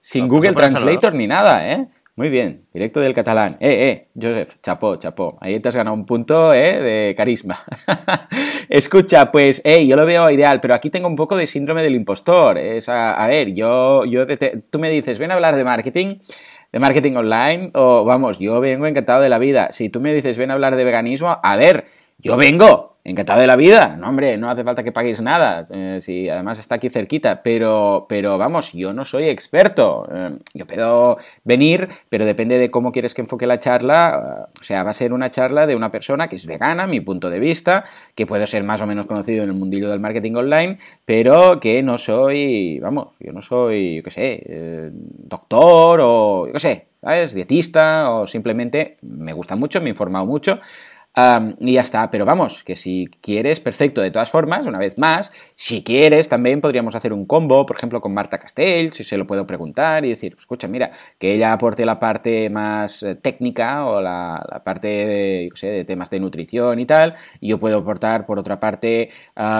sin 0.00 0.26
Google 0.26 0.54
Translator 0.54 1.14
ni 1.14 1.26
nada, 1.26 1.70
¿eh? 1.70 1.88
Muy 2.16 2.28
bien, 2.30 2.68
directo 2.72 3.00
del 3.00 3.12
catalán. 3.12 3.56
Eh, 3.58 3.90
eh, 3.90 4.08
Joseph, 4.14 4.60
chapó, 4.62 4.94
chapó. 4.94 5.36
Ahí 5.40 5.58
te 5.58 5.68
has 5.68 5.74
ganado 5.74 5.94
un 5.94 6.06
punto, 6.06 6.54
eh, 6.54 6.80
de 6.80 7.14
carisma. 7.16 7.64
Escucha, 8.68 9.32
pues, 9.32 9.60
eh, 9.64 9.84
yo 9.84 9.96
lo 9.96 10.06
veo 10.06 10.30
ideal, 10.30 10.60
pero 10.60 10.74
aquí 10.74 10.90
tengo 10.90 11.08
un 11.08 11.16
poco 11.16 11.36
de 11.36 11.48
síndrome 11.48 11.82
del 11.82 11.96
impostor. 11.96 12.56
Es, 12.58 12.88
a, 12.88 13.26
ver, 13.26 13.52
yo, 13.52 14.04
yo 14.04 14.26
tú 14.70 14.78
me 14.78 14.90
dices, 14.90 15.18
ven 15.18 15.32
a 15.32 15.34
hablar 15.34 15.56
de 15.56 15.64
marketing, 15.64 16.18
de 16.70 16.78
marketing 16.78 17.16
online, 17.16 17.70
o 17.74 18.04
vamos, 18.04 18.38
yo 18.38 18.60
vengo 18.60 18.86
encantado 18.86 19.20
de 19.20 19.28
la 19.28 19.38
vida. 19.38 19.72
Si 19.72 19.88
tú 19.88 20.00
me 20.00 20.14
dices, 20.14 20.38
ven 20.38 20.52
a 20.52 20.54
hablar 20.54 20.76
de 20.76 20.84
veganismo, 20.84 21.40
a 21.42 21.56
ver, 21.56 21.86
yo 22.18 22.36
vengo, 22.36 22.94
encantado 23.04 23.40
de 23.40 23.46
la 23.46 23.56
vida. 23.56 23.96
No, 23.98 24.08
hombre, 24.08 24.38
no 24.38 24.50
hace 24.50 24.64
falta 24.64 24.82
que 24.82 24.90
paguéis 24.90 25.20
nada. 25.20 25.68
Eh, 25.70 25.98
si 26.00 26.28
además 26.28 26.58
está 26.58 26.76
aquí 26.76 26.88
cerquita. 26.88 27.42
Pero, 27.42 28.06
pero 28.08 28.38
vamos, 28.38 28.72
yo 28.72 28.92
no 28.94 29.04
soy 29.04 29.24
experto. 29.24 30.08
Eh, 30.10 30.38
yo 30.54 30.66
puedo 30.66 31.18
venir, 31.44 31.88
pero 32.08 32.24
depende 32.24 32.58
de 32.58 32.70
cómo 32.70 32.92
quieres 32.92 33.14
que 33.14 33.20
enfoque 33.20 33.46
la 33.46 33.60
charla. 33.60 34.46
Eh, 34.48 34.52
o 34.60 34.64
sea, 34.64 34.82
va 34.82 34.90
a 34.90 34.94
ser 34.94 35.12
una 35.12 35.30
charla 35.30 35.66
de 35.66 35.76
una 35.76 35.90
persona 35.90 36.28
que 36.28 36.36
es 36.36 36.46
vegana, 36.46 36.86
mi 36.86 37.00
punto 37.00 37.28
de 37.28 37.40
vista, 37.40 37.84
que 38.14 38.26
puedo 38.26 38.46
ser 38.46 38.64
más 38.64 38.80
o 38.80 38.86
menos 38.86 39.06
conocido 39.06 39.44
en 39.44 39.50
el 39.50 39.56
mundillo 39.56 39.90
del 39.90 40.00
marketing 40.00 40.34
online, 40.36 40.78
pero 41.04 41.60
que 41.60 41.82
no 41.82 41.98
soy, 41.98 42.80
vamos, 42.80 43.08
yo 43.20 43.32
no 43.32 43.42
soy, 43.42 43.96
yo 43.96 44.02
qué 44.02 44.10
sé, 44.10 44.90
doctor 44.92 46.00
o, 46.02 46.46
yo 46.46 46.52
qué 46.52 46.60
sé, 46.60 46.86
¿sabes? 47.02 47.34
Dietista 47.34 48.10
o 48.10 48.26
simplemente 48.26 48.96
me 49.02 49.32
gusta 49.32 49.56
mucho, 49.56 49.80
me 49.80 49.86
he 49.86 49.90
informado 49.90 50.26
mucho 50.26 50.60
y 51.60 51.72
ya 51.74 51.80
está. 51.80 52.10
Pero 52.10 52.24
vamos, 52.24 52.64
que 52.64 52.76
si 52.76 53.08
quieres, 53.20 53.60
perfecto. 53.60 54.00
De 54.00 54.10
todas 54.10 54.30
formas, 54.30 54.66
una 54.66 54.78
vez 54.78 54.98
más, 54.98 55.32
si 55.54 55.82
quieres, 55.82 56.28
también 56.28 56.60
podríamos 56.60 56.94
hacer 56.94 57.12
un 57.12 57.26
combo, 57.26 57.64
por 57.66 57.76
ejemplo, 57.76 58.00
con 58.00 58.12
Marta 58.14 58.38
Castell, 58.38 58.92
si 58.92 59.04
se 59.04 59.16
lo 59.16 59.26
puedo 59.26 59.46
preguntar 59.46 60.04
y 60.04 60.10
decir, 60.10 60.34
escucha, 60.36 60.68
mira, 60.68 60.90
que 61.18 61.34
ella 61.34 61.52
aporte 61.52 61.86
la 61.86 61.98
parte 61.98 62.50
más 62.50 63.02
eh, 63.02 63.14
técnica 63.14 63.86
o 63.86 64.00
la, 64.00 64.62
parte 64.64 64.88
de, 64.88 65.84
temas 65.86 66.10
de 66.10 66.20
nutrición 66.20 66.78
y 66.80 66.86
tal, 66.86 67.14
y 67.40 67.48
yo 67.48 67.58
puedo 67.58 67.78
aportar, 67.78 68.26
por 68.26 68.38
otra 68.38 68.60
parte, 68.60 69.10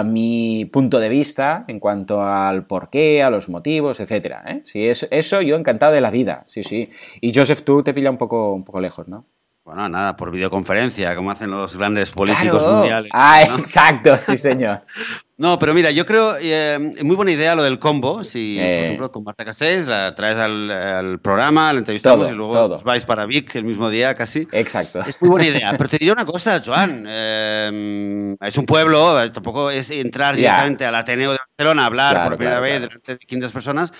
mi 0.04 0.64
punto 0.66 0.98
de 0.98 1.08
vista 1.08 1.64
en 1.68 1.80
cuanto 1.80 2.22
al 2.22 2.66
porqué, 2.66 3.22
a 3.22 3.30
los 3.30 3.48
motivos, 3.48 4.00
etcétera. 4.00 4.44
¿eh? 4.46 4.60
Si 4.64 4.86
es 4.88 5.06
eso, 5.10 5.42
yo 5.42 5.56
encantado 5.56 5.92
de 5.92 6.00
la 6.00 6.10
vida, 6.10 6.44
sí, 6.48 6.62
sí. 6.64 6.90
Y 7.20 7.32
Joseph, 7.34 7.62
tú 7.62 7.82
te 7.82 7.94
pilla 7.94 8.10
un 8.10 8.18
poco, 8.18 8.52
un 8.52 8.64
poco 8.64 8.80
lejos, 8.80 9.08
¿no? 9.08 9.26
Bueno, 9.64 9.88
nada, 9.88 10.14
por 10.14 10.30
videoconferencia, 10.30 11.16
como 11.16 11.30
hacen 11.30 11.50
los 11.50 11.74
grandes 11.74 12.10
políticos 12.10 12.62
mundiales. 12.62 13.10
Ah, 13.14 13.44
exacto, 13.58 14.18
sí, 14.18 14.36
señor. 14.36 14.82
no, 15.38 15.58
pero 15.58 15.72
mira, 15.72 15.90
yo 15.90 16.04
creo, 16.04 16.36
eh, 16.38 16.78
muy 17.02 17.16
buena 17.16 17.32
idea 17.32 17.54
lo 17.54 17.62
del 17.62 17.78
combo. 17.78 18.24
Si, 18.24 18.56
por 18.58 18.66
eh. 18.66 18.84
ejemplo, 18.84 19.10
con 19.10 19.24
Marta 19.24 19.42
Casés 19.42 19.86
la 19.86 20.14
traes 20.14 20.36
al, 20.38 21.18
programa, 21.22 21.72
la 21.72 21.78
entrevistamos 21.78 22.30
y 22.30 22.34
luego 22.34 22.76
vais 22.84 23.06
para 23.06 23.24
Vic 23.24 23.54
el 23.54 23.64
mismo 23.64 23.88
día 23.88 24.14
casi. 24.14 24.46
Exacto. 24.52 25.00
Es 25.00 25.18
muy 25.22 25.30
buena 25.30 25.46
idea. 25.46 25.72
Pero 25.78 25.88
te 25.88 25.96
diré 25.96 26.12
una 26.12 26.26
cosa, 26.26 26.60
Joan. 26.62 27.06
Eh, 27.08 28.36
es 28.42 28.58
un 28.58 28.66
pueblo, 28.66 29.30
tampoco 29.32 29.70
es 29.70 29.90
entrar 29.90 30.36
directamente 30.36 30.84
al 30.84 30.94
Ateneo 30.94 31.32
de 31.32 31.38
Barcelona 31.56 31.84
a 31.84 31.86
hablar 31.86 32.28
por 32.28 32.36
primera 32.36 32.60
vez 32.60 32.82
delante 32.82 33.12
de 33.12 33.18
500 33.18 33.50
personas 33.52 33.92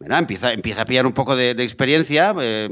empieza, 0.00 0.52
empieza 0.52 0.82
a 0.82 0.84
pillar 0.84 1.06
un 1.06 1.12
poco 1.12 1.36
de, 1.36 1.50
experiencia, 1.50 2.34
eh, 2.40 2.68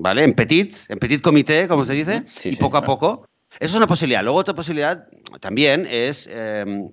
¿vale? 0.00 0.24
En 0.24 0.34
petit, 0.34 0.76
en 0.88 0.98
petit 0.98 1.20
comité, 1.20 1.68
como 1.68 1.84
se 1.84 1.92
dice, 1.94 2.24
y 2.44 2.56
poco 2.56 2.76
a 2.76 2.84
poco. 2.84 3.28
Eso 3.60 3.70
es 3.70 3.76
una 3.76 3.86
posibilidad. 3.86 4.24
Luego 4.24 4.38
otra 4.38 4.54
posibilidad 4.54 5.06
también 5.40 5.86
es 5.88 6.26
em, 6.26 6.90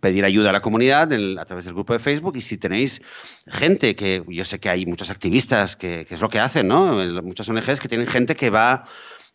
pedir 0.00 0.24
ayuda 0.24 0.50
a 0.50 0.52
la 0.52 0.60
comunidad 0.60 1.12
a 1.38 1.44
través 1.44 1.64
del 1.64 1.74
grupo 1.74 1.92
de 1.92 2.00
Facebook 2.00 2.36
y 2.36 2.40
si 2.40 2.58
tenéis 2.58 3.00
gente 3.46 3.94
que, 3.94 4.24
yo 4.28 4.44
sé 4.44 4.58
que 4.58 4.70
hay 4.70 4.86
muchos 4.86 5.08
activistas 5.08 5.76
que, 5.76 6.04
que 6.06 6.14
es 6.14 6.20
lo 6.20 6.28
que 6.28 6.40
hacen, 6.40 6.66
¿no? 6.66 6.94
Muchas 7.22 7.48
ONGs 7.48 7.78
que 7.78 7.88
tienen 7.88 8.08
gente 8.08 8.34
que 8.34 8.50
va 8.50 8.86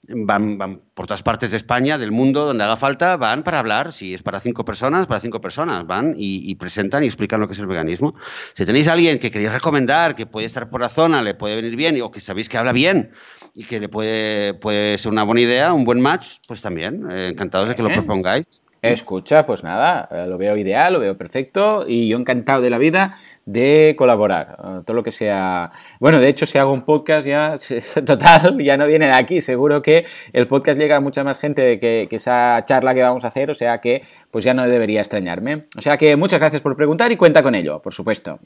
Van, 0.07 0.57
van, 0.57 0.81
por 0.93 1.07
todas 1.07 1.23
partes 1.23 1.51
de 1.51 1.57
España, 1.57 1.97
del 1.97 2.11
mundo, 2.11 2.45
donde 2.45 2.63
haga 2.63 2.77
falta, 2.77 3.17
van 3.17 3.43
para 3.43 3.59
hablar. 3.59 3.91
Si 3.91 4.13
es 4.13 4.21
para 4.21 4.39
cinco 4.39 4.65
personas, 4.65 5.07
para 5.07 5.19
cinco 5.19 5.41
personas. 5.41 5.85
Van 5.87 6.13
y, 6.17 6.53
presentan 6.55 7.03
y 7.03 7.07
explican 7.07 7.39
lo 7.39 7.47
que 7.47 7.53
es 7.53 7.59
el 7.59 7.67
veganismo. 7.67 8.15
Si 8.53 8.65
tenéis 8.65 8.87
a 8.87 8.93
alguien 8.93 9.19
que 9.19 9.31
queréis 9.31 9.51
recomendar, 9.51 10.15
que 10.15 10.25
puede 10.25 10.45
estar 10.45 10.69
por 10.69 10.81
la 10.81 10.89
zona, 10.89 11.21
le 11.21 11.33
puede 11.33 11.55
venir 11.55 11.75
bien, 11.75 11.99
o 12.01 12.11
que 12.11 12.19
sabéis 12.19 12.49
que 12.49 12.57
habla 12.57 12.71
bien 12.71 13.11
y 13.53 13.63
que 13.65 13.79
le 13.79 13.89
puede, 13.89 14.53
puede 14.53 14.97
ser 14.97 15.11
una 15.11 15.23
buena 15.23 15.41
idea, 15.41 15.73
un 15.73 15.85
buen 15.85 16.01
match, 16.01 16.37
pues 16.47 16.61
también. 16.61 17.09
Eh, 17.09 17.29
encantados 17.29 17.69
de 17.69 17.75
que 17.75 17.83
lo 17.83 17.89
propongáis. 17.89 18.61
Escucha, 18.93 19.47
pues 19.47 19.63
nada, 19.63 20.07
eh, 20.11 20.27
lo 20.27 20.37
veo 20.37 20.55
ideal, 20.57 20.93
lo 20.93 20.99
veo 20.99 21.17
perfecto 21.17 21.85
y 21.87 22.07
yo 22.07 22.17
encantado 22.17 22.61
de 22.61 22.69
la 22.69 22.77
vida 22.77 23.17
de 23.45 23.95
colaborar. 23.97 24.57
Eh, 24.59 24.81
todo 24.85 24.95
lo 24.95 25.03
que 25.03 25.11
sea. 25.11 25.71
Bueno, 25.99 26.19
de 26.19 26.29
hecho, 26.29 26.45
si 26.45 26.57
hago 26.57 26.73
un 26.73 26.83
podcast 26.83 27.27
ya, 27.27 27.57
total, 28.05 28.57
ya 28.59 28.77
no 28.77 28.87
viene 28.87 29.07
de 29.07 29.13
aquí. 29.13 29.41
Seguro 29.41 29.81
que 29.81 30.05
el 30.33 30.47
podcast 30.47 30.79
llega 30.79 30.97
a 30.97 30.99
mucha 30.99 31.23
más 31.23 31.39
gente 31.39 31.79
que, 31.79 32.07
que 32.09 32.15
esa 32.15 32.63
charla 32.65 32.93
que 32.93 33.01
vamos 33.01 33.23
a 33.23 33.27
hacer, 33.27 33.51
o 33.51 33.55
sea 33.55 33.79
que, 33.79 34.03
pues 34.31 34.43
ya 34.43 34.53
no 34.53 34.67
debería 34.67 35.01
extrañarme. 35.01 35.65
O 35.77 35.81
sea 35.81 35.97
que 35.97 36.15
muchas 36.15 36.39
gracias 36.39 36.61
por 36.61 36.75
preguntar 36.75 37.11
y 37.11 37.17
cuenta 37.17 37.43
con 37.43 37.55
ello, 37.55 37.81
por 37.81 37.93
supuesto. 37.93 38.39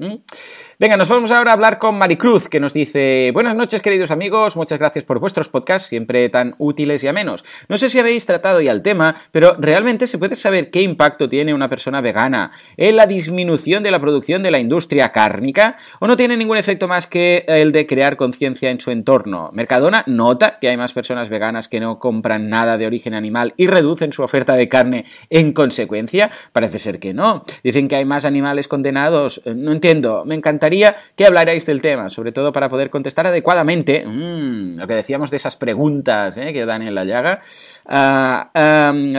Venga, 0.82 0.96
nos 0.96 1.10
vamos 1.10 1.30
ahora 1.30 1.52
a 1.52 1.56
hablar 1.56 1.78
con 1.78 1.98
Maricruz, 1.98 2.48
que 2.48 2.62
nos 2.62 2.72
dice: 2.72 3.32
Buenas 3.34 3.54
noches, 3.54 3.82
queridos 3.82 4.12
amigos, 4.12 4.56
muchas 4.56 4.80
gracias 4.80 5.04
por 5.04 5.20
vuestros 5.20 5.50
podcasts, 5.50 5.90
siempre 5.90 6.30
tan 6.30 6.56
útiles 6.58 7.04
y 7.04 7.10
amenos. 7.10 7.44
No 7.68 7.78
sé 7.78 7.90
si 7.90 8.00
habéis 8.00 8.26
tratado 8.26 8.62
ya 8.62 8.72
el 8.72 8.82
tema, 8.82 9.18
pero 9.34 9.58
realmente 9.60 10.08
se 10.08 10.18
puede 10.18 10.38
saber 10.38 10.72
qué 10.72 10.82
impacto 10.82 11.28
tiene 11.28 11.54
una 11.54 11.68
persona 11.68 12.00
vegana 12.00 12.52
en 12.78 12.96
la 12.96 13.08
disminución 13.08 13.84
de 13.84 13.92
la 13.92 14.00
producción 14.00 14.42
de 14.42 14.52
la 14.52 14.60
industria 14.60 15.12
cárnica 15.12 15.76
o 16.00 16.08
no 16.08 16.16
tiene 16.16 16.38
ningún 16.38 16.56
efecto 16.56 16.88
más 16.88 17.08
que 17.08 17.44
el 17.50 17.74
de 17.74 17.86
crear 17.86 18.16
conciencia 18.16 18.72
en 18.72 18.80
su 18.80 18.92
entorno. 18.92 19.50
Mercadona 19.52 20.06
nota 20.08 20.60
que 20.62 20.70
hay 20.70 20.78
más 20.78 20.94
personas 20.94 21.28
veganas 21.28 21.68
que 21.68 21.82
no 21.82 22.00
compran 22.00 22.48
nada 22.48 22.78
de 22.78 22.88
origen 22.88 23.16
animal 23.16 23.54
y 23.58 23.68
reducen 23.68 24.14
su 24.14 24.24
oferta 24.24 24.56
de 24.56 24.70
carne 24.70 25.04
en 25.30 25.52
consecuencia. 25.52 26.32
Parece 26.54 26.80
ser 26.80 27.00
que 27.00 27.14
no. 27.14 27.44
Dicen 27.66 27.90
que 27.90 27.98
hay 27.98 28.06
más 28.06 28.24
animales 28.24 28.70
condenados. 28.70 29.42
No 29.44 29.74
entiendo. 29.74 30.24
Me 30.24 30.36
encantaría 30.36 30.69
que 31.16 31.26
hablarais 31.26 31.66
del 31.66 31.82
tema, 31.82 32.10
sobre 32.10 32.32
todo 32.32 32.52
para 32.52 32.70
poder 32.70 32.90
contestar 32.90 33.28
adecuadamente 33.28 34.06
mm, 34.06 34.80
lo 34.80 34.88
que 34.88 34.96
decíamos 34.96 35.32
de 35.32 35.38
esas 35.38 35.56
preguntas 35.56 36.38
eh, 36.38 36.54
que 36.54 36.66
dan 36.66 36.82
en 36.82 36.96
la 36.96 37.06
llaga. 37.06 37.42
Ah, 37.86 38.52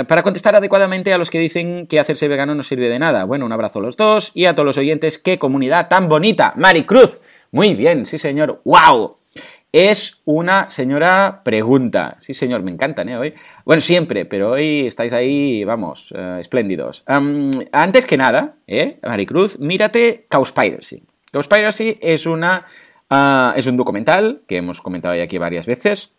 para 0.06 0.22
contestar 0.22 0.56
adecuadamente 0.56 1.12
a 1.12 1.18
los 1.18 1.30
que 1.30 1.38
dicen 1.38 1.86
que 1.86 2.00
hacerse 2.00 2.28
vegano 2.28 2.54
no 2.54 2.62
sirve 2.62 2.88
de 2.88 2.98
nada. 2.98 3.24
Bueno, 3.24 3.46
un 3.46 3.52
abrazo 3.52 3.78
a 3.78 3.82
los 3.82 3.96
dos 3.96 4.32
y 4.34 4.46
a 4.46 4.54
todos 4.54 4.66
los 4.66 4.78
oyentes 4.78 5.18
que 5.18 5.38
comunican 5.38 5.60
tan 5.88 6.08
bonita. 6.08 6.52
Maricruz. 6.56 7.20
Muy 7.52 7.74
bien, 7.74 8.06
sí 8.06 8.18
señor. 8.18 8.60
¡Wow! 8.64 9.18
Es 9.72 10.22
una 10.24 10.68
señora 10.68 11.42
pregunta. 11.44 12.16
Sí, 12.18 12.34
señor, 12.34 12.62
me 12.62 12.72
encantan, 12.72 13.08
¿eh? 13.08 13.16
Hoy. 13.16 13.34
Bueno, 13.64 13.80
siempre, 13.80 14.24
pero 14.24 14.50
hoy 14.52 14.86
estáis 14.86 15.12
ahí, 15.12 15.62
vamos, 15.64 16.12
eh, 16.16 16.38
espléndidos. 16.40 17.04
antes 17.06 18.06
que 18.06 18.16
nada. 18.16 18.54
Maricruz, 19.02 19.60
mírate 19.60 20.26
Cowspiracy. 20.28 21.04
Cowspiracy 21.32 21.98
es 22.00 22.26
una. 22.26 22.66
Ah, 23.08 23.54
es 23.56 23.66
un 23.66 23.76
documental 23.76 24.42
que 24.46 24.58
hemos 24.58 24.80
comentado 24.80 25.14
ya 25.16 25.24
aquí 25.24 25.38
varias 25.38 25.66
veces, 25.66 26.12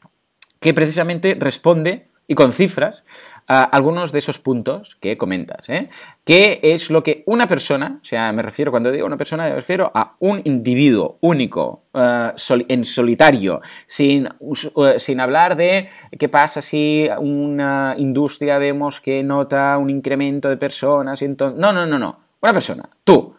que 0.60 0.74
precisamente 0.74 1.36
responde 1.39 2.08
y 2.28 2.36
con 2.36 2.52
cifras 2.52 3.06
algunos 3.47 4.12
de 4.12 4.19
esos 4.19 4.39
puntos 4.39 4.97
que 5.02 5.17
comentas. 5.17 5.69
¿eh? 5.69 5.89
¿Qué 6.24 6.60
es 6.63 6.89
lo 6.89 7.04
que 7.04 7.24
una 7.26 7.47
persona, 7.47 8.00
o 8.02 8.06
sea, 8.06 8.32
me 8.32 8.41
refiero, 8.41 8.71
cuando 8.71 8.91
digo 8.91 9.06
una 9.06 9.17
persona, 9.17 9.50
me 9.50 9.56
refiero 9.56 9.91
a 9.93 10.15
un 10.19 10.41
individuo 10.45 11.17
único, 11.21 11.84
eh, 11.93 12.32
en 12.69 12.86
solitario, 12.86 13.62
sin, 13.88 14.28
eh, 14.28 15.00
sin 15.00 15.19
hablar 15.19 15.56
de 15.56 15.89
qué 16.17 16.30
pasa 16.30 16.62
si 16.62 17.10
una 17.19 17.95
industria 17.97 18.58
vemos 18.58 19.02
que 19.02 19.24
nota 19.24 19.78
un 19.78 19.89
incremento 19.89 20.50
de 20.50 20.58
personas 20.58 21.21
y 21.21 21.26
entonces... 21.26 21.60
No, 21.60 21.74
no, 21.74 21.86
no, 21.86 22.00
no. 22.00 22.19
Una 22.41 22.54
persona, 22.54 22.89
tú. 23.04 23.36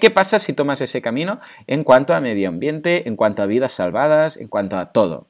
¿Qué 0.00 0.10
pasa 0.10 0.40
si 0.40 0.52
tomas 0.52 0.80
ese 0.80 1.00
camino 1.00 1.38
en 1.68 1.84
cuanto 1.84 2.12
a 2.12 2.20
medio 2.20 2.48
ambiente, 2.48 3.08
en 3.08 3.14
cuanto 3.14 3.42
a 3.42 3.46
vidas 3.46 3.72
salvadas, 3.72 4.36
en 4.36 4.48
cuanto 4.48 4.76
a 4.76 4.86
todo? 4.86 5.28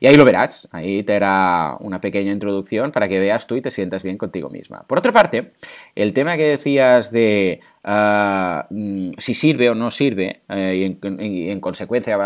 Y 0.00 0.06
ahí 0.06 0.16
lo 0.16 0.24
verás, 0.24 0.66
ahí 0.72 1.02
te 1.02 1.16
hará 1.16 1.76
una 1.80 2.00
pequeña 2.00 2.32
introducción 2.32 2.90
para 2.90 3.06
que 3.06 3.18
veas 3.18 3.46
tú 3.46 3.56
y 3.56 3.60
te 3.60 3.70
sientas 3.70 4.02
bien 4.02 4.16
contigo 4.16 4.48
misma. 4.48 4.84
Por 4.86 4.98
otra 4.98 5.12
parte, 5.12 5.52
el 5.94 6.14
tema 6.14 6.38
que 6.38 6.48
decías 6.48 7.12
de 7.12 7.60
ah, 7.84 8.66
mm, 8.70 9.10
si 9.18 9.34
sirve 9.34 9.68
o 9.68 9.74
no 9.74 9.90
sirve, 9.90 10.40
eh, 10.48 10.96
y, 11.00 11.50
en, 11.50 11.60
consecuencia 11.60 12.16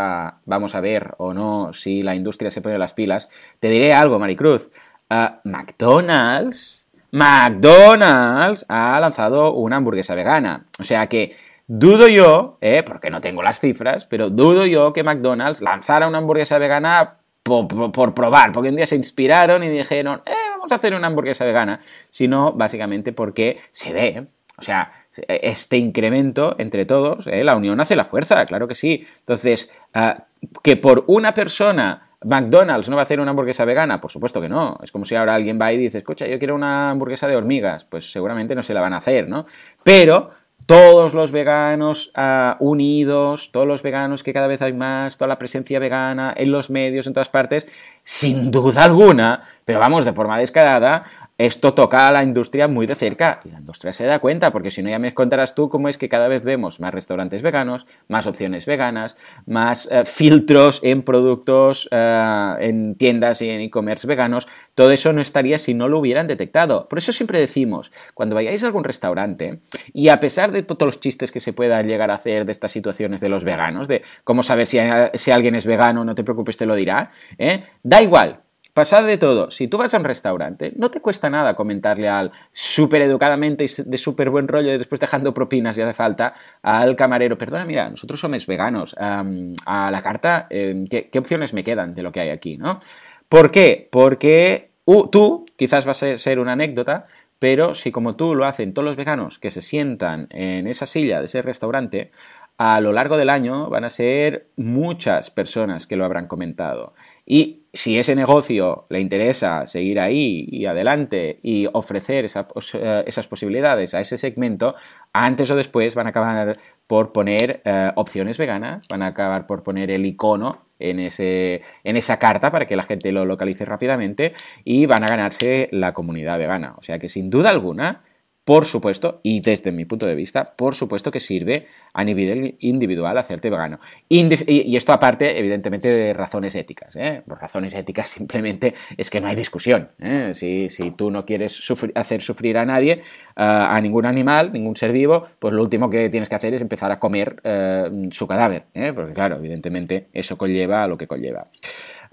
vamos 0.44 0.74
a 0.76 0.80
ver 0.80 1.14
o 1.18 1.34
no 1.34 1.72
si 1.72 2.02
la 2.02 2.14
industria 2.14 2.50
se 2.50 2.60
pone 2.60 2.78
las 2.78 2.94
pilas, 2.94 3.28
te 3.58 3.68
diré 3.68 3.92
algo, 3.92 4.20
Maricruz. 4.20 4.70
Ah, 5.10 5.40
McDonald's, 5.44 6.86
McDonald's 7.10 8.64
ha 8.68 8.98
lanzado 9.00 9.52
una 9.52 9.76
hamburguesa 9.76 10.14
vegana. 10.14 10.66
O 10.78 10.84
sea 10.84 11.08
que 11.08 11.36
Dudo 11.74 12.06
yo, 12.06 12.58
eh, 12.60 12.82
porque 12.84 13.08
no 13.08 13.22
tengo 13.22 13.42
las 13.42 13.58
cifras, 13.58 14.04
pero 14.04 14.28
dudo 14.28 14.66
yo 14.66 14.92
que 14.92 15.02
McDonald's 15.02 15.62
lanzara 15.62 16.06
una 16.06 16.18
hamburguesa 16.18 16.58
vegana 16.58 17.16
por, 17.42 18.12
probar, 18.12 18.52
porque 18.52 18.68
un 18.68 18.76
día 18.76 18.86
se 18.86 18.94
inspiraron 18.94 19.64
y 19.64 19.70
dijeron, 19.70 20.20
eh, 20.26 20.34
vamos 20.50 20.70
a 20.70 20.74
hacer 20.74 20.92
una 20.92 21.06
hamburguesa 21.06 21.46
vegana, 21.46 21.80
sino 22.10 22.52
básicamente 22.52 23.14
porque 23.14 23.60
se 23.70 23.90
ve, 23.94 24.26
o 24.58 24.62
sea, 24.62 24.92
este 25.16 25.78
incremento 25.78 26.56
entre 26.58 26.84
todos, 26.84 27.26
eh, 27.26 27.42
la 27.42 27.56
unión 27.56 27.80
hace 27.80 27.96
la 27.96 28.04
fuerza, 28.04 28.44
claro 28.44 28.68
que 28.68 28.74
sí. 28.74 29.06
Entonces, 29.20 29.70
ah, 29.94 30.24
que 30.62 30.76
por 30.76 31.04
una 31.06 31.32
persona 31.32 32.10
McDonald's 32.22 32.90
no 32.90 32.96
va 32.96 33.02
a 33.02 33.04
hacer 33.04 33.18
una 33.18 33.30
hamburguesa 33.30 33.64
vegana, 33.64 33.98
por 33.98 34.10
supuesto 34.10 34.42
que 34.42 34.50
no. 34.50 34.78
Es 34.82 34.92
como 34.92 35.06
si 35.06 35.14
ahora 35.14 35.34
alguien 35.34 35.58
va 35.58 35.72
y 35.72 35.78
dice, 35.78 35.98
escucha, 35.98 36.26
yo 36.26 36.38
quiero 36.38 36.54
una 36.54 36.90
hamburguesa 36.90 37.28
de 37.28 37.36
hormigas, 37.36 37.86
pues 37.86 38.12
seguramente 38.12 38.54
no 38.54 38.62
se 38.62 38.74
la 38.74 38.82
van 38.82 38.92
a 38.92 38.98
hacer, 38.98 39.26
¿no? 39.26 39.46
Pero 39.82 40.41
todos 40.66 41.14
los 41.14 41.32
veganos 41.32 42.10
ah, 42.14 42.56
unidos, 42.60 43.50
todos 43.52 43.66
los 43.66 43.82
veganos 43.82 44.22
que 44.22 44.32
cada 44.32 44.46
vez 44.46 44.62
hay 44.62 44.72
más, 44.72 45.16
toda 45.16 45.28
la 45.28 45.38
presencia 45.38 45.78
vegana 45.78 46.32
en 46.36 46.52
los 46.52 46.70
medios, 46.70 47.06
en 47.06 47.12
todas 47.12 47.28
partes, 47.28 47.66
sin 48.02 48.50
duda 48.50 48.84
alguna, 48.84 49.44
pero 49.64 49.78
vamos, 49.78 50.04
de 50.04 50.12
forma 50.12 50.38
descarada, 50.38 51.04
esto 51.46 51.74
toca 51.74 52.08
a 52.08 52.12
la 52.12 52.22
industria 52.22 52.68
muy 52.68 52.86
de 52.86 52.94
cerca 52.94 53.40
y 53.44 53.50
la 53.50 53.58
industria 53.58 53.92
se 53.92 54.04
da 54.04 54.18
cuenta, 54.18 54.52
porque 54.52 54.70
si 54.70 54.82
no 54.82 54.90
ya 54.90 54.98
me 54.98 55.12
contarás 55.12 55.54
tú 55.54 55.68
cómo 55.68 55.88
es 55.88 55.98
que 55.98 56.08
cada 56.08 56.28
vez 56.28 56.44
vemos 56.44 56.80
más 56.80 56.94
restaurantes 56.94 57.42
veganos, 57.42 57.86
más 58.08 58.26
opciones 58.26 58.64
veganas, 58.64 59.16
más 59.46 59.88
eh, 59.90 60.04
filtros 60.04 60.80
en 60.82 61.02
productos, 61.02 61.88
eh, 61.90 62.54
en 62.60 62.94
tiendas 62.94 63.42
y 63.42 63.50
en 63.50 63.60
e-commerce 63.60 64.06
veganos. 64.06 64.46
Todo 64.74 64.92
eso 64.92 65.12
no 65.12 65.20
estaría 65.20 65.58
si 65.58 65.74
no 65.74 65.88
lo 65.88 65.98
hubieran 65.98 66.26
detectado. 66.26 66.88
Por 66.88 66.98
eso 66.98 67.12
siempre 67.12 67.40
decimos, 67.40 67.92
cuando 68.14 68.34
vayáis 68.34 68.62
a 68.62 68.66
algún 68.66 68.84
restaurante, 68.84 69.60
y 69.92 70.08
a 70.08 70.20
pesar 70.20 70.52
de 70.52 70.62
todos 70.62 70.86
los 70.86 71.00
chistes 71.00 71.32
que 71.32 71.40
se 71.40 71.52
puedan 71.52 71.86
llegar 71.86 72.10
a 72.10 72.14
hacer 72.14 72.44
de 72.44 72.52
estas 72.52 72.72
situaciones 72.72 73.20
de 73.20 73.28
los 73.28 73.44
veganos, 73.44 73.88
de 73.88 74.02
cómo 74.24 74.42
saber 74.42 74.66
si, 74.66 74.78
alguien 74.78 75.54
es 75.54 75.66
vegano, 75.66 76.04
no 76.04 76.14
te 76.14 76.24
preocupes, 76.24 76.56
te 76.56 76.66
lo 76.66 76.74
dirá, 76.74 77.10
¿eh? 77.38 77.64
da 77.82 78.02
igual, 78.02 78.42
pasad 78.74 79.06
de 79.06 79.18
todo. 79.18 79.50
Si 79.50 79.68
tú 79.68 79.78
vas 79.78 79.92
a 79.94 79.98
un 79.98 80.04
restaurante, 80.04 80.72
no 80.76 80.90
te 80.90 81.00
cuesta 81.00 81.30
nada 81.30 81.54
comentarle 81.54 82.08
al 82.08 82.32
súper 82.50 83.02
educadamente 83.02 83.64
y 83.64 83.68
de 83.84 83.98
súper 83.98 84.30
buen 84.30 84.48
rollo 84.48 84.72
y 84.72 84.78
después 84.78 85.00
dejando 85.00 85.34
propinas 85.34 85.76
si 85.76 85.82
hace 85.82 85.94
falta 85.94 86.34
al 86.62 86.96
camarero, 86.96 87.36
perdona, 87.36 87.64
mira, 87.64 87.88
nosotros 87.90 88.20
somos 88.20 88.46
veganos, 88.46 88.96
a 88.98 89.90
la 89.90 90.02
carta, 90.02 90.46
em, 90.50 90.86
¿qué, 90.86 91.10
opciones 91.18 91.52
me 91.52 91.64
quedan 91.64 91.94
de 91.94 92.02
lo 92.02 92.12
que 92.12 92.20
hay 92.20 92.30
aquí, 92.30 92.56
no? 92.56 92.80
¿Por 93.28 93.50
qué? 93.50 93.88
Porque 93.90 94.70
tú, 95.10 95.44
quizás 95.56 95.86
va 95.86 95.92
a 95.92 96.18
ser 96.18 96.38
una 96.38 96.52
anécdota, 96.52 97.06
pero 97.38 97.74
si 97.74 97.90
como 97.90 98.14
tú 98.14 98.34
lo 98.34 98.46
hacen 98.46 98.72
todos 98.72 98.86
los 98.86 98.96
veganos 98.96 99.38
que 99.38 99.50
se 99.50 99.62
sientan 99.62 100.28
en 100.30 100.66
esa 100.66 100.86
silla 100.86 101.18
de 101.18 101.26
ese 101.26 101.42
restaurante, 101.42 102.12
a 102.58 102.80
lo 102.80 102.92
largo 102.92 103.16
del 103.16 103.30
año 103.30 103.68
van 103.68 103.84
a 103.84 103.90
ser 103.90 104.46
muchas 104.56 105.30
personas 105.30 105.86
que 105.86 105.96
lo 105.96 106.04
habrán 106.04 106.28
comentado. 106.28 106.94
Y 107.24 107.62
si 107.72 107.98
ese 107.98 108.14
negocio 108.14 108.84
le 108.90 109.00
interesa 109.00 109.66
seguir 109.66 110.00
ahí 110.00 110.46
y 110.50 110.66
adelante 110.66 111.38
y 111.42 111.66
ofrecer 111.72 112.26
eh, 112.26 113.04
esas 113.06 113.26
posibilidades 113.26 113.94
a 113.94 114.00
ese 114.00 114.18
segmento, 114.18 114.74
antes 115.12 115.50
o 115.50 115.56
después 115.56 115.94
van 115.94 116.06
a 116.06 116.10
acabar 116.10 116.58
por 116.86 117.12
poner 117.12 117.62
eh, 117.64 117.92
opciones 117.94 118.38
veganas, 118.38 118.86
van 118.88 119.02
a 119.02 119.08
acabar 119.08 119.46
por 119.46 119.62
poner 119.62 119.90
el 119.90 120.04
icono 120.04 120.66
en, 120.78 120.98
ese, 121.00 121.62
en 121.84 121.96
esa 121.96 122.18
carta 122.18 122.50
para 122.50 122.66
que 122.66 122.76
la 122.76 122.82
gente 122.82 123.12
lo 123.12 123.24
localice 123.24 123.64
rápidamente 123.64 124.34
y 124.64 124.86
van 124.86 125.04
a 125.04 125.08
ganarse 125.08 125.68
la 125.72 125.94
comunidad 125.94 126.38
vegana. 126.38 126.74
O 126.76 126.82
sea 126.82 126.98
que 126.98 127.08
sin 127.08 127.30
duda 127.30 127.50
alguna 127.50 128.02
por 128.44 128.66
supuesto, 128.66 129.20
y 129.22 129.40
desde 129.40 129.70
mi 129.70 129.84
punto 129.84 130.06
de 130.06 130.14
vista, 130.14 130.54
por 130.56 130.74
supuesto 130.74 131.10
que 131.10 131.20
sirve 131.20 131.66
a 131.94 132.02
nivel 132.04 132.56
individual 132.60 133.16
hacerte 133.18 133.50
vegano. 133.50 133.78
y 134.08 134.76
esto 134.76 134.92
aparte, 134.92 135.38
evidentemente, 135.38 135.88
de 135.88 136.12
razones 136.12 136.54
éticas. 136.54 136.94
¿eh? 136.96 137.22
Por 137.26 137.40
razones 137.40 137.74
éticas 137.74 138.08
simplemente 138.08 138.74
es 138.96 139.10
que 139.10 139.20
no 139.20 139.28
hay 139.28 139.36
discusión. 139.36 139.90
¿eh? 140.00 140.32
Si, 140.34 140.90
tú 140.96 141.10
no 141.10 141.24
quieres 141.24 141.62
hacer 141.94 142.22
sufrir 142.22 142.58
a 142.58 142.64
nadie, 142.64 143.02
a 143.36 143.80
ningún 143.80 144.06
animal, 144.06 144.52
ningún 144.52 144.76
ser 144.76 144.92
vivo, 144.92 145.24
pues 145.38 145.54
lo 145.54 145.62
último 145.62 145.88
que 145.88 146.08
tienes 146.08 146.28
que 146.28 146.34
hacer 146.34 146.54
es 146.54 146.62
empezar 146.62 146.90
a 146.90 146.98
comer 146.98 147.40
eh, 147.44 148.08
su 148.10 148.26
cadáver. 148.26 148.64
Porque 148.94 149.12
claro, 149.12 149.36
evidentemente 149.36 150.08
eso 150.12 150.36
conlleva 150.36 150.84
a 150.84 150.86
lo 150.86 150.96
que 150.96 151.06
conlleva. 151.06 151.48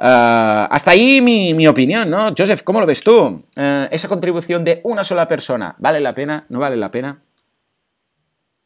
Ah, 0.01 0.67
hasta 0.71 0.91
ahí 0.91 1.21
mi, 1.21 1.67
opinión, 1.67 2.09
¿no? 2.09 2.33
Joseph, 2.37 2.63
¿cómo 2.63 2.79
lo 2.79 2.85
ves 2.85 3.01
tú? 3.01 3.43
Esa 3.55 4.07
contribución 4.07 4.63
de 4.63 4.79
una 4.83 5.03
sola 5.03 5.27
persona, 5.27 5.75
¿vale 5.77 5.99
la 5.99 6.13
pena? 6.19 6.45
¿No 6.49 6.59
vale 6.59 6.75
la 6.75 6.91
pena? 6.91 7.23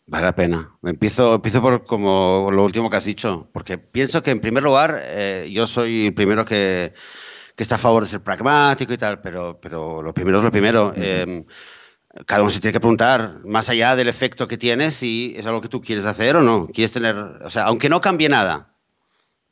Vale 0.08 0.26
la 0.26 0.36
pena. 0.36 0.76
Empiezo, 0.84 1.36
empiezo 1.36 1.62
por 1.62 1.86
como 1.86 2.50
lo 2.52 2.64
último 2.64 2.90
que 2.90 2.98
has 2.98 3.06
dicho, 3.06 3.48
porque 3.54 3.78
pienso 3.78 4.24
que 4.24 4.32
en 4.32 4.42
primer 4.42 4.64
lugar 4.64 5.00
eh, 5.04 5.48
yo 5.52 5.68
soy 5.68 6.08
el 6.08 6.16
primero 6.16 6.46
que, 6.46 6.94
está 7.58 7.76
a 7.76 7.78
favor 7.78 8.04
de 8.04 8.10
ser 8.10 8.24
pragmático 8.24 8.92
y 8.94 8.98
tal, 8.98 9.22
pero, 9.22 9.60
pero 9.62 10.02
lo 10.02 10.14
primero 10.16 10.40
es 10.40 10.44
lo 10.44 10.52
primero. 10.52 10.94
Em, 10.96 11.46
cada 12.26 12.42
uno 12.42 12.50
se 12.50 12.60
tiene 12.60 12.74
que 12.74 12.80
preguntar, 12.80 13.42
más 13.46 13.70
allá 13.70 13.96
del 13.96 14.08
efecto 14.08 14.48
que 14.48 14.58
tiene, 14.58 14.90
si 14.92 15.36
es 15.38 15.46
algo 15.46 15.62
que 15.62 15.70
tú 15.70 15.80
quieres 15.80 16.06
hacer 16.06 16.36
o 16.36 16.42
no. 16.42 16.68
Quieres 16.74 16.92
tener, 16.92 17.16
o 17.16 17.50
sea, 17.52 17.64
aunque 17.66 17.90
no 17.90 18.02
cambie 18.02 18.30
nada, 18.30 18.73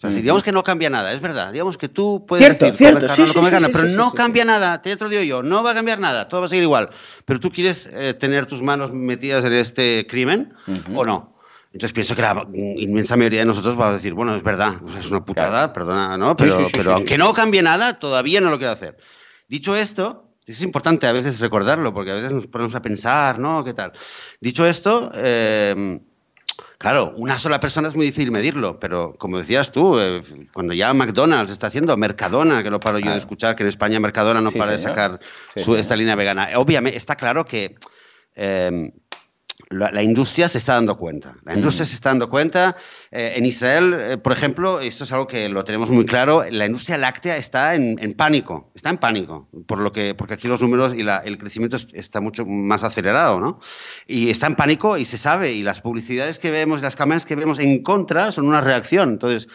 o 0.01 0.07
sea, 0.07 0.09
si 0.09 0.23
digamos 0.23 0.41
que 0.41 0.51
no 0.51 0.63
cambia 0.63 0.89
nada, 0.89 1.13
es 1.13 1.21
verdad. 1.21 1.51
Digamos 1.51 1.77
que 1.77 1.87
tú 1.87 2.25
puedes 2.27 2.43
cierto, 2.43 2.65
decir, 2.65 2.87
cierto, 2.87 3.07
sí, 3.09 3.23
sí, 3.27 3.33
sí, 3.33 3.65
pero 3.71 3.83
no 3.83 4.13
cambia 4.13 4.43
nada. 4.43 4.81
Te 4.81 4.95
lo 4.95 5.07
digo 5.09 5.21
yo, 5.21 5.43
no 5.43 5.61
va 5.61 5.71
a 5.71 5.73
cambiar 5.75 5.99
nada, 5.99 6.27
todo 6.27 6.41
va 6.41 6.47
a 6.47 6.49
seguir 6.49 6.63
igual. 6.63 6.89
Pero 7.23 7.39
tú 7.39 7.51
quieres 7.51 7.87
eh, 7.93 8.15
tener 8.15 8.47
tus 8.47 8.63
manos 8.63 8.91
metidas 8.91 9.45
en 9.45 9.53
este 9.53 10.07
crimen 10.09 10.55
o 10.95 11.05
no. 11.05 11.37
Entonces 11.71 11.93
pienso 11.93 12.15
que 12.15 12.23
la 12.23 12.47
inmensa 12.51 13.15
mayoría 13.15 13.41
de 13.41 13.45
nosotros 13.45 13.79
va 13.79 13.89
a 13.89 13.93
decir, 13.93 14.15
bueno, 14.15 14.35
es 14.35 14.41
verdad, 14.41 14.73
es 14.99 15.11
una 15.11 15.23
putada, 15.23 15.71
perdona, 15.71 16.17
¿no? 16.17 16.35
Pero, 16.35 16.57
pero 16.73 16.95
aunque 16.95 17.19
no 17.19 17.31
cambie 17.35 17.61
nada, 17.61 17.99
todavía 17.99 18.41
no 18.41 18.49
lo 18.49 18.57
quiero 18.57 18.73
hacer. 18.73 18.97
Dicho 19.47 19.75
esto, 19.75 20.33
es 20.47 20.63
importante 20.63 21.05
a 21.05 21.11
veces 21.11 21.39
recordarlo, 21.39 21.93
porque 21.93 22.09
a 22.09 22.15
veces 22.15 22.31
nos 22.31 22.47
ponemos 22.47 22.73
a 22.73 22.81
pensar, 22.81 23.37
¿no? 23.37 23.63
¿Qué 23.63 23.75
tal? 23.75 23.91
Dicho 24.39 24.65
esto, 24.65 25.11
eh, 25.13 26.01
Claro, 26.81 27.13
una 27.15 27.37
sola 27.37 27.59
persona 27.59 27.89
es 27.89 27.95
muy 27.95 28.07
difícil 28.07 28.31
medirlo, 28.31 28.79
pero 28.79 29.13
como 29.19 29.37
decías 29.37 29.71
tú, 29.71 29.99
eh, 29.99 30.23
cuando 30.51 30.73
ya 30.73 30.91
McDonald's 30.95 31.51
está 31.51 31.67
haciendo, 31.67 31.95
Mercadona, 31.95 32.63
que 32.63 32.71
no 32.71 32.79
paro 32.79 32.97
yo 32.97 33.11
de 33.11 33.19
escuchar, 33.19 33.55
que 33.55 33.61
en 33.61 33.69
España 33.69 33.99
Mercadona 33.99 34.41
no 34.41 34.51
para 34.51 34.71
de 34.71 34.79
sacar 34.79 35.19
su, 35.55 35.75
esta 35.75 35.95
línea 35.95 36.15
vegana. 36.15 36.49
Obviamente, 36.55 36.97
está 36.97 37.15
claro 37.15 37.45
que 37.45 37.75
eh, 38.35 38.91
la, 39.71 40.03
industria 40.03 40.47
se 40.47 40.57
está 40.57 40.73
dando 40.75 40.97
cuenta. 40.97 41.35
La 41.43 41.55
industria 41.55 41.85
se 41.85 41.95
está 41.95 42.09
dando 42.09 42.29
cuenta. 42.29 42.75
Eh, 43.11 43.33
en 43.35 43.45
Israel, 43.45 43.95
eh, 43.97 44.17
por 44.17 44.31
ejemplo, 44.31 44.79
esto 44.79 45.03
es 45.03 45.11
algo 45.11 45.27
que 45.27 45.49
lo 45.49 45.63
tenemos 45.63 45.89
muy 45.89 46.05
claro, 46.05 46.43
la 46.49 46.65
industria 46.65 46.97
láctea 46.97 47.37
está 47.37 47.75
en, 47.75 48.13
pánico, 48.13 48.71
está 48.75 48.89
en 48.89 48.97
pánico, 48.97 49.47
por 49.65 49.79
lo 49.79 49.91
que, 49.91 50.13
porque 50.13 50.33
aquí 50.35 50.47
los 50.47 50.61
números 50.61 50.93
y 50.93 51.01
el 51.01 51.37
crecimiento 51.37 51.77
está 51.93 52.21
mucho 52.21 52.45
más 52.45 52.83
acelerado, 52.83 53.39
¿no? 53.39 53.59
Y 54.07 54.29
está 54.29 54.47
en 54.47 54.55
pánico 54.55 54.97
y 54.97 55.05
se 55.05 55.17
sabe, 55.17 55.53
y 55.53 55.63
las 55.63 55.81
publicidades 55.81 56.39
que 56.39 56.51
vemos, 56.51 56.81
las 56.81 56.95
campañas 56.95 57.25
que 57.25 57.35
vemos 57.35 57.59
en 57.59 57.81
contra 57.83 58.31
son 58.31 58.47
una 58.47 58.61
reacción. 58.61 59.09
Entonces, 59.09 59.47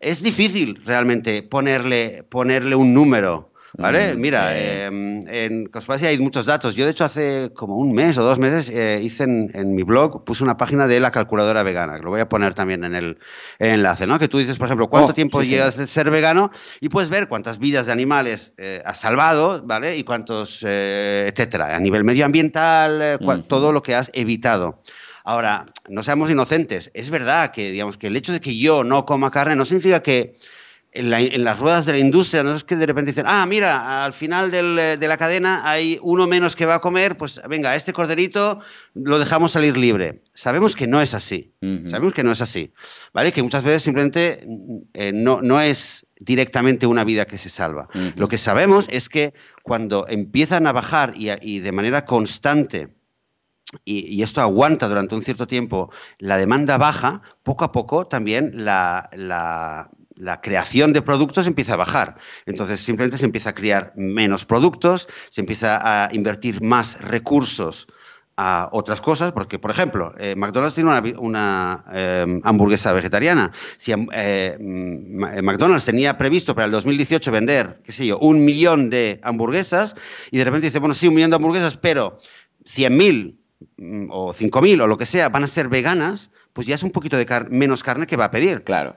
es 0.00 0.22
difícil 0.22 0.82
realmente 0.84 1.42
ponerle, 1.42 2.24
ponerle 2.28 2.74
un 2.74 2.94
número 2.94 3.49
¿Vale? 3.80 4.14
Mm, 4.14 4.20
Mira, 4.20 4.58
em, 4.58 5.22
en 5.26 5.66
Cospasia 5.66 6.08
hay 6.08 6.18
muchos 6.18 6.44
datos. 6.44 6.74
Yo, 6.76 6.84
de 6.84 6.90
hecho, 6.90 7.04
hace 7.04 7.50
como 7.54 7.76
un 7.76 7.92
mes 7.92 8.18
o 8.18 8.22
dos 8.22 8.38
meses 8.38 8.68
eh, 8.68 9.00
hice 9.02 9.24
en, 9.24 9.74
mi 9.74 9.82
blog, 9.82 10.22
puse 10.24 10.44
una 10.44 10.56
página 10.56 10.86
de 10.86 11.00
la 11.00 11.10
calculadora 11.10 11.62
vegana, 11.62 11.96
que 11.96 12.02
lo 12.02 12.10
voy 12.10 12.20
a 12.20 12.28
poner 12.28 12.52
también 12.52 12.84
en 12.84 12.94
el, 12.94 13.18
enlace, 13.58 14.06
¿no? 14.06 14.18
Que 14.18 14.28
tú 14.28 14.38
dices, 14.38 14.58
por 14.58 14.66
ejemplo, 14.66 14.88
cuánto 14.88 15.12
oh, 15.12 15.14
tiempo 15.14 15.42
llegas 15.42 15.76
de 15.76 15.86
ser 15.86 16.10
vegano 16.10 16.50
y 16.80 16.90
puedes 16.90 17.08
ver 17.08 17.28
cuántas 17.28 17.58
vidas 17.58 17.86
de 17.86 17.92
animales 17.92 18.52
eh, 18.58 18.82
has 18.84 19.00
salvado, 19.00 19.62
¿vale? 19.64 19.96
Y 19.96 20.04
cuántos, 20.04 20.62
eh, 20.66 21.30
etcétera, 21.32 21.74
a 21.74 21.80
nivel 21.80 22.04
medioambiental, 22.04 23.18
todo 23.48 23.72
lo 23.72 23.82
que 23.82 23.94
has 23.94 24.10
evitado. 24.12 24.82
Ahora, 25.24 25.66
no 25.88 26.02
seamos 26.02 26.30
inocentes. 26.30 26.90
Es 26.94 27.10
verdad 27.10 27.50
que, 27.52 27.70
digamos, 27.70 27.96
que 27.96 28.08
el 28.08 28.16
hecho 28.16 28.32
de 28.32 28.40
que 28.40 28.56
yo 28.56 28.84
no 28.84 29.04
coma 29.04 29.30
carne 29.30 29.56
no 29.56 29.64
significa 29.64 30.02
que 30.02 30.34
en, 30.92 31.44
las 31.44 31.58
ruedas 31.58 31.86
de 31.86 31.92
la 31.92 31.98
industria, 31.98 32.42
no 32.42 32.54
es 32.54 32.64
que 32.64 32.74
de 32.74 32.86
repente 32.86 33.12
dicen, 33.12 33.26
ah, 33.28 33.46
mira, 33.46 34.04
al 34.04 34.12
final 34.12 34.50
de 34.50 35.08
la 35.08 35.16
cadena 35.16 35.68
hay 35.68 35.98
uno 36.02 36.26
menos 36.26 36.56
que 36.56 36.66
va 36.66 36.76
a 36.76 36.80
comer, 36.80 37.16
pues 37.16 37.40
venga, 37.48 37.76
este 37.76 37.92
corderito 37.92 38.60
lo 38.94 39.18
dejamos 39.18 39.52
salir 39.52 39.76
libre. 39.76 40.22
Sabemos 40.34 40.74
que 40.74 40.86
no 40.86 41.00
es 41.00 41.14
así, 41.14 41.52
sabemos 41.88 42.12
que 42.12 42.24
no 42.24 42.32
es 42.32 42.40
así, 42.40 42.72
¿vale? 43.12 43.30
Que 43.30 43.42
muchas 43.42 43.62
veces 43.62 43.84
simplemente 43.84 44.46
eh, 44.94 45.12
no, 45.12 45.42
no 45.42 45.60
es 45.60 46.06
directamente 46.18 46.86
una 46.86 47.04
vida 47.04 47.24
que 47.24 47.38
se 47.38 47.50
salva. 47.50 47.88
Lo 48.16 48.28
que 48.28 48.38
sabemos 48.38 48.88
es 48.90 49.08
que 49.08 49.32
cuando 49.62 50.06
empiezan 50.08 50.66
a 50.66 50.72
bajar 50.72 51.14
y, 51.16 51.60
de 51.60 51.72
manera 51.72 52.04
constante, 52.04 52.88
y, 53.84 54.20
esto 54.22 54.40
aguanta 54.40 54.88
durante 54.88 55.14
un 55.14 55.22
cierto 55.22 55.46
tiempo, 55.46 55.90
la 56.18 56.36
demanda 56.36 56.78
baja, 56.78 57.22
poco 57.44 57.64
a 57.64 57.70
poco 57.70 58.04
también 58.06 58.64
la, 58.64 59.08
la 59.12 59.90
creación 60.40 60.92
de 60.92 61.02
productos 61.02 61.46
empieza 61.46 61.74
a 61.74 61.76
bajar. 61.76 62.16
Entonces 62.46 62.80
simplemente 62.80 63.18
se 63.18 63.24
empieza 63.24 63.50
a 63.50 63.54
crear 63.54 63.92
menos 63.96 64.44
productos, 64.44 65.08
se 65.30 65.40
empieza 65.40 65.80
a 65.82 66.14
invertir 66.14 66.62
más 66.62 67.00
recursos 67.00 67.86
a 68.42 68.70
otras 68.72 69.02
cosas, 69.02 69.32
porque, 69.32 69.58
por 69.58 69.70
ejemplo, 69.70 70.14
eh, 70.18 70.34
McDonald's 70.34 70.74
tiene 70.74 71.12
una, 71.18 71.84
eh, 71.92 72.40
hamburguesa 72.42 72.90
vegetariana. 72.94 73.52
Si 73.76 73.92
eh, 73.92 74.56
McDonald's 75.42 75.84
tenía 75.84 76.16
previsto 76.16 76.54
para 76.54 76.64
el 76.64 76.72
2018 76.72 77.30
vender, 77.32 77.80
qué 77.84 77.92
sé 77.92 78.06
yo, 78.06 78.18
un 78.18 78.42
millón 78.46 78.88
de 78.88 79.20
hamburguesas, 79.22 79.94
y 80.30 80.38
de 80.38 80.44
repente 80.44 80.68
dice, 80.68 80.78
bueno, 80.78 80.94
sí, 80.94 81.08
un 81.08 81.16
millón 81.16 81.28
de 81.28 81.36
hamburguesas, 81.36 81.76
pero 81.76 82.18
100.000 82.64 83.36
mm, 83.76 84.06
o 84.10 84.32
5.000 84.32 84.82
o 84.82 84.86
lo 84.86 84.96
que 84.96 85.04
sea 85.04 85.28
van 85.28 85.44
a 85.44 85.46
ser 85.46 85.68
veganas, 85.68 86.30
pues 86.54 86.66
ya 86.66 86.76
es 86.76 86.82
un 86.82 86.92
poquito 86.92 87.18
de 87.18 87.26
menos 87.50 87.82
carne 87.82 88.06
que 88.06 88.16
va 88.16 88.26
a 88.26 88.30
pedir. 88.30 88.64
Claro. 88.64 88.96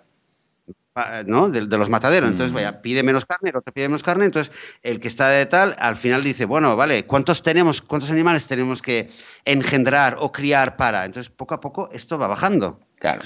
¿No? 1.25 1.49
De, 1.49 1.61
los 1.61 1.89
mataderos. 1.89 2.29
Entonces, 2.29 2.53
vaya, 2.53 2.81
pide 2.81 3.03
menos 3.03 3.25
carne, 3.25 3.49
el 3.49 3.57
otro 3.57 3.73
pide 3.73 3.87
menos 3.87 4.03
carne. 4.03 4.25
Entonces, 4.25 4.53
el 4.81 4.99
que 4.99 5.07
está 5.07 5.29
de 5.29 5.45
tal, 5.45 5.75
al 5.79 5.97
final 5.97 6.23
dice, 6.23 6.45
bueno, 6.45 6.75
vale, 6.75 7.05
¿cuántos 7.05 7.41
tenemos, 7.41 7.81
cuántos 7.81 8.11
animales 8.11 8.47
tenemos 8.47 8.81
que 8.81 9.09
engendrar 9.45 10.17
o 10.19 10.31
criar 10.31 10.75
para? 10.77 11.05
Entonces, 11.05 11.31
poco 11.31 11.55
a 11.55 11.59
poco 11.59 11.89
esto 11.91 12.17
va 12.17 12.27
bajando. 12.27 12.79
Claro. 12.99 13.21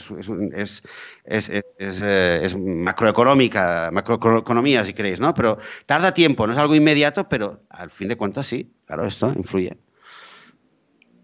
Es, 0.55 0.82
es, 1.24 1.49
es, 1.49 2.01
eh, 2.03 2.55
macroeconómica, 2.57 3.91
macroeconomía, 3.93 4.84
si 4.84 4.93
queréis, 4.93 5.20
¿no? 5.20 5.36
Pero 5.36 5.59
tarda 5.86 6.13
tiempo, 6.13 6.47
no 6.47 6.53
es 6.53 6.59
algo 6.59 6.74
inmediato, 6.74 7.30
pero 7.30 7.61
al 7.70 7.91
fin 7.91 8.07
de 8.07 8.18
cuentas 8.18 8.47
sí, 8.47 8.74
claro, 8.88 9.05
esto 9.05 9.32
influye. 9.36 9.78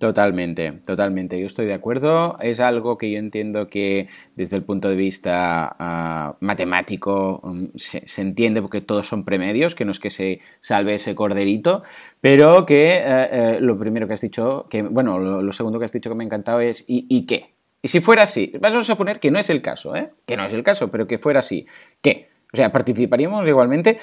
Totalmente, 0.04 0.74
totalmente. 0.86 1.39
Yo 1.39 1.45
estoy 1.45 1.66
de 1.66 1.74
acuerdo. 1.74 2.38
Es 2.41 2.60
algo 2.60 2.97
que 2.97 3.10
yo 3.10 3.20
entiendo 3.20 3.70
que 3.70 4.10
desde 4.36 4.58
el 4.58 4.64
punto 4.64 4.89
de 4.89 4.97
vista 4.97 5.74
ah, 5.80 6.36
matemático 6.41 7.39
um, 7.41 7.70
se, 7.78 8.04
entiende 8.22 8.62
porque 8.62 8.82
todos 8.82 9.08
son 9.08 9.24
premedios, 9.24 9.76
que 9.76 9.86
no 9.86 9.91
es 9.91 10.01
que 10.01 10.10
se 10.10 10.41
salve 10.60 10.95
ese 10.95 11.16
corderito, 11.16 11.84
pero 12.20 12.66
que 12.66 12.95
eh, 12.95 13.01
eh, 13.32 13.58
lo 13.62 13.80
primero 13.80 14.06
que 14.06 14.16
has 14.16 14.20
dicho, 14.20 14.68
que 14.70 14.82
bueno, 14.82 15.20
lo, 15.20 15.51
segundo 15.54 15.80
que 15.80 15.86
has 15.86 15.93
dicho 15.93 16.10
que 16.10 16.18
me 16.18 16.26
ha 16.26 16.28
encantado 16.28 16.60
es 16.60 16.84
¿y, 16.86 17.06
¿y 17.08 17.26
qué? 17.26 17.54
Y 17.82 17.88
si 17.88 18.01
fuera 18.01 18.24
así, 18.24 18.51
vamos 18.60 18.80
a 18.80 18.84
suponer 18.84 19.22
que 19.22 19.32
no 19.32 19.39
es 19.39 19.49
el 19.49 19.62
caso, 19.62 19.95
¿eh? 19.95 20.12
Que 20.26 20.36
no 20.36 20.45
es 20.45 20.51
el 20.51 20.64
caso, 20.64 20.91
pero 20.91 21.08
que 21.08 21.18
fuera 21.18 21.39
así. 21.39 21.66
¿Qué? 22.01 22.28
O 22.54 22.56
sea, 22.56 22.72
participaríamos 22.72 23.47
igualmente. 23.47 23.97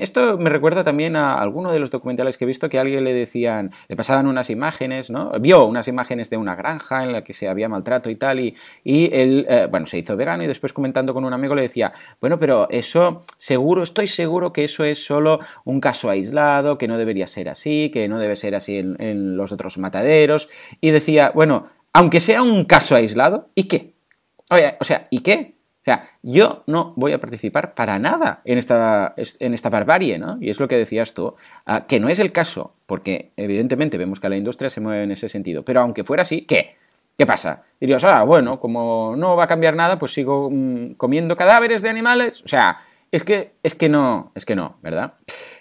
esto 0.00 0.38
me 0.38 0.50
recuerda 0.50 0.84
también 0.84 1.16
a 1.16 1.34
alguno 1.34 1.72
de 1.72 1.80
los 1.80 1.90
documentales 1.90 2.38
que 2.38 2.44
he 2.44 2.46
visto 2.46 2.68
que 2.68 2.78
a 2.78 2.82
alguien 2.82 3.02
le 3.02 3.12
decían, 3.12 3.72
le 3.88 3.96
pasaban 3.96 4.28
unas 4.28 4.50
imágenes, 4.50 5.10
¿no? 5.10 5.32
Vio 5.40 5.66
unas 5.66 5.88
imágenes 5.88 6.30
de 6.30 6.36
una 6.36 6.54
granja 6.54 7.02
en 7.02 7.10
la 7.10 7.24
que 7.24 7.32
se 7.32 7.48
había 7.48 7.68
maltrato 7.68 8.08
y 8.08 8.14
tal, 8.14 8.38
y, 8.38 8.54
y 8.84 9.10
él, 9.12 9.46
eh, 9.48 9.66
bueno, 9.68 9.86
se 9.86 9.98
hizo 9.98 10.16
vegano 10.16 10.44
y 10.44 10.46
después 10.46 10.72
comentando 10.72 11.12
con 11.12 11.24
un 11.24 11.32
amigo 11.32 11.56
le 11.56 11.62
decía, 11.62 11.92
bueno, 12.20 12.38
pero 12.38 12.68
eso 12.70 13.24
seguro, 13.36 13.82
estoy 13.82 14.06
seguro 14.06 14.52
que 14.52 14.62
eso 14.62 14.84
es 14.84 15.04
solo 15.04 15.40
un 15.64 15.80
caso 15.80 16.08
aislado, 16.08 16.78
que 16.78 16.86
no 16.86 16.98
debería 16.98 17.26
ser 17.26 17.48
así, 17.48 17.90
que 17.90 18.06
no 18.06 18.20
debe 18.20 18.36
ser 18.36 18.54
así 18.54 18.78
en, 18.78 19.36
los 19.36 19.50
otros 19.50 19.76
mataderos. 19.76 20.48
Y 20.80 20.92
decía, 20.92 21.32
bueno, 21.34 21.66
aunque 21.92 22.20
sea 22.20 22.42
un 22.42 22.64
caso 22.64 22.94
aislado, 22.94 23.48
¿y 23.56 23.64
qué? 23.64 23.94
O 24.78 24.84
sea, 24.84 25.08
¿y 25.10 25.20
qué? 25.20 25.57
Sea, 25.88 26.10
yo 26.22 26.64
no 26.66 26.92
voy 26.96 27.14
a 27.14 27.18
participar 27.18 27.72
para 27.72 27.98
nada 27.98 28.42
en 28.44 28.58
esta, 28.58 29.14
en 29.16 29.54
esta 29.54 29.70
barbarie, 29.70 30.18
¿no? 30.18 30.36
Y 30.38 30.50
es 30.50 30.60
lo 30.60 30.68
que 30.68 30.76
decías 30.76 31.14
tú, 31.14 31.34
ah, 31.64 31.86
que 31.86 31.98
no 31.98 32.10
es 32.10 32.18
el 32.18 32.30
caso, 32.30 32.74
porque 32.84 33.30
evidentemente 33.38 33.96
vemos 33.96 34.20
que 34.20 34.28
la 34.28 34.36
industria 34.36 34.68
se 34.68 34.82
mueve 34.82 35.04
en 35.04 35.12
ese 35.12 35.30
sentido, 35.30 35.64
pero 35.64 35.80
aunque 35.80 36.04
fuera 36.04 36.24
así, 36.24 36.42
¿qué? 36.42 36.76
¿Qué 37.16 37.24
pasa? 37.24 37.62
Dirías, 37.80 38.04
ah, 38.04 38.22
bueno, 38.24 38.60
como 38.60 39.14
no 39.16 39.34
va 39.34 39.44
a 39.44 39.46
cambiar 39.46 39.76
nada, 39.76 39.98
pues 39.98 40.12
sigo 40.12 40.50
mm, 40.50 40.96
comiendo 40.98 41.38
cadáveres 41.38 41.80
de 41.80 41.88
animales. 41.88 42.42
O 42.44 42.48
sea, 42.48 42.82
es 43.10 43.24
que, 43.24 43.52
es 43.62 43.74
que 43.74 43.88
no, 43.88 44.30
es 44.34 44.44
que 44.44 44.54
no, 44.54 44.76
¿verdad? 44.82 45.14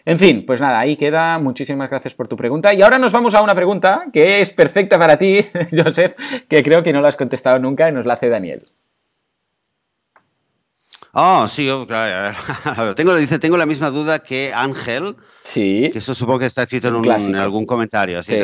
En 0.04 0.20
fin, 0.20 0.46
pues 0.46 0.60
nada, 0.60 0.78
ahí 0.78 0.98
queda. 0.98 1.40
Muchísimas 1.40 1.90
gracias 1.90 2.14
por 2.16 2.28
tu 2.28 2.36
pregunta. 2.36 2.74
Y 2.74 2.82
ahora 2.82 3.00
nos 3.00 3.14
vamos 3.14 3.34
a 3.34 3.42
una 3.42 3.56
pregunta 3.56 4.08
que 4.12 4.42
es 4.42 4.50
perfecta 4.50 5.00
para 5.00 5.18
ti, 5.18 5.40
Joseph, 5.72 6.16
que 6.50 6.64
creo 6.64 6.84
que 6.84 6.92
no 6.92 7.00
la 7.00 7.08
has 7.08 7.16
contestado 7.16 7.60
nunca 7.60 7.88
y 7.88 7.94
nos 7.94 8.06
la 8.06 8.16
hace 8.16 8.28
Daniel. 8.28 8.66
Oh, 11.20 11.48
sí, 11.48 11.68
claro. 11.88 12.94
tengo, 12.96 13.16
dice, 13.16 13.40
tengo 13.40 13.58
la 13.58 13.66
misma 13.66 13.90
duda 13.90 14.20
que 14.20 14.52
Ángel. 14.54 15.16
Sí. 15.42 15.90
Que 15.92 15.98
eso 15.98 16.14
supongo 16.14 16.40
que 16.40 16.46
está 16.46 16.64
escrito 16.64 16.90
en, 16.90 17.36
algún 17.36 17.66
comentario. 17.66 18.22
Sí, 18.22 18.36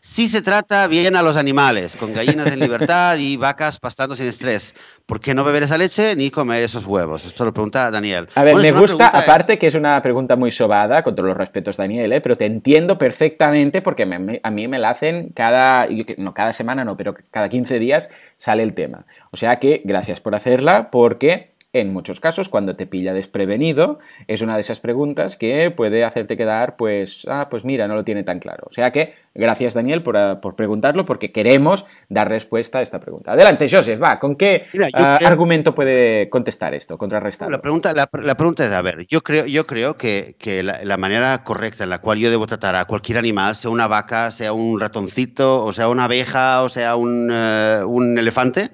sí, 0.00 0.28
se 0.28 0.40
trata 0.40 0.86
bien 0.86 1.16
a 1.16 1.22
los 1.22 1.36
animales, 1.36 1.96
con 1.96 2.12
gallinas 2.12 2.46
en 2.46 2.60
libertad 2.60 3.16
y 3.18 3.36
vacas 3.36 3.80
pastando 3.80 4.14
sin 4.14 4.28
estrés. 4.28 4.72
¿Por 5.04 5.18
qué 5.18 5.34
no 5.34 5.42
beber 5.42 5.64
esa 5.64 5.76
leche 5.78 6.14
ni 6.14 6.30
comer 6.30 6.62
esos 6.62 6.86
huevos? 6.86 7.24
Esto 7.24 7.44
lo 7.44 7.52
pregunta 7.52 7.90
Daniel. 7.90 8.28
A 8.36 8.44
ver, 8.44 8.54
me 8.54 8.70
gusta, 8.70 9.08
aparte 9.08 9.58
que 9.58 9.66
es 9.66 9.74
una 9.74 10.00
pregunta 10.00 10.36
muy 10.36 10.52
sobada, 10.52 11.02
con 11.02 11.16
todos 11.16 11.26
los 11.26 11.36
respetos, 11.36 11.76
Daniel, 11.76 12.12
¿eh? 12.12 12.20
pero 12.20 12.36
te 12.36 12.46
entiendo 12.46 12.98
perfectamente 12.98 13.82
porque 13.82 14.04
a 14.42 14.50
mí 14.52 14.68
me 14.68 14.78
la 14.78 14.90
hacen 14.90 15.30
cada, 15.30 15.88
no 16.18 16.34
cada 16.34 16.52
semana, 16.52 16.84
no, 16.84 16.96
pero 16.96 17.16
cada 17.32 17.48
15 17.48 17.80
días 17.80 18.10
sale 18.36 18.62
el 18.62 18.74
tema. 18.74 19.06
O 19.32 19.36
sea 19.36 19.58
que 19.58 19.82
gracias 19.84 20.20
por 20.20 20.36
hacerla 20.36 20.90
porque 20.92 21.55
en 21.80 21.92
muchos 21.92 22.20
casos, 22.20 22.48
cuando 22.48 22.76
te 22.76 22.86
pilla 22.86 23.14
desprevenido, 23.14 23.98
es 24.26 24.42
una 24.42 24.54
de 24.54 24.60
esas 24.60 24.80
preguntas 24.80 25.36
que 25.36 25.70
puede 25.70 26.04
hacerte 26.04 26.36
quedar, 26.36 26.76
pues, 26.76 27.26
ah, 27.28 27.48
pues 27.50 27.64
mira, 27.64 27.88
no 27.88 27.94
lo 27.94 28.04
tiene 28.04 28.24
tan 28.24 28.38
claro. 28.38 28.64
O 28.68 28.72
sea 28.72 28.90
que, 28.92 29.14
gracias 29.34 29.74
Daniel 29.74 30.02
por, 30.02 30.16
ah, 30.16 30.40
preguntarlo, 30.56 31.04
porque 31.04 31.32
queremos 31.32 31.86
dar 32.08 32.28
respuesta 32.28 32.78
a 32.78 32.82
esta 32.82 33.00
pregunta. 33.00 33.32
Adelante, 33.32 33.68
Joseph, 33.70 34.02
va, 34.02 34.18
¿con 34.18 34.36
qué 34.36 34.66
ah, 34.94 35.18
argumento 35.24 35.74
puede 35.74 36.28
contestar 36.30 36.74
esto, 36.74 36.98
contrarrestar? 36.98 37.50
La 37.50 37.60
pregunta, 37.60 37.92
la, 37.92 38.06
pregunta 38.06 38.66
es, 38.66 38.72
a 38.72 38.82
ver, 38.82 39.06
yo 39.06 39.22
creo, 39.22 39.46
yo 39.46 39.66
creo 39.66 39.96
que, 39.96 40.34
la, 40.62 40.96
manera 40.96 41.44
correcta 41.44 41.84
en 41.84 41.90
la 41.90 42.00
cual 42.00 42.18
yo 42.18 42.30
debo 42.30 42.46
tratar 42.46 42.74
a 42.74 42.86
cualquier 42.86 43.18
animal, 43.18 43.54
sea 43.54 43.70
una 43.70 43.86
vaca, 43.86 44.30
sea 44.30 44.52
un 44.52 44.80
ratoncito, 44.80 45.62
o 45.64 45.72
sea 45.72 45.88
una 45.88 46.04
abeja, 46.04 46.62
o 46.62 46.68
sea 46.68 46.96
un, 46.96 47.30
eh, 47.30 47.82
un 47.86 48.18
elefante, 48.18 48.70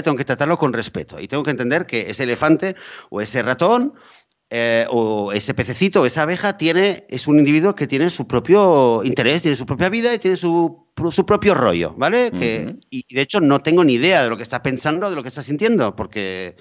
tengo 0.00 0.16
que 0.16 0.24
tratarlo 0.24 0.56
con 0.56 0.72
respeto 0.72 1.20
y 1.20 1.28
tengo 1.28 1.42
que 1.42 1.50
entender 1.50 1.84
que 1.84 2.10
ese 2.10 2.22
elefante 2.22 2.76
o 3.10 3.20
ese 3.20 3.42
ratón 3.42 3.94
eh, 4.54 4.86
o 4.90 5.32
ese 5.32 5.54
pececito 5.54 6.02
o 6.02 6.06
esa 6.06 6.22
abeja 6.22 6.58
tiene, 6.58 7.06
es 7.08 7.26
un 7.26 7.38
individuo 7.38 7.74
que 7.74 7.86
tiene 7.86 8.10
su 8.10 8.26
propio 8.26 9.02
interés, 9.02 9.40
tiene 9.40 9.56
su 9.56 9.64
propia 9.64 9.88
vida 9.88 10.14
y 10.14 10.18
tiene 10.18 10.36
su, 10.36 10.88
propio 11.26 11.54
rollo, 11.54 11.94
¿vale? 11.96 12.30
que, 12.30 12.76
y 12.90 13.14
de 13.14 13.22
hecho 13.22 13.40
no 13.40 13.60
tengo 13.60 13.82
ni 13.82 13.94
idea 13.94 14.22
de 14.22 14.28
lo 14.28 14.36
que 14.36 14.42
está 14.42 14.62
pensando, 14.62 15.08
de 15.08 15.16
lo 15.16 15.22
que 15.22 15.30
está 15.30 15.42
sintiendo, 15.42 15.96
porque 15.96 16.56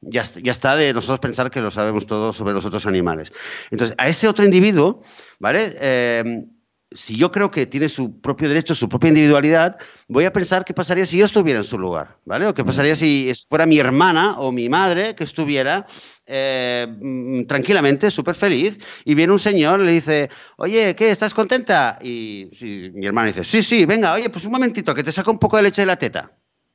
ya, 0.00 0.22
ya, 0.42 0.52
está 0.52 0.74
de 0.74 0.94
nosotros 0.94 1.18
pensar 1.20 1.50
que 1.50 1.60
lo 1.60 1.70
sabemos 1.70 2.06
todo 2.06 2.32
sobre 2.32 2.54
los 2.54 2.64
otros 2.64 2.86
animales. 2.86 3.30
Entonces, 3.70 3.94
a 3.98 4.08
ese 4.08 4.26
otro 4.26 4.46
individuo, 4.46 5.02
¿vale? 5.38 5.74
Eh, 5.80 6.46
si 6.94 7.16
yo 7.16 7.30
creo 7.30 7.50
que 7.50 7.66
tiene 7.66 7.88
su 7.88 8.20
propio 8.20 8.48
derecho, 8.48 8.74
su 8.74 8.88
propia 8.88 9.08
individualidad, 9.08 9.76
voy 10.08 10.24
a 10.24 10.32
pensar 10.32 10.64
qué 10.64 10.72
pasaría 10.72 11.04
si 11.04 11.18
yo 11.18 11.26
estuviera 11.26 11.58
en 11.58 11.64
su 11.64 11.78
lugar, 11.78 12.18
¿vale? 12.24 12.46
O 12.46 12.54
qué 12.54 12.64
pasaría 12.64 12.94
si 12.96 13.32
fuera 13.48 13.66
mi 13.66 13.78
hermana 13.78 14.38
o 14.38 14.52
mi 14.52 14.68
madre 14.68 15.14
que 15.14 15.24
estuviera 15.24 15.86
eh, 16.26 16.86
mm, 16.88 17.44
tranquilamente, 17.44 18.10
súper 18.10 18.36
feliz, 18.36 18.78
y 19.04 19.14
viene 19.14 19.32
un 19.32 19.38
señor 19.38 19.80
y 19.80 19.84
le 19.84 19.92
dice, 19.92 20.30
oye, 20.56 20.94
¿qué? 20.94 21.10
¿Estás 21.10 21.34
contenta? 21.34 21.98
Y, 22.00 22.50
mi 22.94 23.04
hermana 23.06 23.26
dice, 23.26 23.44
sí, 23.44 23.62
sí, 23.62 23.84
venga, 23.84 24.12
oye, 24.12 24.30
pues 24.30 24.44
un 24.44 24.52
momentito, 24.52 24.94
que 24.94 25.02
te 25.02 25.12
saca 25.12 25.30
un 25.30 25.38
poco 25.38 25.56
de 25.56 25.64
leche 25.64 25.82
de 25.82 25.86
la 25.86 25.96
teta, 25.96 26.32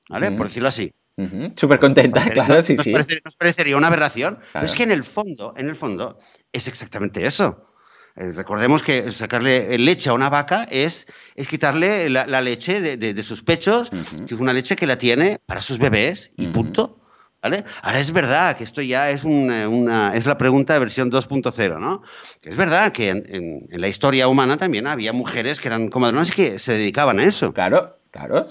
¿vale? 0.10 0.34
Por 0.34 0.48
decirlo 0.48 0.70
así. 0.70 0.92
Súper 1.56 1.80
contenta, 1.80 2.30
claro, 2.30 2.62
sí, 2.62 2.78
sí. 2.78 2.92
nos 2.92 3.36
parecería 3.36 3.76
una 3.76 3.88
aberración, 3.88 4.40
pero 4.54 4.66
es 4.66 4.74
que 4.74 4.84
en 4.84 4.92
el 4.92 5.04
fondo, 5.04 5.54
en 5.58 5.68
el 5.68 5.76
fondo, 5.76 6.18
es 6.52 6.68
exactamente 6.68 7.26
eso. 7.26 7.64
Eh, 8.20 8.34
recordemos 8.34 8.84
que 8.84 9.12
sacarle 9.12 9.78
leche 9.78 10.10
a 10.10 10.14
una 10.14 10.30
vaca 10.30 10.68
es, 10.70 11.08
es 11.36 11.48
quitarle 11.48 12.10
la, 12.10 12.42
leche 12.42 12.98
de, 12.98 13.24
sus 13.24 13.42
pechos, 13.42 13.90
que 13.90 14.34
es 14.34 14.40
una 14.40 14.52
leche 14.52 14.76
que 14.76 14.86
la 14.86 14.98
tiene 14.98 15.40
para 15.46 15.62
sus 15.62 15.80
bebés 15.80 16.32
y 16.36 16.48
punto. 16.48 16.98
¿Vale? 17.42 17.64
Ahora 17.82 18.00
es 18.02 18.12
verdad 18.12 18.58
que 18.58 18.66
esto 18.66 18.82
ya 18.82 19.12
es, 19.12 19.24
una, 19.24 20.14
es 20.14 20.26
la 20.26 20.38
pregunta 20.38 20.74
de 20.74 20.80
versión 20.80 21.10
2.0, 21.10 21.80
¿no? 21.80 22.04
Que 22.42 22.50
es 22.50 22.58
verdad 22.58 22.92
que 22.92 23.08
en, 23.08 23.66
la 23.70 23.88
historia 23.88 24.28
humana 24.28 24.58
también 24.58 24.88
había 24.88 25.14
mujeres 25.14 25.62
que 25.62 25.70
eran 25.70 25.88
comadronas 25.88 26.28
y 26.32 26.34
que 26.34 26.60
se 26.60 26.74
dedicaban 26.74 27.18
a 27.22 27.24
eso. 27.24 27.54
Claro, 27.54 27.96
Claro. 28.12 28.48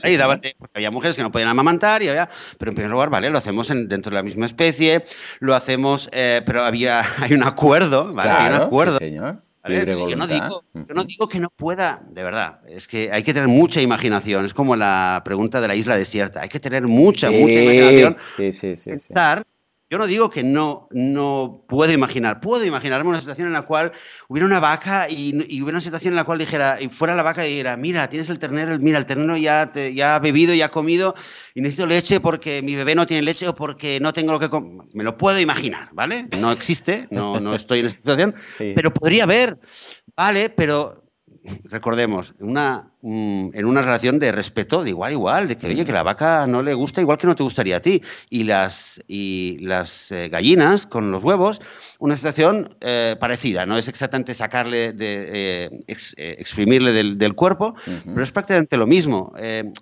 había 0.72 0.90
mujeres 0.92 1.16
que 1.16 1.22
no 1.22 1.32
podían 1.32 1.48
amamantar, 1.48 2.00
y 2.02 2.08
había, 2.08 2.30
pero 2.58 2.70
en 2.70 2.76
primer 2.76 2.92
lugar, 2.92 3.10
vale, 3.10 3.28
lo 3.28 3.38
hacemos 3.38 3.66
dentro 3.66 4.10
de 4.10 4.14
la 4.14 4.22
misma 4.22 4.46
especie, 4.46 5.04
lo 5.40 5.56
hacemos, 5.56 6.08
eh, 6.12 6.42
pero 6.46 6.62
había, 6.62 7.02
hay 7.20 7.34
un 7.34 7.42
acuerdo, 7.42 8.12
¿vale? 8.12 8.30
hay 8.30 8.54
un 8.54 8.62
acuerdo. 8.62 8.98
señor. 8.98 9.42
Yo 9.68 10.16
no, 10.16 10.26
digo, 10.26 10.64
no 10.72 11.04
digo 11.04 11.28
que 11.28 11.40
no 11.40 11.50
pueda, 11.50 12.02
de 12.10 12.22
verdad. 12.22 12.60
Es 12.68 12.88
que 12.88 13.10
hay 13.12 13.22
que 13.22 13.34
tener 13.34 13.48
mucha 13.48 13.80
imaginación. 13.80 14.44
Es 14.44 14.54
como 14.54 14.76
la 14.76 15.22
pregunta 15.24 15.60
de 15.60 15.68
la 15.68 15.74
isla 15.74 15.96
desierta. 15.96 16.40
Hay 16.40 16.48
que 16.48 16.60
tener 16.60 16.86
mucha, 16.86 17.30
mucha 17.30 17.60
imaginación. 17.60 18.16
Sí, 18.36 18.52
sí, 18.52 18.76
sí. 18.76 18.90
Pensar 18.90 19.44
yo 19.90 19.98
no 19.98 20.06
digo 20.06 20.28
que 20.28 20.42
no, 20.42 20.88
no 20.90 21.64
puedo 21.66 21.92
imaginar, 21.92 22.40
puedo 22.40 22.64
imaginarme 22.64 23.08
una 23.08 23.20
situación 23.20 23.48
en 23.48 23.54
la 23.54 23.62
cual 23.62 23.92
hubiera 24.28 24.46
una 24.46 24.60
vaca 24.60 25.08
y, 25.08 25.34
hubiera 25.34 25.70
una 25.70 25.80
situación 25.80 26.12
en 26.12 26.16
la 26.16 26.24
cual 26.24 26.38
dijera, 26.38 26.80
y 26.80 26.88
fuera 26.88 27.16
la 27.16 27.22
vaca 27.22 27.46
y 27.46 27.50
dijera, 27.50 27.76
mira, 27.76 28.08
tienes 28.08 28.28
el 28.28 28.38
ternero, 28.38 28.78
mira, 28.78 28.98
el 28.98 29.06
ternero 29.06 29.36
ya, 29.38 29.72
ya 29.94 30.16
ha 30.16 30.18
bebido, 30.18 30.54
ya 30.54 30.66
ha 30.66 30.70
comido 30.70 31.14
y 31.54 31.62
necesito 31.62 31.86
leche 31.86 32.20
porque 32.20 32.60
mi 32.62 32.74
bebé 32.74 32.94
no 32.94 33.06
tiene 33.06 33.22
leche 33.22 33.48
o 33.48 33.54
porque 33.54 33.98
no 34.00 34.12
tengo 34.12 34.32
lo 34.32 34.38
que 34.38 34.50
comer. 34.50 34.86
Me 34.92 35.04
lo 35.04 35.16
puedo 35.16 35.40
imaginar, 35.40 35.88
¿vale? 35.92 36.28
No 36.38 36.52
existe, 36.52 37.08
no, 37.10 37.40
no 37.40 37.54
estoy 37.54 37.80
en 37.80 37.86
esa 37.86 37.96
situación, 37.96 38.34
pero 38.58 38.92
podría 38.92 39.24
haber, 39.24 39.58
¿vale? 40.14 40.50
Pero 40.50 41.07
recordemos, 41.64 42.34
una, 42.40 42.90
mm, 43.02 43.50
en 43.52 43.66
una 43.66 43.82
relación 43.82 44.18
de 44.18 44.32
respeto, 44.32 44.82
de 44.82 44.90
igual 44.90 45.10
a 45.10 45.12
igual, 45.12 45.48
de 45.48 45.56
que, 45.56 45.66
oye, 45.68 45.84
que 45.84 45.92
la 45.92 46.02
vaca 46.02 46.46
no 46.46 46.62
le 46.62 46.74
gusta 46.74 47.00
igual 47.00 47.18
que 47.18 47.26
no 47.26 47.36
te 47.36 47.42
gustaría 47.42 47.76
a 47.76 47.80
ti. 47.80 48.02
Y 48.30 48.44
las, 48.44 49.02
y 49.06 49.58
las 49.60 50.12
eh, 50.12 50.28
gallinas 50.28 50.86
con 50.86 51.10
los 51.10 51.22
huevos, 51.22 51.60
una 51.98 52.16
situación 52.16 52.76
eh, 52.80 53.16
parecida, 53.18 53.66
no 53.66 53.78
es 53.78 53.88
exactamente 53.88 54.34
sacarle, 54.34 54.92
de, 54.92 55.82
eh, 55.86 56.36
exprimirle 56.38 56.92
del, 56.92 57.34
cuerpo, 57.34 57.74
pero 57.84 58.22
es 58.22 58.32
prácticamente 58.32 58.76
lo 58.76 58.86
mismo. 58.86 59.32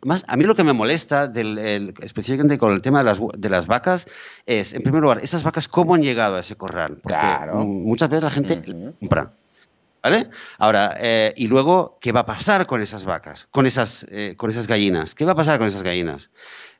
más, 0.04 0.24
a 0.26 0.36
mí 0.36 0.44
lo 0.44 0.54
que 0.54 0.64
me 0.64 0.72
molesta, 0.72 1.28
del, 1.28 1.94
específicamente 2.02 2.59
con 2.59 2.72
el 2.72 2.82
tema 2.82 2.98
de 2.98 3.04
las, 3.04 3.20
de 3.36 3.50
las 3.50 3.66
vacas, 3.66 4.07
es, 4.44 4.72
en 4.74 4.82
primer 4.82 5.00
lugar, 5.00 5.20
esas 5.22 5.42
vacas, 5.42 5.68
¿cómo 5.68 5.94
han 5.94 6.02
llegado 6.02 6.36
a 6.36 6.40
ese 6.40 6.57
corral? 6.57 6.98
Porque 7.02 7.18
muchas 7.54 8.09
veces 8.09 8.24
la 8.24 8.30
gente 8.30 8.62
compra 9.00 9.32
¿Vale? 10.07 10.28
Ahora, 10.59 10.96
eh, 11.00 11.34
y 11.36 11.48
luego, 11.48 11.98
¿qué 12.00 12.12
va 12.12 12.20
a 12.20 12.26
pasar 12.26 12.68
con 12.68 12.80
esas 12.80 13.04
vacas? 13.04 13.48
Con 13.50 13.66
esas, 13.66 14.07
eh, 14.09 14.34
con 14.36 14.50
esas 14.50 14.68
gallinas. 14.68 15.16
¿Qué 15.16 15.24
va 15.24 15.32
a 15.32 15.34
pasar 15.34 15.59
con 15.59 15.66
esas 15.66 15.82
gallinas? 15.82 16.30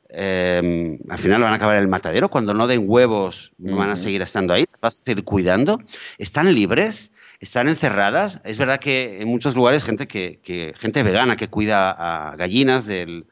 Eh, 0.07 0.97
al 1.09 1.17
final 1.17 1.41
van 1.41 1.51
a 1.51 1.57
acabar 1.57 1.75
en 1.75 1.81
el 1.81 1.89
matadero. 1.89 2.29
Cuando 2.29 2.53
no 2.53 2.67
den 2.67 2.85
huevos, 2.87 3.51
van 3.57 3.89
a 3.89 3.97
seguir 3.97 4.21
estando 4.21 4.53
ahí. 4.53 4.63
Vas 4.79 4.97
a 4.97 5.01
seguir 5.01 5.25
cuidando. 5.25 5.81
¿Están 6.17 6.53
libres? 6.53 7.11
¿Están 7.41 7.67
encerradas? 7.67 8.39
Es 8.45 8.57
verdad 8.57 8.79
que 8.79 9.21
en 9.21 9.27
muchos 9.27 9.57
lugares, 9.57 9.83
gente, 9.83 10.07
que, 10.07 10.73
gente 10.77 11.03
vegana 11.03 11.35
que 11.35 11.49
cuida 11.49 11.91
a 11.91 12.33
gallinas 12.37 12.85
del, 12.87 13.25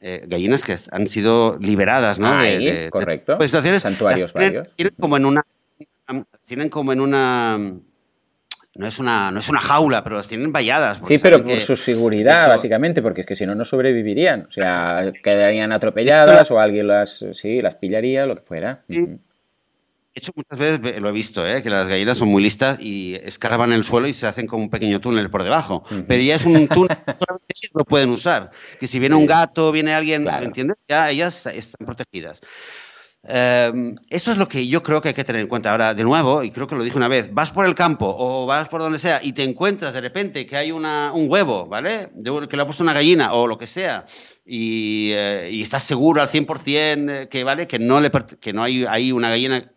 gallinas 0.00 0.62
que 0.62 0.76
han 0.92 1.08
sido 1.08 1.58
liberadas, 1.58 2.20
¿no? 2.20 2.38
correcto. 2.90 3.36
Pues, 3.36 3.50
Santuarios 3.50 4.32
varios. 4.32 4.68
Tienen 4.76 4.94
como 5.00 5.16
en 5.16 5.24
una. 5.24 5.44
Tienen 6.44 6.68
como 6.68 6.92
en 6.92 7.00
una 7.00 7.58
no 8.76 8.88
es 8.88 8.98
una, 8.98 9.30
no 9.30 9.38
es 9.38 9.48
una 9.48 9.60
jaula, 9.60 10.02
pero 10.02 10.16
las 10.16 10.26
tienen 10.26 10.52
valladas. 10.52 11.00
Sí, 11.04 11.18
pero 11.18 11.42
por 11.42 11.60
su 11.60 11.76
seguridad, 11.76 12.48
básicamente, 12.48 13.02
porque 13.02 13.20
es 13.20 13.26
que 13.26 13.36
si 13.36 13.46
no, 13.46 13.54
no 13.54 13.64
sobrevivirían. 13.64 14.46
O 14.48 14.52
sea, 14.52 15.12
quedarían 15.22 15.72
atropelladas 15.72 16.50
o 16.50 16.58
alguien 16.58 16.88
las, 16.88 17.24
sí, 17.32 17.62
las 17.62 17.76
pillaría, 17.76 18.26
lo 18.26 18.34
que 18.34 18.42
fuera. 18.42 18.82
hecho, 20.12 20.32
muchas 20.34 20.58
veces 20.58 21.00
lo 21.00 21.08
he 21.08 21.12
visto, 21.12 21.46
¿eh? 21.46 21.62
que 21.62 21.70
las 21.70 21.86
gallinas 21.86 22.18
son 22.18 22.28
muy 22.28 22.42
listas 22.42 22.78
y 22.80 23.14
escarban 23.22 23.72
el 23.72 23.84
suelo 23.84 24.08
y 24.08 24.14
se 24.14 24.26
hacen 24.26 24.48
como 24.48 24.64
un 24.64 24.70
pequeño 24.70 25.00
túnel 25.00 25.30
por 25.30 25.44
debajo. 25.44 25.84
Pero 26.08 26.22
ya 26.22 26.34
es 26.34 26.44
un 26.44 26.66
túnel 26.66 26.98
que 27.06 27.14
solamente 27.18 27.68
lo 27.74 27.84
pueden 27.84 28.10
usar. 28.10 28.50
Que 28.80 28.88
si 28.88 28.98
viene 28.98 29.14
un 29.14 29.26
gato, 29.26 29.70
viene 29.70 29.94
alguien, 29.94 30.26
¿entiendes? 30.28 30.78
Ya 30.88 31.10
ellas 31.10 31.46
están 31.46 31.86
protegidas. 31.86 32.40
Em, 33.26 33.94
eso 34.10 34.32
es 34.32 34.38
lo 34.38 34.48
que 34.48 34.66
yo 34.66 34.82
creo 34.82 35.00
que 35.00 35.08
hay 35.08 35.14
que 35.14 35.24
tener 35.24 35.40
en 35.40 35.48
cuenta. 35.48 35.70
Ahora, 35.70 35.94
de 35.94 36.04
nuevo, 36.04 36.42
y 36.42 36.50
creo 36.50 36.66
que 36.66 36.76
lo 36.76 36.84
dije 36.84 36.96
una 36.96 37.08
vez, 37.08 37.32
vas 37.32 37.52
por 37.52 37.64
el 37.64 37.74
campo 37.74 38.14
o 38.18 38.44
vas 38.46 38.68
por 38.68 38.80
donde 38.80 38.98
sea 38.98 39.20
y 39.22 39.32
te 39.32 39.42
encuentras 39.42 39.94
de 39.94 40.00
repente 40.00 40.44
que 40.44 40.56
hay 40.56 40.72
una, 40.72 41.10
un 41.12 41.30
huevo, 41.30 41.66
¿vale? 41.66 42.10
que 42.22 42.56
le 42.56 42.62
ha 42.62 42.66
puesto 42.66 42.82
una 42.82 42.92
gallina 42.92 43.32
o 43.32 43.46
lo 43.46 43.56
que 43.56 43.66
sea, 43.66 44.04
y, 44.44 45.12
eh, 45.14 45.48
y 45.52 45.62
estás 45.62 45.84
seguro 45.84 46.20
al 46.20 46.28
100% 46.28 47.28
que, 47.28 47.44
¿vale? 47.44 47.66
Que 47.66 47.78
no, 47.78 48.00
le, 48.00 48.10
que 48.40 48.52
no 48.52 48.62
hay, 48.62 48.84
hay 48.84 49.10
una 49.12 49.30
gallina 49.30 49.72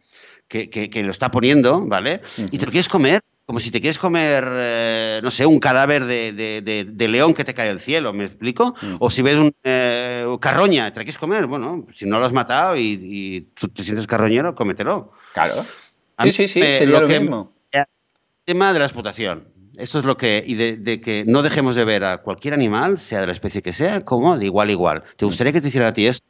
que, 0.47 0.69
que, 0.69 1.03
lo 1.03 1.11
está 1.11 1.31
poniendo, 1.31 1.85
¿vale? 1.85 2.21
Y 2.37 2.57
te 2.57 2.65
lo 2.65 2.71
quieres 2.71 2.89
comer, 2.89 3.21
como 3.45 3.61
si 3.61 3.71
te 3.71 3.79
quieres 3.79 3.97
comer, 3.97 4.45
eh, 4.49 5.21
no 5.23 5.31
sé, 5.31 5.45
un 5.45 5.59
cadáver 5.59 6.05
de, 6.05 6.33
de, 6.33 6.85
de, 6.85 7.07
león 7.07 7.33
que 7.33 7.45
te 7.45 7.53
cae 7.53 7.69
del 7.69 7.79
cielo, 7.79 8.13
¿me 8.13 8.25
explico? 8.25 8.75
O 8.99 9.09
si 9.09 9.21
ves 9.21 9.37
un 9.37 9.53
eh, 9.63 10.16
carroña, 10.39 10.91
te 10.91 10.99
la 10.99 11.03
quieres 11.03 11.17
comer, 11.17 11.47
bueno, 11.47 11.85
si 11.93 12.05
no 12.05 12.19
lo 12.19 12.25
has 12.25 12.33
matado 12.33 12.75
y, 12.77 13.49
tú 13.53 13.67
te 13.69 13.83
sientes 13.83 14.07
carroñero, 14.07 14.55
cómetelo. 14.55 15.11
Claro. 15.33 15.65
sí, 16.23 16.31
sí, 16.31 16.47
sí, 16.47 16.61
sería 16.61 16.99
lo, 16.99 17.07
mismo. 17.07 17.53
El 17.71 17.85
tema 18.45 18.73
de 18.73 18.79
la 18.79 18.85
explotación. 18.85 19.49
Eso 19.77 19.99
es 19.99 20.05
lo 20.05 20.17
que, 20.17 20.43
y 20.45 20.55
de, 20.55 21.01
que 21.01 21.23
no 21.27 21.43
dejemos 21.43 21.75
de 21.75 21.85
ver 21.85 22.03
a 22.03 22.17
cualquier 22.17 22.53
animal, 22.53 22.99
sea 22.99 23.21
de 23.21 23.27
la 23.27 23.33
especie 23.33 23.61
que 23.61 23.73
sea, 23.73 24.01
como 24.01 24.37
de 24.37 24.45
igual 24.45 24.69
a 24.69 24.71
igual. 24.71 25.03
¿Te 25.17 25.25
gustaría 25.25 25.53
que 25.53 25.61
te 25.61 25.67
hiciera 25.67 25.89
a 25.89 25.93
ti 25.93 26.07
esto? 26.07 26.25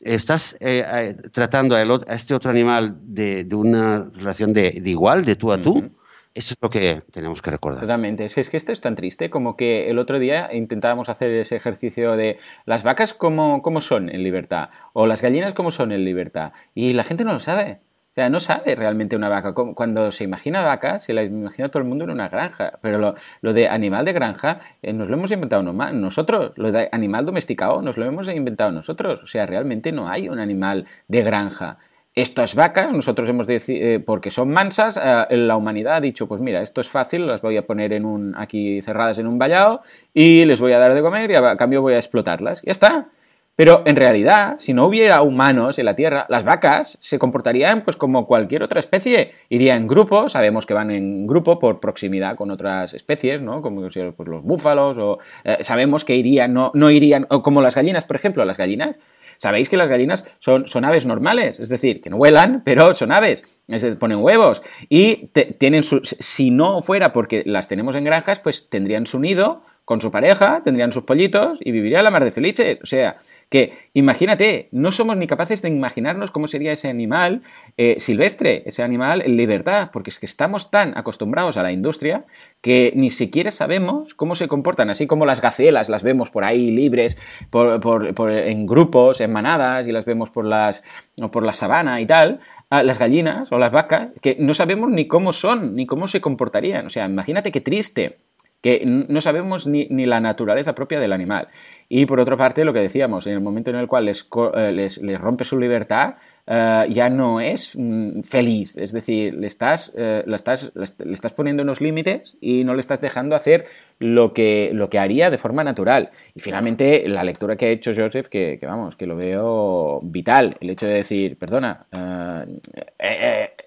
estás 0.00 0.56
eh, 0.60 1.16
tratando 1.32 1.74
a, 1.74 1.82
este 2.14 2.34
otro 2.34 2.50
animal 2.50 2.96
de, 3.00 3.46
una 3.52 4.10
relación 4.14 4.52
de, 4.52 4.82
igual, 4.84 5.24
de 5.24 5.36
tú 5.36 5.52
a 5.52 5.60
tú. 5.60 5.90
Eso 6.34 6.54
es 6.54 6.58
lo 6.60 6.68
que 6.68 7.02
tenemos 7.12 7.40
que 7.42 7.52
recordar. 7.52 7.80
Totalmente. 7.80 8.24
Es 8.24 8.50
que 8.50 8.56
esto 8.56 8.72
es 8.72 8.80
tan 8.80 8.96
triste 8.96 9.30
como 9.30 9.56
que 9.56 9.88
el 9.88 10.00
otro 10.00 10.18
día 10.18 10.50
intentábamos 10.52 11.08
hacer 11.08 11.30
ese 11.30 11.54
ejercicio 11.54 12.16
de 12.16 12.38
las 12.66 12.82
vacas 12.82 13.14
cómo, 13.14 13.62
cómo 13.62 13.80
son 13.80 14.10
en 14.10 14.24
libertad 14.24 14.70
o 14.92 15.06
las 15.06 15.22
gallinas 15.22 15.54
cómo 15.54 15.70
son 15.70 15.92
en 15.92 16.04
libertad. 16.04 16.52
Y 16.74 16.92
la 16.94 17.04
gente 17.04 17.24
no 17.24 17.32
lo 17.32 17.40
sabe. 17.40 17.78
O 18.10 18.14
sea, 18.14 18.30
no 18.30 18.38
sabe 18.38 18.74
realmente 18.76 19.16
una 19.16 19.28
vaca. 19.28 19.54
Cuando 19.54 20.12
se 20.12 20.22
imagina 20.22 20.62
vaca, 20.62 21.00
se 21.00 21.12
la 21.12 21.24
imagina 21.24 21.68
todo 21.68 21.82
el 21.82 21.88
mundo 21.88 22.04
en 22.04 22.10
una 22.10 22.28
granja. 22.28 22.78
Pero 22.80 23.16
lo, 23.40 23.52
de 23.52 23.68
animal 23.68 24.04
de 24.04 24.12
granja 24.12 24.60
eh, 24.82 24.92
nos 24.92 25.08
lo 25.08 25.14
hemos 25.14 25.30
inventado 25.30 25.62
nosotros. 25.62 26.52
Lo 26.56 26.70
de 26.70 26.88
animal 26.90 27.26
domesticado 27.26 27.82
nos 27.82 27.96
lo 27.96 28.04
hemos 28.04 28.28
inventado 28.28 28.72
nosotros. 28.72 29.22
O 29.22 29.26
sea, 29.26 29.46
realmente 29.46 29.90
no 29.90 30.08
hay 30.08 30.28
un 30.28 30.38
animal 30.38 30.86
de 31.08 31.22
granja 31.22 31.78
estas 32.14 32.54
vacas, 32.54 32.92
nosotros 32.92 33.28
hemos 33.28 33.46
decidido, 33.46 33.86
eh, 33.86 34.00
porque 34.00 34.30
son 34.30 34.50
mansas, 34.50 34.98
eh, 35.02 35.36
la 35.36 35.56
humanidad 35.56 35.96
ha 35.96 36.00
dicho, 36.00 36.28
pues 36.28 36.40
mira, 36.40 36.62
esto 36.62 36.80
es 36.80 36.88
fácil, 36.88 37.26
las 37.26 37.42
voy 37.42 37.56
a 37.56 37.66
poner 37.66 37.92
en 37.92 38.04
un, 38.04 38.34
aquí 38.36 38.80
cerradas 38.82 39.18
en 39.18 39.26
un 39.26 39.38
vallado 39.38 39.82
y 40.12 40.44
les 40.44 40.60
voy 40.60 40.72
a 40.72 40.78
dar 40.78 40.94
de 40.94 41.02
comer 41.02 41.30
y 41.30 41.34
a 41.34 41.56
cambio 41.56 41.82
voy 41.82 41.94
a 41.94 41.98
explotarlas. 41.98 42.62
Ya 42.62 42.72
está. 42.72 43.08
Pero 43.56 43.82
en 43.86 43.94
realidad, 43.94 44.56
si 44.58 44.72
no 44.72 44.86
hubiera 44.86 45.22
humanos 45.22 45.78
en 45.78 45.84
la 45.84 45.94
Tierra, 45.94 46.26
las 46.28 46.42
vacas 46.42 46.98
se 47.00 47.20
comportarían 47.20 47.82
pues 47.82 47.96
como 47.96 48.26
cualquier 48.26 48.64
otra 48.64 48.80
especie. 48.80 49.32
Irían 49.48 49.82
en 49.82 49.86
grupo, 49.86 50.28
sabemos 50.28 50.66
que 50.66 50.74
van 50.74 50.90
en 50.90 51.26
grupo 51.28 51.60
por 51.60 51.78
proximidad 51.78 52.34
con 52.34 52.50
otras 52.50 52.94
especies, 52.94 53.40
¿no? 53.40 53.62
Como 53.62 53.82
pues, 53.82 54.28
los 54.28 54.42
búfalos, 54.42 54.98
o 54.98 55.18
eh, 55.44 55.58
sabemos 55.60 56.04
que 56.04 56.16
irían, 56.16 56.52
no, 56.52 56.72
no 56.74 56.90
irían, 56.90 57.28
o 57.30 57.44
como 57.44 57.62
las 57.62 57.76
gallinas, 57.76 58.04
por 58.04 58.16
ejemplo, 58.16 58.44
las 58.44 58.56
gallinas 58.56 58.98
Sabéis 59.44 59.68
que 59.68 59.76
las 59.76 59.90
gallinas 59.90 60.24
son, 60.38 60.66
son 60.66 60.86
aves 60.86 61.04
normales, 61.04 61.60
es 61.60 61.68
decir, 61.68 62.00
que 62.00 62.08
no 62.08 62.16
vuelan, 62.16 62.62
pero 62.64 62.94
son 62.94 63.12
aves, 63.12 63.42
es 63.68 63.82
decir, 63.82 63.98
ponen 63.98 64.22
huevos. 64.22 64.62
Y 64.88 65.28
tienen 65.58 65.82
su, 65.82 66.00
si 66.02 66.50
no 66.50 66.80
fuera 66.80 67.12
porque 67.12 67.42
las 67.44 67.68
tenemos 67.68 67.94
en 67.94 68.04
granjas, 68.04 68.40
pues 68.40 68.70
tendrían 68.70 69.04
su 69.04 69.20
nido 69.20 69.60
con 69.84 70.00
su 70.00 70.10
pareja, 70.10 70.62
tendrían 70.64 70.92
sus 70.92 71.04
pollitos 71.04 71.58
y 71.62 71.70
vivirían 71.70 72.04
la 72.04 72.10
mar 72.10 72.24
de 72.24 72.32
felices. 72.32 72.78
O 72.82 72.86
sea, 72.86 73.16
que 73.50 73.90
imagínate, 73.92 74.68
no 74.72 74.90
somos 74.90 75.16
ni 75.16 75.26
capaces 75.26 75.60
de 75.60 75.68
imaginarnos 75.68 76.30
cómo 76.30 76.48
sería 76.48 76.72
ese 76.72 76.88
animal 76.88 77.42
eh, 77.76 77.96
silvestre, 77.98 78.62
ese 78.64 78.82
animal 78.82 79.20
en 79.22 79.36
libertad, 79.36 79.90
porque 79.92 80.08
es 80.08 80.18
que 80.18 80.26
estamos 80.26 80.70
tan 80.70 80.96
acostumbrados 80.96 81.58
a 81.58 81.62
la 81.62 81.70
industria 81.70 82.24
que 82.62 82.92
ni 82.96 83.10
siquiera 83.10 83.50
sabemos 83.50 84.14
cómo 84.14 84.34
se 84.34 84.48
comportan, 84.48 84.88
así 84.88 85.06
como 85.06 85.26
las 85.26 85.42
gacelas 85.42 85.90
las 85.90 86.02
vemos 86.02 86.30
por 86.30 86.44
ahí 86.44 86.70
libres, 86.70 87.18
en 87.52 88.66
grupos, 88.66 89.20
en 89.20 89.32
manadas, 89.32 89.86
y 89.86 89.92
las 89.92 90.06
vemos 90.06 90.30
por, 90.30 90.46
las, 90.46 90.82
por 91.30 91.44
la 91.44 91.52
sabana 91.52 92.00
y 92.00 92.06
tal, 92.06 92.40
las 92.70 92.98
gallinas 92.98 93.52
o 93.52 93.58
las 93.58 93.70
vacas, 93.70 94.12
que 94.22 94.36
no 94.40 94.54
sabemos 94.54 94.90
ni 94.90 95.06
cómo 95.06 95.32
son, 95.32 95.76
ni 95.76 95.86
cómo 95.86 96.08
se 96.08 96.22
comportarían. 96.22 96.86
O 96.86 96.90
sea, 96.90 97.04
imagínate 97.04 97.52
qué 97.52 97.60
triste 97.60 98.23
que 98.64 98.80
no 98.86 99.20
sabemos 99.20 99.66
ni, 99.66 99.88
ni, 99.90 100.06
la 100.06 100.20
naturaleza 100.20 100.74
propia 100.74 100.98
del 100.98 101.12
animal. 101.12 101.48
Y 101.86 102.06
por 102.06 102.18
otra 102.18 102.38
parte, 102.38 102.64
lo 102.64 102.72
que 102.72 102.78
decíamos, 102.78 103.26
en 103.26 103.34
el 103.34 103.42
momento 103.42 103.68
en 103.68 103.76
el 103.76 103.86
cual 103.86 104.06
les, 104.06 104.26
eh, 104.56 104.72
les, 104.72 105.02
les 105.02 105.20
rompe 105.20 105.44
su 105.44 105.60
libertad, 105.60 106.14
eh, 106.46 106.86
ya 106.88 107.10
no 107.10 107.42
es 107.42 107.76
mm, 107.76 108.22
feliz. 108.22 108.74
Es 108.78 108.92
decir, 108.92 109.34
le 109.34 109.48
estás, 109.48 109.92
eh, 109.98 110.24
estás, 110.28 110.72
le 110.74 111.12
estás 111.12 111.34
poniendo 111.34 111.62
unos 111.62 111.82
límites 111.82 112.38
y 112.40 112.64
no 112.64 112.72
le 112.72 112.80
estás 112.80 113.02
dejando 113.02 113.36
hacer 113.36 113.66
lo 113.98 114.32
que, 114.32 114.70
lo 114.72 114.88
que 114.88 114.98
haría 114.98 115.28
de 115.28 115.36
forma 115.36 115.62
natural. 115.62 116.08
Y 116.34 116.40
finalmente, 116.40 117.06
la 117.06 117.22
lectura 117.22 117.56
que 117.56 117.66
ha 117.66 117.68
hecho 117.68 117.92
Joseph, 117.94 118.28
que, 118.28 118.58
vamos, 118.62 118.96
que 118.96 119.04
lo 119.04 119.14
veo 119.14 120.00
vital, 120.02 120.56
el 120.62 120.70
hecho 120.70 120.86
de 120.86 120.94
decir, 120.94 121.36
perdona, 121.36 121.84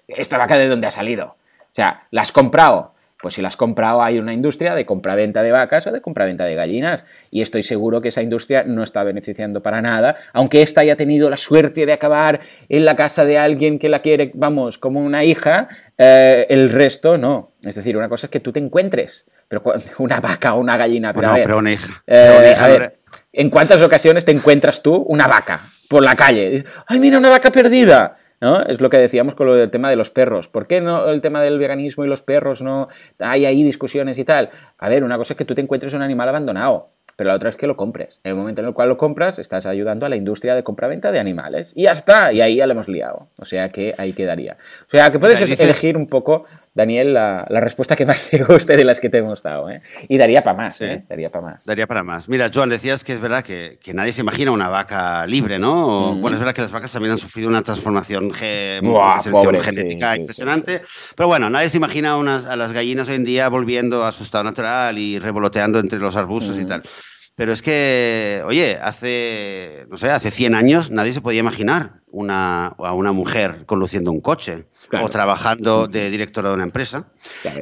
esta 0.08 0.38
vaca 0.38 0.58
de 0.58 0.66
dónde 0.66 0.88
ha 0.88 0.90
salido. 0.90 1.36
O 1.70 1.76
sea, 1.76 2.08
la 2.10 2.22
has 2.22 2.32
comprado 2.32 2.97
pues 3.20 3.34
si 3.34 3.42
las 3.42 3.54
has 3.54 3.56
comprado 3.56 4.02
hay 4.02 4.18
una 4.18 4.32
industria 4.32 4.74
de 4.74 4.86
compraventa 4.86 5.42
de 5.42 5.50
vacas 5.50 5.86
o 5.86 5.92
de 5.92 6.00
compraventa 6.00 6.44
de 6.44 6.54
gallinas 6.54 7.04
y 7.30 7.42
estoy 7.42 7.62
seguro 7.62 8.00
que 8.00 8.08
esa 8.08 8.22
industria 8.22 8.62
no 8.64 8.82
está 8.82 9.02
beneficiando 9.02 9.62
para 9.62 9.82
nada, 9.82 10.16
aunque 10.32 10.62
ésta 10.62 10.82
haya 10.82 10.96
tenido 10.96 11.28
la 11.28 11.36
suerte 11.36 11.84
de 11.84 11.92
acabar 11.92 12.40
en 12.68 12.84
la 12.84 12.94
casa 12.94 13.24
de 13.24 13.38
alguien 13.38 13.78
que 13.78 13.88
la 13.88 14.00
quiere, 14.00 14.30
vamos, 14.34 14.78
como 14.78 15.00
una 15.00 15.24
hija, 15.24 15.68
eh, 15.96 16.46
el 16.48 16.70
resto 16.70 17.18
no. 17.18 17.52
Es 17.64 17.74
decir, 17.74 17.96
una 17.96 18.08
cosa 18.08 18.26
es 18.26 18.30
que 18.30 18.40
tú 18.40 18.52
te 18.52 18.60
encuentres, 18.60 19.26
pero 19.48 19.62
una 19.98 20.20
vaca 20.20 20.54
o 20.54 20.60
una 20.60 20.76
gallina, 20.76 21.12
pero, 21.12 21.28
a 21.28 21.56
una 21.56 21.72
hija. 21.72 22.02
Eh, 22.06 22.54
a 22.56 22.68
ver, 22.68 22.98
¿en 23.32 23.50
cuántas 23.50 23.82
ocasiones 23.82 24.24
te 24.24 24.30
encuentras 24.30 24.82
tú 24.82 24.94
una 24.94 25.26
vaca 25.26 25.62
por 25.88 26.02
la 26.02 26.14
calle? 26.14 26.64
¡Ay, 26.86 27.00
mira, 27.00 27.18
una 27.18 27.30
vaca 27.30 27.50
perdida! 27.50 28.16
¿No? 28.40 28.60
Es 28.62 28.80
lo 28.80 28.90
que 28.90 28.98
decíamos 28.98 29.34
con 29.34 29.46
lo 29.46 29.54
del 29.54 29.70
tema 29.70 29.90
de 29.90 29.96
los 29.96 30.10
perros. 30.10 30.48
¿Por 30.48 30.66
qué 30.66 30.80
no 30.80 31.08
el 31.10 31.20
tema 31.20 31.40
del 31.40 31.58
veganismo 31.58 32.04
y 32.04 32.08
los 32.08 32.22
perros 32.22 32.62
no 32.62 32.88
hay 33.18 33.46
ahí 33.46 33.62
discusiones 33.62 34.18
y 34.18 34.24
tal? 34.24 34.50
A 34.78 34.88
ver, 34.88 35.04
una 35.04 35.16
cosa 35.16 35.34
es 35.34 35.38
que 35.38 35.44
tú 35.44 35.54
te 35.54 35.60
encuentres 35.60 35.94
un 35.94 36.02
animal 36.02 36.28
abandonado 36.28 36.90
pero 37.18 37.30
la 37.30 37.34
otra 37.34 37.50
es 37.50 37.56
que 37.56 37.66
lo 37.66 37.76
compres. 37.76 38.20
En 38.22 38.30
el 38.30 38.36
momento 38.36 38.60
en 38.60 38.68
el 38.68 38.74
cual 38.74 38.90
lo 38.90 38.96
compras, 38.96 39.40
estás 39.40 39.66
ayudando 39.66 40.06
a 40.06 40.08
la 40.08 40.14
industria 40.14 40.54
de 40.54 40.62
compraventa 40.62 41.10
de 41.10 41.18
animales. 41.18 41.72
Y 41.74 41.82
ya 41.82 41.90
está, 41.90 42.32
y 42.32 42.40
ahí 42.40 42.54
ya 42.54 42.66
lo 42.68 42.74
hemos 42.74 42.86
liado. 42.86 43.26
O 43.40 43.44
sea 43.44 43.70
que 43.70 43.92
ahí 43.98 44.12
quedaría. 44.12 44.56
O 44.86 44.90
sea 44.92 45.10
que 45.10 45.18
puedes 45.18 45.40
elegir 45.40 45.96
un 45.96 46.06
poco, 46.06 46.44
Daniel, 46.78 47.12
la, 47.12 47.44
respuesta 47.60 47.96
que 47.96 48.06
más 48.06 48.30
te 48.30 48.44
guste 48.44 48.76
de 48.76 48.84
las 48.84 49.00
que 49.00 49.10
te 49.10 49.18
hemos 49.18 49.42
dado. 49.42 49.68
¿eh? 49.68 49.82
Y 50.08 50.16
daría 50.16 50.44
para 50.44 50.56
más, 50.56 50.80
¿eh? 50.80 51.04
Daría 51.08 51.28
para 51.28 51.44
más. 51.44 51.64
Daría 51.66 51.88
para 51.88 52.04
más. 52.04 52.28
Mira, 52.28 52.52
Joan, 52.54 52.68
decías 52.68 53.02
que 53.02 53.14
es 53.14 53.20
verdad 53.20 53.42
que, 53.42 53.80
nadie 53.92 54.12
se 54.12 54.20
imagina 54.20 54.52
una 54.52 54.68
vaca 54.68 55.26
libre, 55.26 55.58
¿no? 55.58 56.14
Bueno, 56.14 56.36
es 56.36 56.40
verdad 56.40 56.54
que 56.54 56.62
las 56.62 56.70
vacas 56.70 56.92
también 56.92 57.10
han 57.12 57.18
sufrido 57.18 57.48
una 57.48 57.62
transformación 57.62 58.30
genética 58.30 60.16
impresionante. 60.16 60.82
pero 61.16 61.26
bueno, 61.26 61.50
nadie 61.50 61.68
se 61.68 61.78
imagina 61.78 62.16
unas, 62.16 62.46
a 62.46 62.54
las 62.54 62.72
gallinas 62.72 63.08
hoy 63.08 63.16
en 63.16 63.24
día 63.24 63.48
volviendo 63.48 64.04
a 64.04 64.12
su 64.12 64.22
estado 64.22 64.44
natural 64.44 64.98
y 64.98 65.18
revoloteando 65.18 65.80
entre 65.80 65.98
los 65.98 66.14
arbustos 66.14 66.58
y 66.58 66.64
tal. 66.64 66.84
Pero 67.38 67.52
es 67.52 67.62
que, 67.62 68.42
oye, 68.46 68.76
hace, 68.82 69.86
no 69.88 69.96
sé, 69.96 70.10
hace 70.10 70.32
100 70.32 70.56
años 70.56 70.90
nadie 70.90 71.12
se 71.12 71.20
podía 71.20 71.38
imaginar 71.38 72.00
una, 72.10 72.66
a 72.66 72.94
una 72.94 73.12
mujer 73.12 73.62
conduciendo 73.64 74.10
un 74.10 74.20
coche 74.20 74.66
o 75.00 75.08
trabajando 75.08 75.86
de 75.86 76.10
directora 76.10 76.48
de 76.48 76.56
una 76.56 76.64
empresa 76.64 77.12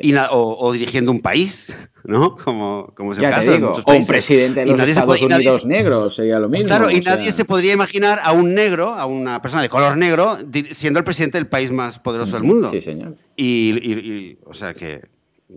y 0.01 0.15
o, 0.31 0.73
dirigiendo 0.73 1.13
un 1.13 1.21
país, 1.21 1.77
¿no? 2.05 2.39
Como, 2.39 2.95
como 2.97 3.13
es 3.13 3.19
el 3.19 3.29
caso 3.29 3.51
de 3.51 3.59
muchos 3.59 3.85
países. 3.85 4.01
O 4.01 4.01
un 4.01 4.07
presidente 4.07 4.61
de 4.61 4.67
los 4.67 4.81
Estados 4.81 5.21
Unidos 5.21 5.67
negro, 5.67 6.11
sería 6.11 6.41
lo 6.41 6.49
mismo. 6.49 6.69
Claro, 6.69 6.91
y 6.91 7.03
nadie 7.03 7.31
se 7.31 7.45
podría 7.45 7.75
imaginar 7.75 8.19
a 8.25 8.33
un 8.33 8.55
negro, 8.55 8.95
a 8.95 9.05
una 9.05 9.43
persona 9.43 9.61
de 9.61 9.69
color 9.69 9.99
negro, 9.99 10.39
siendo 10.73 11.01
el 11.01 11.05
presidente 11.05 11.37
del 11.37 11.49
país 11.49 11.71
más 11.71 11.99
poderoso 11.99 12.33
del 12.33 12.45
mundo. 12.45 12.71
Sí, 12.71 12.81
señor. 12.81 13.17
y 13.37 14.39
o 14.47 14.55
sea 14.55 14.73
que 14.73 15.03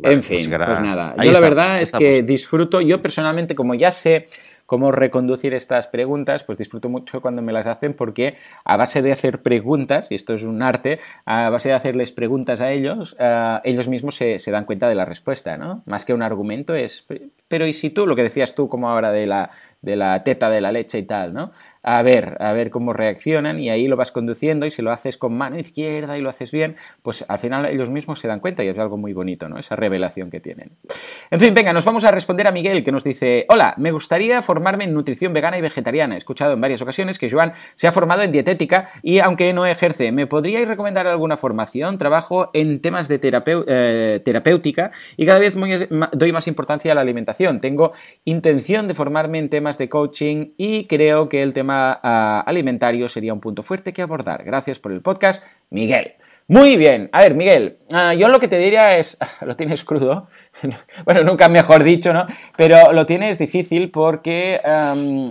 en 0.03 0.23
fin, 0.23 0.49
pues, 0.49 0.81
nada. 0.81 1.15
yo 1.23 1.31
la 1.31 1.39
verdad 1.39 1.81
es 1.81 1.91
que 1.91 2.21
disfruto, 2.21 2.81
yo 2.81 3.01
personalmente, 3.01 3.55
como 3.55 3.73
ya 3.73 3.91
sé 3.91 4.27
cómo 4.69 4.91
reconducir 4.91 5.55
estas 5.55 5.87
preguntas, 5.87 6.43
pues 6.43 6.59
disfruto 6.59 6.89
mucho 6.89 7.21
cuando 7.21 7.41
me 7.41 7.51
las 7.51 7.65
hacen 7.65 7.95
porque 7.95 8.37
a 8.63 8.77
base 8.77 9.01
de 9.01 9.11
hacer 9.11 9.41
preguntas, 9.41 10.11
y 10.11 10.15
esto 10.15 10.35
es 10.35 10.43
un 10.43 10.61
arte, 10.61 10.99
a 11.25 11.49
base 11.49 11.69
de 11.69 11.75
hacerles 11.75 12.11
preguntas 12.11 12.61
a 12.61 12.71
ellos, 12.71 13.15
eh, 13.17 13.59
ellos 13.63 13.87
mismos 13.87 14.15
se, 14.15 14.37
se, 14.37 14.51
dan 14.51 14.65
cuenta 14.65 14.87
de 14.87 14.93
la 14.93 15.05
respuesta, 15.05 15.57
¿no? 15.57 15.81
Más 15.87 16.05
que 16.05 16.13
un 16.13 16.21
argumento 16.21 16.75
es, 16.75 17.03
pero 17.47 17.65
¿y 17.65 17.73
si 17.73 17.89
tú, 17.89 18.05
lo 18.05 18.15
que 18.15 18.21
decías 18.21 18.53
tú 18.53 18.69
como 18.69 18.91
ahora 18.91 19.11
de 19.11 19.25
la, 19.25 19.49
de 19.81 19.95
la 19.95 20.23
teta 20.23 20.51
de 20.51 20.61
la 20.61 20.71
leche 20.71 20.99
y 20.99 21.03
tal, 21.03 21.33
¿no? 21.33 21.51
A 21.81 22.01
ver, 22.01 22.37
a 22.39 22.51
ver 22.51 22.71
cómo 22.71 22.93
reaccionan 22.93 23.59
y 23.59 23.69
ahí 23.69 23.87
lo 23.87 23.95
vas 23.95 24.11
conduciendo 24.11 24.65
y 24.65 24.71
si 24.71 24.81
lo 24.81 24.91
haces 24.91 25.17
con 25.17 25.37
mano 25.37 25.57
izquierda 25.57 26.17
y 26.17 26.21
lo 26.21 26.29
haces 26.29 26.51
bien, 26.51 26.75
pues 27.01 27.23
al 27.27 27.39
final 27.39 27.65
ellos 27.67 27.89
mismos 27.89 28.19
se 28.19 28.27
dan 28.27 28.39
cuenta 28.41 28.63
y 28.63 28.67
es 28.67 28.77
algo 28.77 28.97
muy 28.97 29.13
bonito, 29.13 29.47
¿no? 29.47 29.57
Esa 29.57 29.75
revelación 29.75 30.29
que 30.29 30.39
tienen. 30.39 30.71
En 31.31 31.39
fin, 31.39 31.53
venga, 31.53 31.71
nos 31.71 31.85
vamos 31.85 32.03
a 32.03 32.11
responder 32.11 32.47
a 32.47 32.51
Miguel 32.51 32.83
que 32.83 32.91
nos 32.91 33.03
dice, 33.03 33.45
hola, 33.49 33.73
me 33.77 33.91
gustaría 33.91 34.41
formarme 34.41 34.83
en 34.83 34.93
nutrición 34.93 35.31
vegana 35.31 35.57
y 35.57 35.61
vegetariana. 35.61 36.15
He 36.15 36.17
escuchado 36.17 36.53
en 36.53 36.61
varias 36.61 36.81
ocasiones 36.81 37.17
que 37.17 37.29
Joan 37.29 37.53
se 37.75 37.87
ha 37.87 37.91
formado 37.91 38.23
en 38.23 38.31
dietética 38.31 38.89
y 39.01 39.19
aunque 39.19 39.53
no 39.53 39.65
ejerce, 39.65 40.11
¿me 40.11 40.27
podríais 40.27 40.67
recomendar 40.67 41.07
alguna 41.07 41.37
formación? 41.37 41.97
Trabajo 41.97 42.49
en 42.53 42.81
temas 42.81 43.07
de 43.07 43.19
eh, 43.23 44.21
terapéutica 44.23 44.91
y 45.15 45.25
cada 45.25 45.39
vez 45.39 45.55
doy 46.11 46.31
más 46.33 46.47
importancia 46.47 46.91
a 46.91 46.95
la 46.95 47.01
alimentación. 47.01 47.61
Tengo 47.61 47.93
intención 48.25 48.87
de 48.87 48.95
formarme 48.95 49.39
en 49.39 49.49
temas 49.49 49.77
de 49.77 49.87
coaching 49.87 50.53
y 50.57 50.85
creo 50.87 51.29
que 51.29 51.41
el 51.41 51.53
tema 51.53 51.68
alimentario 51.69 53.09
sería 53.09 53.33
un 53.33 53.39
punto 53.39 53.63
fuerte 53.63 53.93
que 53.93 54.01
abordar. 54.01 54.43
Gracias 54.43 54.79
por 54.79 54.91
el 54.91 55.01
podcast, 55.01 55.43
Miguel. 55.69 56.13
Muy 56.47 56.77
bien. 56.77 57.09
A 57.11 57.21
ver, 57.21 57.35
Miguel, 57.35 57.77
ah, 57.91 58.15
yo 58.15 58.27
lo 58.27 58.39
que 58.39 58.47
te 58.47 58.57
diría 58.57 58.97
es, 58.97 59.19
lo 59.41 59.55
tienes 59.55 59.83
crudo, 59.83 60.27
bueno, 61.05 61.23
nunca 61.23 61.49
mejor 61.49 61.83
dicho, 61.83 62.13
¿no? 62.13 62.25
Pero 62.57 62.91
lo 62.93 63.05
tienes 63.05 63.37
difícil 63.37 63.91
porque 63.91 64.61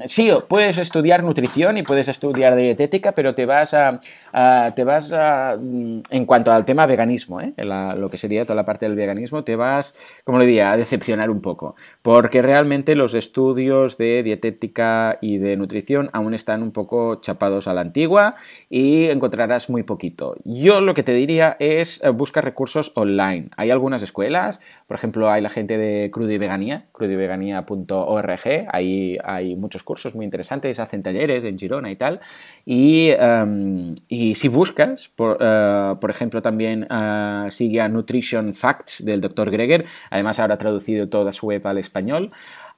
sí, 0.06 0.30
puedes 0.48 0.78
estudiar 0.78 1.22
nutrición 1.22 1.78
y 1.78 1.82
puedes 1.82 2.08
estudiar 2.08 2.56
dietética, 2.56 3.12
pero 3.12 3.34
te 3.34 3.46
vas 3.46 3.74
a, 3.74 4.00
te 4.74 4.84
vas 4.84 5.12
a, 5.12 5.56
mm, 5.60 6.00
en 6.10 6.26
cuanto 6.26 6.52
al 6.52 6.64
tema 6.64 6.86
veganismo, 6.86 7.40
¿eh? 7.40 7.52
lo 7.56 8.08
que 8.10 8.18
sería 8.18 8.44
toda 8.44 8.56
la 8.56 8.64
parte 8.64 8.86
del 8.86 8.96
veganismo, 8.96 9.44
te 9.44 9.56
vas, 9.56 9.94
como 10.24 10.38
le 10.38 10.46
diría, 10.46 10.72
a 10.72 10.76
decepcionar 10.76 11.30
un 11.30 11.40
poco, 11.40 11.74
porque 12.02 12.42
realmente 12.42 12.94
los 12.94 13.14
estudios 13.14 13.98
de 13.98 14.22
dietética 14.22 15.18
y 15.20 15.38
de 15.38 15.56
nutrición 15.56 16.10
aún 16.12 16.34
están 16.34 16.62
un 16.62 16.72
poco 16.72 17.16
chapados 17.16 17.68
a 17.68 17.74
la 17.74 17.80
antigua 17.80 18.36
y 18.68 19.08
encontrarás 19.08 19.70
muy 19.70 19.82
poquito. 19.82 20.36
Yo 20.44 20.80
lo 20.80 20.94
que 20.94 21.02
te 21.02 21.12
diría 21.12 21.56
es 21.58 22.02
eh, 22.02 22.10
busca 22.10 22.40
recursos 22.40 22.92
online. 22.94 23.50
Hay 23.56 23.70
algunas 23.70 24.02
escuelas, 24.02 24.60
por 24.86 24.96
ejemplo, 24.96 25.17
hay 25.26 25.40
la 25.42 25.48
gente 25.48 25.78
de 25.78 26.10
Crudo 26.10 26.30
y 26.30 26.38
Veganía, 26.38 26.86
crudoyveganía.org, 26.92 28.66
ahí 28.70 29.16
hay 29.24 29.56
muchos 29.56 29.82
cursos 29.82 30.14
muy 30.14 30.24
interesantes, 30.24 30.78
hacen 30.78 31.02
talleres 31.02 31.44
en 31.44 31.58
Girona 31.58 31.90
y 31.90 31.96
tal. 31.96 32.20
Y, 32.64 33.10
em, 33.10 33.94
si 34.08 34.48
buscas, 34.48 35.08
por, 35.08 35.38
eh, 35.40 35.94
por 36.00 36.10
ejemplo, 36.10 36.42
también 36.42 36.86
uh, 36.90 37.50
sigue 37.50 37.80
a 37.80 37.88
Nutrition 37.88 38.54
Facts 38.54 39.04
del 39.04 39.20
Dr. 39.20 39.50
Greger, 39.50 39.86
además 40.10 40.38
ahora 40.38 40.54
ha 40.54 40.58
traducido 40.58 41.08
toda 41.08 41.32
su 41.32 41.46
web 41.46 41.66
al 41.66 41.78
español. 41.78 42.30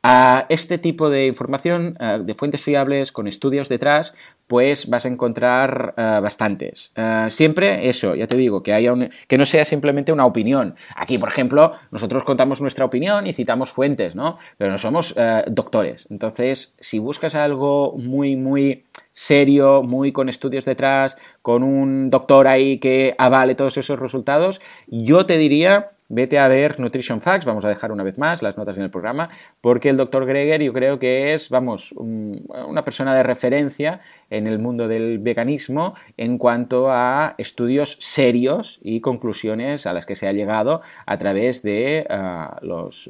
A 0.02 0.46
este 0.48 0.78
tipo 0.78 1.10
de 1.10 1.26
información 1.26 1.98
de 2.22 2.34
fuentes 2.34 2.62
fiables 2.62 3.12
con 3.12 3.28
estudios 3.28 3.68
detrás, 3.68 4.14
pues 4.46 4.88
vas 4.88 5.04
a 5.04 5.08
encontrar 5.08 5.92
bastantes. 5.96 6.92
siempre 7.28 7.88
eso, 7.90 8.14
ya 8.14 8.26
te 8.26 8.38
digo, 8.38 8.62
que, 8.62 8.72
haya 8.72 8.94
que 9.28 9.36
no 9.36 9.44
sea 9.44 9.66
simplemente 9.66 10.10
una 10.10 10.24
opinión. 10.24 10.74
Aquí, 10.96 11.18
por 11.18 11.28
ejemplo, 11.28 11.72
nosotros 11.90 12.24
contamos 12.24 12.62
nuestra 12.62 12.86
opinión 12.86 13.26
y 13.26 13.34
citamos 13.34 13.70
fuentes, 13.70 14.14
¿no? 14.14 14.38
Pero 14.56 14.70
no 14.70 14.78
somos 14.78 15.14
doctores. 15.48 16.06
Entonces, 16.10 16.72
si 16.80 16.98
buscas 16.98 17.34
algo 17.34 17.94
muy, 17.98 18.36
muy 18.36 18.86
serio, 19.12 19.82
muy 19.82 20.12
con 20.12 20.30
estudios 20.30 20.64
detrás, 20.64 21.18
con 21.42 21.62
un 21.62 22.08
doctor 22.08 22.48
ahí 22.48 22.78
que 22.78 23.14
avale 23.18 23.54
todos 23.54 23.76
esos 23.76 23.98
resultados, 23.98 24.62
yo 24.86 25.26
te 25.26 25.36
diría 25.36 25.90
vete 26.10 26.38
a 26.38 26.48
ver 26.48 26.78
Nutrition 26.78 27.22
Facts, 27.22 27.46
vamos 27.46 27.64
a 27.64 27.68
dejar 27.68 27.92
una 27.92 28.02
vez 28.02 28.18
más 28.18 28.42
las 28.42 28.58
notas 28.58 28.76
en 28.76 28.82
el 28.82 28.90
programa, 28.90 29.30
porque 29.60 29.88
el 29.88 29.96
doctor 29.96 30.26
Greger 30.26 30.60
yo 30.60 30.72
creo 30.72 30.98
que 30.98 31.32
es, 31.32 31.48
vamos, 31.48 31.92
una 31.92 32.84
persona 32.84 33.14
de 33.14 33.22
referencia 33.22 34.00
en 34.28 34.46
el 34.46 34.58
mundo 34.58 34.88
del 34.88 35.18
veganismo 35.18 35.94
en 36.16 36.36
cuanto 36.36 36.90
a 36.90 37.36
estudios 37.38 37.96
serios 38.00 38.80
y 38.82 39.00
conclusiones 39.00 39.86
a 39.86 39.92
las 39.92 40.04
que 40.04 40.16
se 40.16 40.26
ha 40.26 40.32
llegado 40.32 40.82
a 41.06 41.16
través 41.16 41.62
de 41.62 42.06
ah, 42.10 42.58
los, 42.60 43.08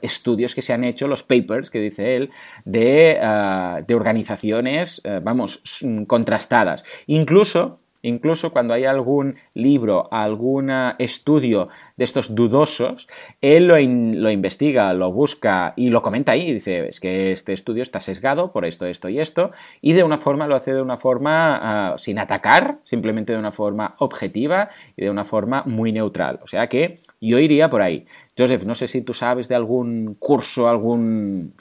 estudios 0.00 0.54
que 0.54 0.62
se 0.62 0.72
han 0.72 0.84
hecho, 0.84 1.06
los 1.06 1.22
papers 1.22 1.70
que 1.70 1.80
dice 1.80 2.16
él, 2.16 2.30
de, 2.64 3.18
ah, 3.22 3.80
organizaciones, 3.90 5.02
ah, 5.04 5.20
vamos, 5.22 5.62
contrastadas. 6.06 6.84
Incluso 7.06 7.78
Incluso 8.02 8.52
cuando 8.52 8.74
hay 8.74 8.84
algún 8.84 9.36
libro, 9.54 10.08
algún 10.12 10.70
estudio 10.98 11.68
de 11.96 12.04
estos 12.04 12.34
dudosos, 12.34 13.08
él 13.40 13.66
lo, 13.66 13.78
investiga, 13.78 14.92
lo 14.94 15.12
busca 15.12 15.74
y 15.76 15.90
lo 15.90 16.02
comenta 16.02 16.32
ahí. 16.32 16.52
Dice, 16.54 16.88
es 16.88 17.00
que 17.00 17.32
este 17.32 17.52
estudio 17.52 17.82
está 17.82 18.00
sesgado 18.00 18.52
por 18.52 18.64
esto, 18.64 18.86
esto 18.86 19.08
y 19.08 19.20
esto. 19.20 19.52
Y 19.80 19.92
de 19.92 20.02
una 20.02 20.18
forma 20.18 20.46
lo 20.46 20.56
hace 20.56 20.72
de 20.72 20.82
una 20.82 20.96
forma 20.96 21.58
ah, 21.92 21.98
sin 21.98 22.18
atacar, 22.18 22.78
simplemente 22.84 23.32
de 23.32 23.38
una 23.38 23.52
forma 23.52 23.94
objetiva 23.98 24.70
y 24.96 25.04
de 25.04 25.10
una 25.10 25.24
forma 25.24 25.62
muy 25.66 25.92
neutral. 25.92 26.40
O 26.42 26.46
sea 26.46 26.68
que 26.68 27.00
yo 27.20 27.38
iría 27.38 27.68
por 27.68 27.82
ahí. 27.82 28.06
Joseph, 28.36 28.64
no 28.64 28.74
sé 28.74 28.88
si 28.88 29.02
tú 29.02 29.12
sabes 29.12 29.48
de 29.48 29.54
algún 29.54 30.16
curso, 30.18 30.68
algún, 30.68 31.54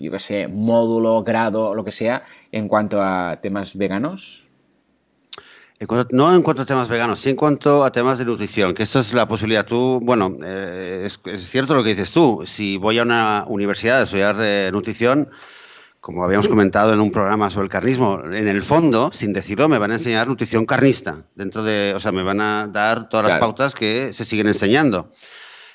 módulo, 0.52 1.24
grado, 1.24 1.76
lo 1.76 1.84
que 1.84 1.92
sea, 1.92 2.24
en 2.52 2.70
cuanto 2.70 3.02
a 3.02 3.40
temas 3.42 3.76
veganos 3.76 4.49
no 6.12 6.36
en 6.36 6.42
cuanto 6.42 6.64
a 6.64 6.66
temas 6.66 6.90
veganos, 6.90 7.20
sí 7.22 7.30
en 7.30 7.36
cuanto 7.36 7.84
a 7.84 7.92
temas 7.92 8.18
de 8.18 8.26
nutrición, 8.26 8.74
que 8.74 8.84
esto 8.84 9.00
es 9.00 9.14
la 9.14 9.28
posibilidad. 9.28 9.66
Tú, 9.66 10.00
bueno, 10.04 10.38
eh, 10.44 11.08
es, 11.08 11.20
cierto 11.50 11.74
lo 11.74 11.84
que 11.84 11.90
dices 11.90 12.12
tú. 12.12 12.44
Si 12.46 12.78
voy 12.78 13.00
a 13.00 13.04
una 13.04 13.46
universidad 13.48 14.02
a 14.02 14.04
estudiar 14.04 14.36
eh, 14.40 14.70
nutrición, 14.74 15.30
como 16.02 16.24
habíamos 16.24 16.50
comentado 16.50 16.94
en 16.94 17.00
un 17.00 17.12
programa 17.12 17.50
sobre 17.50 17.66
el 17.66 17.70
carnismo, 17.70 18.22
en 18.26 18.48
el 18.48 18.62
fondo, 18.62 19.12
sin 19.14 19.32
decirlo, 19.32 19.70
me 19.70 19.78
van 19.78 19.92
a 19.92 19.96
enseñar 19.96 20.28
nutrición 20.28 20.66
carnista. 20.66 21.24
Dentro 21.36 21.64
de, 21.64 21.94
o 21.96 22.00
sea, 22.00 22.12
me 22.12 22.24
van 22.24 22.42
a 22.42 22.68
dar 22.68 23.08
todas 23.08 23.28
las 23.28 23.40
pautas 23.40 23.74
que 23.74 24.12
se 24.12 24.26
siguen 24.26 24.48
enseñando. 24.48 25.12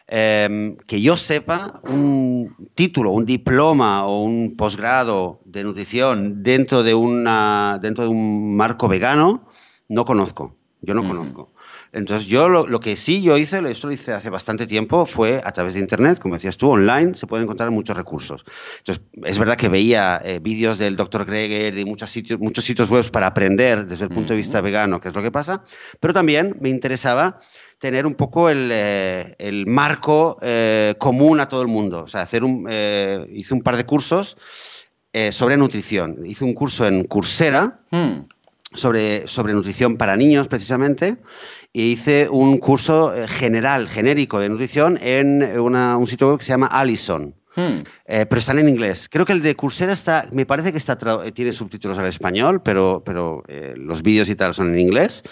Em, 0.07 0.77
que 0.87 1.01
yo 1.01 1.17
sepa 1.17 1.81
un 1.85 2.55
título, 2.75 3.11
un 3.11 3.25
diploma 3.25 4.07
o 4.07 4.23
un 4.23 4.55
posgrado 4.55 5.41
de 5.47 5.65
nutrición 5.65 6.43
dentro 6.43 6.83
de, 6.83 6.93
una, 6.93 7.79
dentro 7.81 8.05
de 8.05 8.11
un 8.11 8.55
marco 8.55 8.87
vegano, 8.87 9.49
no 9.89 10.05
conozco, 10.05 10.57
yo 10.81 10.95
no 10.95 11.07
conozco. 11.07 11.55
Entonces, 11.95 12.27
yo 12.27 12.49
lo, 12.49 12.81
que 12.81 12.97
sí 12.97 13.23
yo 13.23 13.39
hice, 13.39 13.63
esto 13.71 13.87
lo 13.87 13.93
hice 13.93 14.13
hace 14.13 14.29
bastante 14.29 14.67
tiempo, 14.67 15.07
fue 15.07 15.41
a 15.45 15.53
través 15.53 15.75
de 15.75 15.81
Internet, 15.81 16.19
como 16.19 16.35
decías 16.35 16.57
tú, 16.57 16.71
online, 16.71 17.17
se 17.17 17.29
pueden 17.29 17.45
encontrar 17.45 17.71
muchos 17.71 17.97
recursos. 17.97 18.45
Entonces, 18.79 19.05
es 19.23 19.39
verdad 19.39 19.57
que 19.57 19.69
veía 19.69 20.21
eh, 20.25 20.41
vídeos 20.41 20.77
del 20.77 20.97
Dr. 20.97 21.25
Greger, 21.25 21.73
de 21.73 21.85
muchos 21.85 22.11
sitios, 22.11 22.41
muchos 22.41 22.65
sitios 22.65 22.91
web 22.91 23.09
para 23.13 23.29
aprender 23.29 23.87
desde 23.87 24.05
el 24.05 24.11
punto 24.11 24.33
de 24.33 24.39
vista 24.39 24.61
vegano 24.61 25.01
qué 25.01 25.11
es 25.11 25.15
lo 25.15 25.23
que 25.23 25.31
pasa, 25.31 25.63
pero 26.01 26.13
también 26.13 26.57
me 26.61 26.69
interesaba 26.69 27.39
tener 27.79 28.07
un 28.07 28.15
poco 28.15 28.51
el, 28.51 28.71
eh, 28.73 29.37
el 29.39 29.67
marco 29.67 30.39
eh, 30.43 30.97
común 30.99 31.39
a 31.39 31.49
todo 31.49 31.63
el 31.63 31.69
mundo. 31.69 32.03
O 32.03 32.09
sea, 32.09 32.23
hacer 32.23 32.43
un, 32.43 32.69
hice 33.31 33.55
un 33.55 33.63
par 33.63 33.77
de 33.77 33.87
cursos 33.87 34.37
sobre 35.31 35.57
nutrición. 35.57 36.27
Hice 36.27 36.45
un 36.45 36.55
curso 36.55 36.89
en 36.89 37.05
Coursera. 37.05 37.79
Hmm 37.93 38.34
sobre, 38.75 39.27
sobre 39.27 39.53
nutrición 39.53 39.97
para 39.97 40.17
niños, 40.17 40.49
precisamente, 40.49 41.17
y 41.73 41.93
hice 41.93 42.29
un 42.29 42.59
curso 42.59 43.15
eh, 43.15 43.27
general, 43.27 43.89
genérico 43.89 44.39
de 44.39 44.49
nutrición 44.49 44.99
en 45.01 45.43
un 45.59 46.07
sitio 46.07 46.29
web 46.29 46.39
que 46.39 46.45
se 46.45 46.53
llama 46.53 46.67
Allison. 46.67 47.35
Hmm. 47.57 47.85
Eh, 48.07 48.27
pero 48.27 48.39
están 48.41 48.59
en 48.59 48.69
inglés. 48.69 49.09
Creo 49.11 49.25
que 49.25 49.33
el 49.33 49.43
de 49.43 49.55
Coursera 49.55 49.93
está, 49.93 50.27
me 50.33 50.45
parece 50.45 50.73
que 50.73 50.79
está 50.79 50.99
tiene 51.33 51.53
subtítulos 51.53 51.99
al 51.99 52.07
español, 52.07 52.63
pero, 52.63 53.03
pero 53.05 53.45
eh, 53.47 53.75
los 53.77 54.03
vídeos 54.03 54.29
y 54.29 54.35
tal 54.35 54.55
son 54.55 54.73
en 54.73 54.81
inglés. 54.81 55.23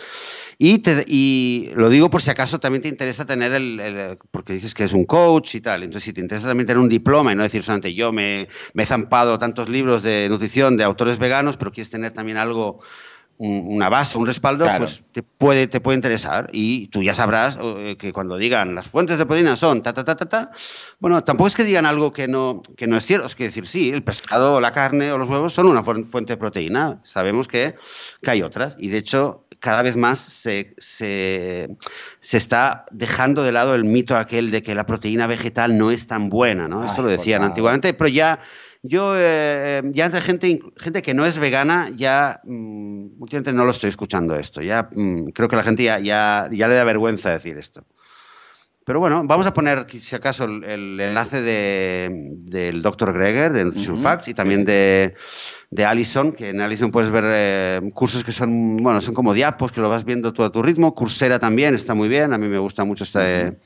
Y, 0.58 0.80
y, 1.06 1.70
lo 1.74 1.88
digo 1.88 2.10
por 2.10 2.22
si 2.22 2.30
acaso 2.30 2.60
también 2.60 2.82
te 2.82 2.88
interesa 2.88 3.26
tener 3.26 3.52
el, 3.52 4.16
porque 4.30 4.52
dices 4.52 4.74
que 4.74 4.84
es 4.84 4.92
un 4.92 5.04
coach 5.04 5.56
y 5.56 5.60
tal. 5.60 5.82
Entonces, 5.82 6.04
si 6.04 6.12
te 6.12 6.20
interesa 6.20 6.46
también 6.46 6.66
tener 6.66 6.80
un 6.80 6.88
diploma 6.88 7.32
y 7.32 7.34
no 7.34 7.42
decir 7.42 7.64
solamente 7.64 7.94
yo 7.94 8.12
me, 8.12 8.46
me 8.74 8.84
he 8.84 8.86
zampado 8.86 9.38
tantos 9.40 9.68
libros 9.68 10.04
de 10.04 10.28
nutrición 10.28 10.76
de 10.76 10.84
autores 10.84 11.18
veganos, 11.18 11.56
pero 11.56 11.72
quieres 11.72 11.90
tener 11.90 12.12
también 12.12 12.36
algo 12.36 12.80
una 13.38 13.88
base, 13.88 14.18
un 14.18 14.26
respaldo, 14.26 14.64
pues 14.78 15.02
te 15.12 15.22
puede, 15.22 15.66
te 15.66 15.80
puede 15.80 15.96
interesar. 15.96 16.48
Y 16.52 16.88
tú 16.88 17.02
ya 17.02 17.14
sabrás 17.14 17.58
eh, 17.60 17.96
que 17.98 18.12
cuando 18.12 18.36
digan 18.36 18.74
las 18.74 18.88
fuentes 18.88 19.18
de 19.18 19.26
proteína 19.26 19.56
son 19.56 19.82
ta, 19.82 19.92
ta, 19.92 20.04
ta, 20.04 20.16
ta, 20.16 20.26
ta, 20.26 20.50
bueno, 21.00 21.24
tampoco 21.24 21.48
es 21.48 21.54
que 21.54 21.64
digan 21.64 21.86
algo 21.86 22.12
que 22.12 22.28
no, 22.28 22.62
que 22.76 22.86
no 22.86 22.96
es 22.96 23.04
cierto. 23.04 23.26
Es 23.26 23.34
que 23.34 23.44
decir, 23.44 23.66
sí, 23.66 23.90
el 23.90 24.04
pescado, 24.04 24.60
la 24.60 24.72
carne 24.72 25.10
o 25.12 25.18
los 25.18 25.28
huevos 25.28 25.52
son 25.52 25.66
una 25.66 25.82
fuente 25.82 26.34
de 26.34 26.36
proteína. 26.36 27.00
Sabemos 27.02 27.48
que, 27.48 27.74
que 28.22 28.30
hay 28.30 28.42
otras. 28.42 28.76
Y 28.78 28.88
de 28.88 28.98
hecho, 28.98 29.46
cada 29.62 29.82
vez 29.82 29.96
más 29.96 30.18
se, 30.18 30.74
se, 30.78 31.68
está 32.20 32.84
dejando 32.90 33.44
de 33.44 33.52
lado 33.52 33.74
el 33.74 33.84
mito 33.84 34.16
aquel 34.16 34.50
de 34.50 34.60
que 34.60 34.74
la 34.74 34.86
proteína 34.86 35.28
vegetal 35.28 35.78
no 35.78 35.92
es 35.92 36.08
tan 36.08 36.28
buena, 36.28 36.66
¿no? 36.66 36.84
Esto 36.84 37.02
lo 37.02 37.08
decían 37.08 37.44
antiguamente, 37.44 37.94
pero 37.94 38.08
ya 38.08 38.40
yo, 38.82 39.14
eh, 39.16 39.80
ya 39.92 40.06
entre 40.06 40.20
gente, 40.20 40.60
gente 40.76 41.02
que 41.02 41.14
no 41.14 41.24
es 41.24 41.38
vegana, 41.38 41.90
ya 41.94 42.40
mm, 42.44 43.22
últimamente 43.22 43.52
no 43.52 43.64
lo 43.64 43.70
estoy 43.70 43.90
escuchando 43.90 44.34
esto. 44.34 44.60
Ya 44.60 44.88
mm, 44.92 45.28
creo 45.28 45.48
que 45.48 45.56
la 45.56 45.62
gente 45.62 45.84
ya, 45.84 46.00
ya, 46.00 46.48
ya, 46.50 46.68
le 46.68 46.74
da 46.74 46.84
vergüenza 46.84 47.30
decir 47.30 47.56
esto. 47.58 47.84
Pero 48.84 48.98
bueno, 48.98 49.22
vamos 49.24 49.46
a 49.46 49.54
poner, 49.54 49.86
si 49.88 50.16
acaso, 50.16 50.44
el, 50.44 50.98
enlace 50.98 51.40
de, 51.40 52.10
del 52.38 52.82
Dr. 52.82 53.12
Greger, 53.12 53.52
de 53.52 53.64
Nutrition 53.66 53.96
Facts, 53.98 54.26
y 54.26 54.34
también 54.34 54.64
de, 54.64 55.14
de 55.70 55.84
Allison, 55.84 56.32
que 56.32 56.48
en 56.48 56.60
Allison 56.60 56.90
puedes 56.90 57.08
ver 57.10 57.24
eh, 57.28 57.90
cursos 57.94 58.24
que 58.24 58.32
son, 58.32 58.78
bueno, 58.78 59.00
son 59.00 59.14
como 59.14 59.34
diapos, 59.34 59.70
que 59.70 59.80
lo 59.80 59.88
vas 59.88 60.04
viendo 60.04 60.32
todo 60.32 60.46
a 60.46 60.50
tu 60.50 60.60
ritmo. 60.64 60.96
Coursera 60.96 61.38
también 61.38 61.76
está 61.76 61.94
muy 61.94 62.08
bien, 62.08 62.32
a 62.32 62.38
mí 62.38 62.48
me 62.48 62.58
gusta 62.58 62.84
mucho 62.84 63.04
este... 63.04 63.56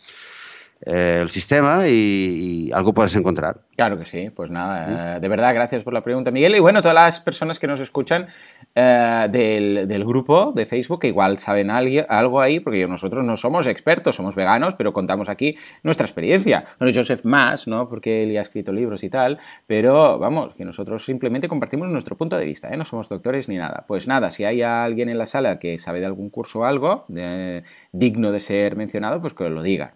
Eh, 0.82 1.20
el 1.22 1.30
sistema 1.30 1.88
y, 1.88 2.70
algo 2.72 2.92
puedes 2.92 3.14
encontrar. 3.16 3.60
Claro 3.76 3.98
que 3.98 4.04
sí, 4.04 4.30
pues 4.30 4.50
nada, 4.50 5.16
eh, 5.16 5.20
de 5.20 5.28
verdad, 5.28 5.54
gracias 5.54 5.82
por 5.82 5.94
la 5.94 6.02
pregunta, 6.02 6.30
Miguel. 6.30 6.54
Y 6.54 6.60
bueno, 6.60 6.82
todas 6.82 6.94
las 6.94 7.20
personas 7.20 7.58
que 7.58 7.66
nos 7.66 7.80
escuchan 7.80 8.26
eh, 8.74 9.26
del, 9.30 10.04
grupo 10.04 10.52
de 10.54 10.66
Facebook, 10.66 11.00
que 11.00 11.08
igual 11.08 11.38
saben 11.38 11.70
algo 11.70 12.40
ahí, 12.40 12.60
porque 12.60 12.86
nosotros 12.86 13.24
no 13.24 13.36
somos 13.38 13.66
expertos, 13.66 14.16
somos 14.16 14.34
veganos, 14.34 14.74
pero 14.74 14.92
contamos 14.92 15.30
aquí 15.30 15.56
nuestra 15.82 16.06
experiencia. 16.06 16.64
Bueno, 16.78 16.94
Joseph 16.94 17.24
más, 17.24 17.66
¿no? 17.66 17.88
Porque 17.88 18.24
él 18.24 18.32
ya 18.32 18.40
ha 18.40 18.42
escrito 18.42 18.72
libros 18.72 19.02
y 19.02 19.08
tal, 19.08 19.38
pero 19.66 20.18
vamos, 20.18 20.54
que 20.54 20.64
nosotros 20.64 21.04
simplemente 21.04 21.48
compartimos 21.48 21.88
nuestro 21.88 22.16
punto 22.16 22.36
de 22.36 22.44
vista, 22.44 22.68
No 22.76 22.84
somos 22.84 23.08
doctores 23.08 23.48
ni 23.48 23.56
nada. 23.56 23.84
Pues 23.88 24.06
nada, 24.06 24.30
si 24.30 24.44
hay 24.44 24.60
alguien 24.62 25.08
en 25.08 25.16
la 25.16 25.26
sala 25.26 25.58
que 25.58 25.78
sabe 25.78 26.00
de 26.00 26.06
algún 26.06 26.28
curso 26.28 26.60
o 26.60 26.64
algo 26.64 27.06
digno 27.92 28.30
de 28.30 28.40
ser 28.40 28.76
mencionado, 28.76 29.20
pues 29.22 29.32
que 29.32 29.48
lo 29.48 29.62
diga. 29.62 29.94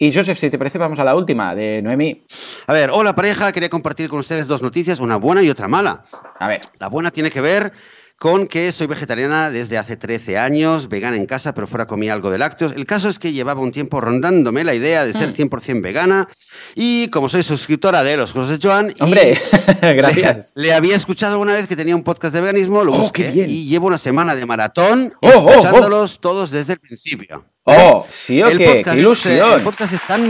Y 0.00 0.12
Joseph, 0.12 0.38
si 0.38 0.48
te 0.48 0.58
parece, 0.58 0.78
vamos 0.78 1.00
a 1.00 1.04
la 1.04 1.16
última, 1.16 1.56
de 1.56 1.82
Noemí. 1.82 2.24
A 2.68 2.72
ver, 2.72 2.90
hola 2.92 3.16
pareja, 3.16 3.50
quería 3.50 3.68
compartir 3.68 4.08
con 4.08 4.20
ustedes 4.20 4.46
dos 4.46 4.62
noticias, 4.62 5.00
una 5.00 5.16
buena 5.16 5.42
y 5.42 5.50
otra 5.50 5.66
mala. 5.66 6.04
A 6.38 6.46
ver. 6.46 6.60
La 6.78 6.88
buena 6.88 7.10
tiene 7.10 7.32
que 7.32 7.40
ver 7.40 7.72
con 8.16 8.46
que 8.46 8.70
soy 8.70 8.86
vegetariana 8.86 9.50
desde 9.50 9.76
hace 9.76 9.96
13 9.96 10.38
años, 10.38 10.88
vegana 10.88 11.16
en 11.16 11.26
casa, 11.26 11.52
pero 11.52 11.66
fuera 11.66 11.86
comía 11.86 12.12
algo 12.12 12.30
de 12.30 12.38
lácteos. 12.38 12.74
El 12.76 12.86
caso 12.86 13.08
es 13.08 13.18
que 13.18 13.32
llevaba 13.32 13.60
un 13.60 13.72
tiempo 13.72 14.00
rondándome 14.00 14.62
la 14.62 14.74
idea 14.74 15.04
de 15.04 15.12
ser 15.12 15.32
100% 15.32 15.74
hmm. 15.74 15.82
vegana 15.82 16.28
y 16.76 17.08
como 17.08 17.28
soy 17.28 17.42
suscriptora 17.42 18.04
de 18.04 18.16
los 18.16 18.32
cursos 18.32 18.56
de 18.56 18.68
Joan... 18.68 18.94
¡Hombre! 19.00 19.36
Gracias. 19.82 20.52
Le, 20.56 20.74
había 20.74 20.94
escuchado 20.94 21.32
alguna 21.32 21.54
vez 21.54 21.66
que 21.66 21.76
tenía 21.76 21.96
un 21.96 22.04
podcast 22.04 22.34
de 22.34 22.40
veganismo, 22.40 22.84
lo 22.84 22.92
oh, 22.92 22.98
busqué 22.98 23.30
y 23.48 23.66
llevo 23.66 23.88
una 23.88 23.98
semana 23.98 24.34
de 24.34 24.46
maratón 24.46 25.12
oh, 25.22 25.28
oh, 25.28 25.50
escuchándolos 25.50 26.20
todos 26.20 26.50
desde 26.52 26.74
el 26.74 26.80
principio. 26.80 27.44
¡Oh! 27.68 28.06
¿Sí 28.10 28.42
o 28.42 28.46
qué? 28.48 28.82
¡Qué 28.82 28.94
ilusión! 28.94 29.58
el 29.58 29.62
podcast 29.62 29.92
es 29.92 30.02
tan... 30.06 30.26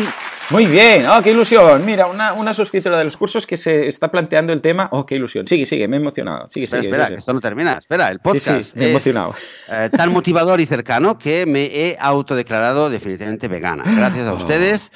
Muy 0.50 0.66
bien, 0.66 1.06
¡oh, 1.06 1.22
qué 1.22 1.30
ilusión! 1.30 1.84
Mira, 1.84 2.06
una, 2.06 2.32
una, 2.32 2.54
suscriptora 2.54 2.98
de 2.98 3.04
los 3.04 3.16
cursos 3.16 3.46
que 3.46 3.56
se 3.58 3.86
está 3.86 4.10
planteando 4.10 4.52
el 4.52 4.62
tema. 4.62 4.88
¡Oh, 4.92 5.04
qué 5.04 5.16
ilusión! 5.16 5.46
Sigue, 5.46 5.66
sigue, 5.66 5.86
me 5.86 5.98
he 5.98 6.00
emocionado. 6.00 6.48
Sigue, 6.50 6.64
espera, 6.64 6.82
sigue, 6.82 6.94
espera, 6.94 7.08
que 7.08 7.14
esto 7.16 7.32
no 7.34 7.40
termina. 7.40 7.74
Espera, 7.74 8.08
el 8.08 8.18
podcast 8.18 8.62
sí, 8.62 8.72
me 8.74 8.86
he 8.86 8.90
emocionado. 8.90 9.34
Eh, 9.70 9.90
tan 9.94 10.10
motivador 10.10 10.60
y 10.60 10.66
cercano 10.66 11.18
que 11.18 11.44
me 11.44 11.64
he 11.66 11.96
autodeclarado 12.00 12.88
definitivamente 12.88 13.46
vegana. 13.46 13.84
Gracias 13.84 14.26
a 14.26 14.32
oh. 14.32 14.36
ustedes. 14.36 14.90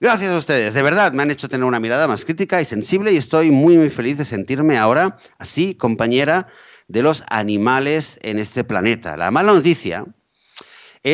Gracias 0.00 0.30
a 0.30 0.38
ustedes. 0.38 0.74
De 0.74 0.82
verdad, 0.82 1.12
me 1.12 1.22
han 1.22 1.30
hecho 1.30 1.48
tener 1.48 1.64
una 1.64 1.80
mirada 1.80 2.08
más 2.08 2.24
crítica 2.24 2.60
y 2.60 2.64
sensible 2.64 3.12
y 3.12 3.16
estoy 3.16 3.52
muy, 3.52 3.78
muy 3.78 3.90
feliz 3.90 4.18
de 4.18 4.24
sentirme 4.24 4.78
ahora 4.78 5.16
así, 5.38 5.74
compañera 5.76 6.48
de 6.88 7.02
los 7.02 7.22
animales 7.28 8.18
en 8.22 8.40
este 8.40 8.64
planeta. 8.64 9.16
La 9.16 9.30
mala 9.30 9.52
noticia 9.52 10.04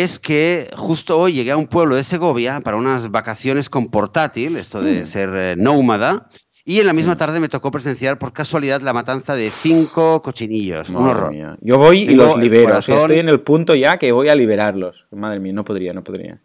es 0.03 0.19
que 0.19 0.69
justo 0.77 1.19
hoy 1.19 1.33
llegué 1.33 1.53
a 1.53 1.57
un 1.57 1.67
pueblo 1.67 1.95
de 1.95 2.05
Segovia 2.05 2.61
para 2.61 2.77
unas 2.77 3.11
vacaciones 3.11 3.69
con 3.69 3.89
portátil, 3.89 4.57
esto 4.57 4.81
de 4.83 5.03
mm. 5.03 5.07
ser 5.07 5.31
eh, 5.35 5.55
nómada, 5.57 6.29
y 6.65 6.81
en 6.81 6.87
la 6.87 6.95
misma 6.95 7.17
tarde 7.17 7.41
me 7.41 7.51
tocó 7.51 7.71
presenciar 7.71 8.19
por 8.19 8.33
casualidad 8.33 8.81
la 8.81 8.95
matanza 8.95 9.35
de 9.35 9.51
cinco 9.51 10.23
cochinillos. 10.23 10.89
un 10.89 10.97
horror. 10.97 11.35
Yo 11.61 11.77
voy 11.77 12.03
y 12.03 12.15
los 12.15 12.39
libero. 12.39 12.79
estoy 12.79 13.19
en 13.19 13.29
el 13.29 13.41
punto 13.41 13.75
ya 13.75 13.99
que 13.99 14.13
voy 14.13 14.31
a 14.31 14.35
liberarlos. 14.35 15.07
Madre 15.11 15.41
mía, 15.41 15.53
no 15.53 15.65
podría, 15.65 15.93
no 15.93 16.03
podría. 16.03 16.41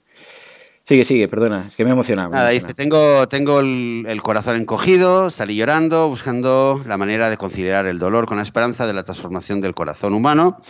Sigue, 0.84 1.06
sigue, 1.06 1.28
perdona, 1.28 1.66
es 1.68 1.76
que 1.76 1.84
me 1.86 1.92
he 1.92 1.94
emocionado. 1.94 2.32
Nada, 2.32 2.50
dice, 2.50 2.74
tengo, 2.74 3.28
tengo 3.30 3.60
el, 3.60 4.06
el, 4.08 4.22
corazón 4.24 4.56
encogido, 4.56 5.30
salí 5.30 5.56
llorando, 5.56 6.10
buscando 6.10 6.82
la 6.86 6.98
manera 6.98 7.30
de 7.30 7.38
conciliar 7.38 7.86
el 7.86 8.00
dolor 8.00 8.26
con 8.26 8.38
la 8.38 8.44
esperanza 8.44 8.88
de 8.88 8.94
la 8.94 9.04
transformación 9.04 9.62
del 9.62 9.76
corazón 9.76 10.16
humano. 10.16 10.62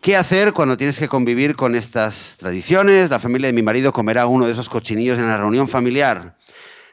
¿Qué 0.00 0.16
hacer 0.16 0.52
cuando 0.52 0.76
tienes 0.76 0.96
que 0.96 1.08
convivir 1.08 1.56
con 1.56 1.74
estas 1.74 2.36
tradiciones? 2.38 3.10
La 3.10 3.18
familia 3.18 3.48
de 3.48 3.52
mi 3.52 3.62
marido 3.62 3.92
comerá 3.92 4.26
uno 4.26 4.46
de 4.46 4.52
esos 4.52 4.68
cochinillos 4.68 5.18
en 5.18 5.26
la 5.26 5.38
reunión 5.38 5.66
familiar. 5.66 6.38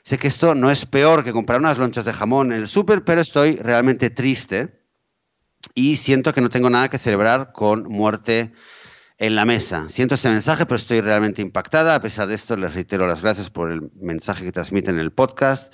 Sé 0.03 0.18
que 0.18 0.28
esto 0.28 0.56
no 0.56 0.72
es 0.72 0.88
peor 0.88 1.24
que 1.24 1.32
comprar 1.32 1.60
unas 1.60 1.78
lonchas 1.78 2.03
de 2.03 2.14
jamón 2.14 2.51
en 2.51 2.62
el 2.62 2.68
súper, 2.68 3.03
pero 3.03 3.22
estoy 3.22 3.58
realmente 3.58 4.10
triste 4.10 4.82
y 5.76 5.97
siento 5.97 6.34
que 6.34 6.41
no 6.41 6.49
tengo 6.49 6.70
nada 6.72 6.89
que 6.89 6.97
celebrar 6.97 7.51
con 7.53 7.84
muerte 7.84 8.53
en 9.20 9.36
la 9.36 9.45
mesa. 9.45 9.86
Siento 9.89 10.16
este 10.16 10.30
mensaje, 10.30 10.66
pero 10.66 10.78
estoy 10.78 11.01
realmente 11.01 11.43
impactada. 11.43 11.95
A 11.95 12.01
pesar 12.01 12.28
de 12.28 12.36
esto, 12.36 12.58
les 12.58 12.74
reitero 12.74 13.06
las 13.06 13.22
gracias 13.22 13.51
por 13.51 13.72
el 13.72 13.91
mensaje 13.95 14.45
que 14.45 14.51
transmiten 14.51 14.95
en 14.95 15.01
el 15.01 15.12
podcast. 15.12 15.74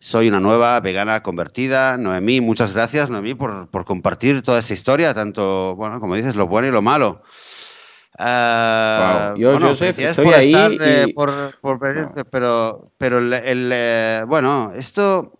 Soy 0.00 0.28
una 0.28 0.38
nueva 0.38 0.78
vegana 0.80 1.22
convertida. 1.22 1.96
Noemí, 1.96 2.40
muchas 2.40 2.72
gracias, 2.72 3.10
Noemí, 3.10 3.34
por, 3.34 3.68
por 3.68 3.84
compartir 3.84 4.42
toda 4.42 4.60
esa 4.60 4.74
historia, 4.74 5.12
tanto, 5.12 5.74
bueno, 5.76 5.98
como 6.00 6.14
dices, 6.14 6.36
lo 6.36 6.46
bueno 6.46 6.68
y 6.68 6.70
lo 6.70 6.82
malo. 6.82 7.22
Uh, 8.18 9.36
Yo, 9.36 9.60
Joseph, 9.60 9.98
estoy 9.98 10.28
ahí. 10.28 10.52
Eh, 10.80 11.12
por, 11.14 11.30
por, 11.60 11.78
pero, 12.30 12.84
pero 12.96 13.18
el, 13.18 13.32
el 13.32 13.70
eh, 13.72 14.24
bueno, 14.26 14.72
esto 14.74 15.37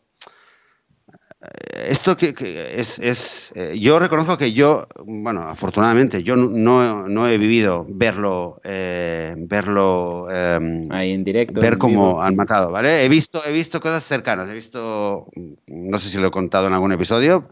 esto 1.89 2.17
que, 2.17 2.35
es, 2.75 2.99
es 2.99 3.53
eh, 3.55 3.79
yo 3.79 3.99
reconozco 3.99 4.37
que 4.37 4.53
yo, 4.53 4.89
bueno, 5.05 5.43
afortunadamente, 5.43 6.23
yo 6.23 6.37
no, 6.37 7.09
no 7.09 7.29
he 7.29 7.39
vivido 7.39 7.87
verlo, 7.89 8.61
eh, 8.65 9.35
verlo 9.37 10.29
em, 10.31 10.85
ahí 10.91 11.13
en 11.13 11.23
directo, 11.23 11.61
ver 11.61 11.79
cómo 11.79 12.21
han 12.21 12.35
matado, 12.35 12.71
¿vale? 12.73 13.05
He 13.05 13.09
visto, 13.09 13.41
he 13.47 13.53
visto 13.53 13.81
cosas 13.81 14.05
cercanas, 14.05 14.49
he 14.49 14.55
visto, 14.55 15.29
no 15.69 15.99
sé 15.99 16.11
si 16.11 16.19
lo 16.19 16.27
he 16.27 16.31
contado 16.33 16.67
en 16.67 16.73
algún 16.73 16.93
episodio, 16.93 17.49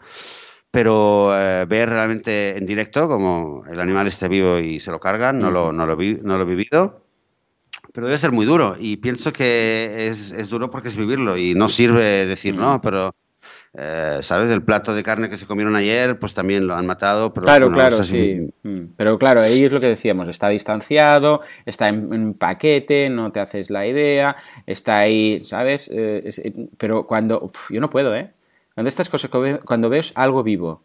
pero 0.70 1.30
eh, 1.38 1.64
ver 1.66 1.88
realmente 1.88 2.58
en 2.58 2.66
directo 2.66 3.08
como 3.08 3.64
el 3.66 3.80
animal 3.80 4.08
esté 4.08 4.28
vivo 4.28 4.58
y 4.58 4.80
se 4.80 4.90
lo 4.90 4.98
cargan, 4.98 5.38
no 5.38 5.50
lo, 5.50 5.72
no 5.72 5.86
lo, 5.86 5.96
vi, 5.96 6.18
no 6.22 6.36
lo 6.36 6.42
he 6.42 6.56
vivido. 6.56 7.02
Pero 7.92 8.08
debe 8.08 8.18
ser 8.18 8.32
muy 8.32 8.44
duro 8.44 8.76
y 8.78 8.96
pienso 8.96 9.32
que 9.32 10.08
es, 10.08 10.30
es 10.32 10.48
duro 10.48 10.70
porque 10.70 10.88
es 10.88 10.96
vivirlo 10.96 11.36
y 11.38 11.54
no 11.54 11.68
sirve 11.68 12.26
decir, 12.26 12.54
no, 12.54 12.80
pero 12.80 13.14
eh, 13.74 14.20
¿Sabes? 14.22 14.50
El 14.50 14.62
plato 14.62 14.94
de 14.94 15.02
carne 15.02 15.28
que 15.28 15.36
se 15.36 15.46
comieron 15.46 15.76
ayer, 15.76 16.18
pues 16.18 16.32
también 16.32 16.66
lo 16.66 16.74
han 16.74 16.86
matado. 16.86 17.34
Pero 17.34 17.44
claro, 17.44 17.70
claro, 17.70 18.02
sí. 18.04 18.50
Mm. 18.62 18.94
Pero 18.96 19.18
claro, 19.18 19.42
ahí 19.42 19.64
es 19.64 19.72
lo 19.72 19.80
que 19.80 19.88
decíamos, 19.88 20.28
está 20.28 20.48
distanciado, 20.48 21.42
está 21.66 21.88
en, 21.88 22.34
paquete, 22.34 23.10
no 23.10 23.32
te 23.32 23.40
haces 23.40 23.70
la 23.70 23.86
idea, 23.86 24.36
está 24.66 24.98
ahí, 24.98 25.44
¿sabes? 25.44 25.90
Eh, 25.92 26.22
eh, 26.24 26.68
pero 26.78 27.06
cuando... 27.06 27.50
yo 27.70 27.80
no 27.80 27.90
puedo, 27.90 28.14
¿eh? 28.14 28.32
Cuando 28.74 28.88
estas 28.88 29.08
cosas, 29.08 29.30
cuando 29.64 29.88
ves 29.88 30.12
algo 30.14 30.42
vivo, 30.42 30.82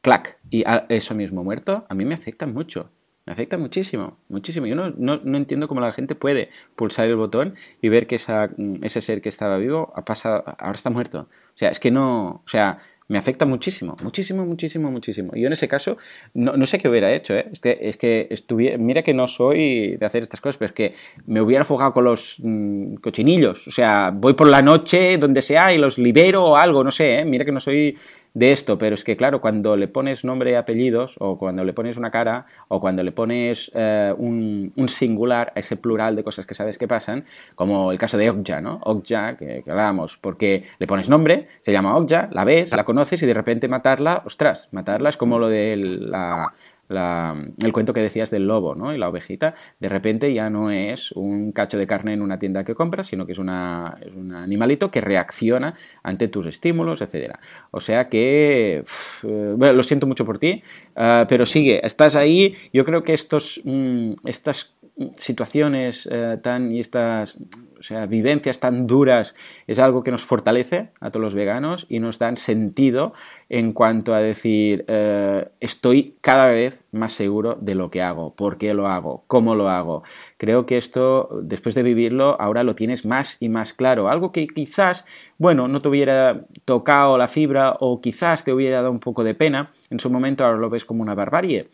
clac, 0.00 0.38
y 0.50 0.64
eso 0.88 1.14
mismo 1.14 1.44
muerto, 1.44 1.86
a 1.88 1.94
mí 1.94 2.04
me 2.04 2.14
afecta 2.14 2.46
mucho. 2.46 2.90
Me 3.24 3.32
afecta 3.32 3.56
muchísimo, 3.56 4.18
muchísimo. 4.28 4.66
Yo 4.66 4.74
no, 4.74 4.90
no, 4.90 5.20
no, 5.22 5.38
entiendo 5.38 5.68
cómo 5.68 5.80
la 5.80 5.92
gente 5.92 6.16
puede 6.16 6.50
pulsar 6.74 7.06
el 7.06 7.16
botón 7.16 7.54
y 7.80 7.88
ver 7.88 8.08
que 8.08 8.16
esa, 8.16 8.48
ese 8.82 9.00
ser 9.00 9.20
que 9.20 9.28
estaba 9.28 9.58
vivo 9.58 9.92
ha 9.94 10.04
pasado, 10.04 10.42
ahora 10.58 10.74
está 10.74 10.90
muerto. 10.90 11.28
O 11.54 11.58
sea, 11.58 11.70
es 11.70 11.78
que 11.78 11.92
no, 11.92 12.42
o 12.44 12.48
sea, 12.48 12.80
me 13.12 13.18
afecta 13.18 13.46
muchísimo, 13.46 13.96
muchísimo, 14.02 14.44
muchísimo, 14.44 14.90
muchísimo. 14.90 15.32
Yo 15.34 15.46
en 15.46 15.52
ese 15.52 15.68
caso 15.68 15.98
no, 16.34 16.56
no 16.56 16.66
sé 16.66 16.78
qué 16.78 16.88
hubiera 16.88 17.12
hecho, 17.12 17.34
¿eh? 17.34 17.46
Es 17.52 17.60
que, 17.60 17.78
es 17.82 17.96
que 17.96 18.26
estuviera, 18.30 18.78
mira 18.78 19.02
que 19.02 19.12
no 19.12 19.26
soy 19.26 19.96
de 19.96 20.06
hacer 20.06 20.22
estas 20.22 20.40
cosas, 20.40 20.56
pero 20.56 20.68
es 20.68 20.72
que 20.72 20.94
me 21.26 21.40
hubiera 21.40 21.64
fugado 21.64 21.92
con 21.92 22.04
los 22.04 22.36
mm, 22.42 22.94
cochinillos. 22.96 23.68
O 23.68 23.70
sea, 23.70 24.10
voy 24.12 24.34
por 24.34 24.48
la 24.48 24.62
noche, 24.62 25.18
donde 25.18 25.42
sea, 25.42 25.72
y 25.74 25.78
los 25.78 25.98
libero 25.98 26.44
o 26.44 26.56
algo, 26.56 26.82
no 26.82 26.90
sé, 26.90 27.18
¿eh? 27.20 27.24
Mira 27.24 27.44
que 27.44 27.52
no 27.52 27.60
soy 27.60 27.96
de 28.34 28.52
esto, 28.52 28.78
pero 28.78 28.94
es 28.94 29.04
que 29.04 29.16
claro, 29.16 29.40
cuando 29.40 29.76
le 29.76 29.88
pones 29.88 30.24
nombre 30.24 30.52
y 30.52 30.54
apellidos, 30.54 31.16
o 31.18 31.38
cuando 31.38 31.64
le 31.64 31.72
pones 31.72 31.96
una 31.96 32.10
cara, 32.10 32.46
o 32.68 32.80
cuando 32.80 33.02
le 33.02 33.12
pones 33.12 33.70
eh, 33.74 34.14
un, 34.16 34.72
singular 34.88 35.52
a 35.54 35.60
ese 35.60 35.76
plural 35.76 36.16
de 36.16 36.24
cosas 36.24 36.46
que 36.46 36.54
sabes 36.54 36.78
que 36.78 36.88
pasan, 36.88 37.24
como 37.54 37.92
el 37.92 37.98
caso 37.98 38.18
de 38.18 38.30
Okja, 38.30 38.60
¿no? 38.60 38.80
Okja, 38.82 39.36
que, 39.36 39.62
hablábamos, 39.66 40.16
porque 40.16 40.64
le 40.78 40.86
pones 40.86 41.08
nombre, 41.08 41.48
se 41.60 41.72
llama 41.72 41.96
Okja, 41.96 42.28
la 42.32 42.44
ves, 42.44 42.74
la 42.74 42.84
conoces 42.84 43.22
y 43.22 43.26
de 43.26 43.34
repente 43.34 43.68
matarla, 43.68 44.22
ostras, 44.24 44.68
matarla 44.72 45.08
es 45.08 45.16
como 45.16 45.38
lo 45.38 45.48
de 45.48 45.76
la, 45.76 46.52
el 46.92 47.72
cuento 47.72 47.92
que 47.92 48.00
decías 48.00 48.30
del 48.30 48.46
lobo 48.46 48.74
¿no? 48.74 48.94
y 48.94 48.98
la 48.98 49.08
ovejita, 49.08 49.54
de 49.80 49.88
repente 49.88 50.32
ya 50.34 50.50
no 50.50 50.70
es 50.70 51.12
un 51.12 51.52
cacho 51.52 51.78
de 51.78 51.86
carne 51.86 52.12
en 52.14 52.22
una 52.22 52.38
tienda 52.38 52.64
que 52.64 52.74
compras, 52.74 53.06
sino 53.06 53.26
que 53.26 53.32
es, 53.32 53.38
una, 53.38 53.98
un 54.14 54.34
animalito 54.34 54.90
que 54.90 55.00
reacciona 55.00 55.74
ante 56.02 56.28
tus 56.28 56.46
estímulos, 56.46 57.02
etc. 57.02 57.36
O 57.70 57.80
sea 57.80 58.08
que, 58.08 58.84
eh, 59.24 59.54
bueno, 59.56 59.72
lo 59.72 59.82
siento 59.82 60.06
mucho 60.06 60.24
por 60.24 60.38
ti, 60.38 60.62
eh, 60.96 61.24
pero 61.28 61.46
sigue, 61.46 61.84
estás 61.84 62.14
ahí, 62.14 62.54
yo 62.72 62.84
creo 62.84 63.02
que 63.02 63.14
estos, 63.14 63.60
mm, 63.64 64.12
estas 64.24 64.74
situaciones 65.16 66.08
eh, 66.10 66.38
tan 66.42 66.70
y 66.70 66.80
estas 66.80 67.36
o 67.82 67.84
sea, 67.84 68.06
vivencias 68.06 68.60
tan 68.60 68.86
duras 68.86 69.34
es 69.66 69.80
algo 69.80 70.04
que 70.04 70.12
nos 70.12 70.24
fortalece 70.24 70.90
a 71.00 71.10
todos 71.10 71.20
los 71.20 71.34
veganos 71.34 71.84
y 71.88 71.98
nos 71.98 72.20
dan 72.20 72.36
sentido 72.36 73.12
en 73.48 73.72
cuanto 73.72 74.14
a 74.14 74.20
decir 74.20 74.84
eh, 74.86 75.48
estoy 75.58 76.14
cada 76.20 76.46
vez 76.46 76.84
más 76.92 77.10
seguro 77.10 77.58
de 77.60 77.74
lo 77.74 77.90
que 77.90 78.00
hago, 78.00 78.36
por 78.36 78.56
qué 78.56 78.72
lo 78.72 78.86
hago, 78.86 79.24
cómo 79.26 79.56
lo 79.56 79.68
hago. 79.68 80.04
Creo 80.36 80.64
que 80.64 80.76
esto, 80.76 81.40
después 81.42 81.74
de 81.74 81.82
vivirlo, 81.82 82.40
ahora 82.40 82.62
lo 82.62 82.76
tienes 82.76 83.04
más 83.04 83.36
y 83.40 83.48
más 83.48 83.72
claro. 83.72 84.08
Algo 84.08 84.30
que 84.30 84.46
quizás, 84.46 85.04
bueno, 85.38 85.66
no 85.66 85.82
te 85.82 85.88
hubiera 85.88 86.46
tocado 86.64 87.18
la 87.18 87.26
fibra 87.26 87.76
o 87.80 88.00
quizás 88.00 88.44
te 88.44 88.52
hubiera 88.52 88.76
dado 88.76 88.92
un 88.92 89.00
poco 89.00 89.24
de 89.24 89.34
pena, 89.34 89.72
en 89.90 89.98
su 89.98 90.08
momento 90.08 90.44
ahora 90.44 90.58
lo 90.58 90.70
ves 90.70 90.84
como 90.84 91.02
una 91.02 91.16
barbarie. 91.16 91.68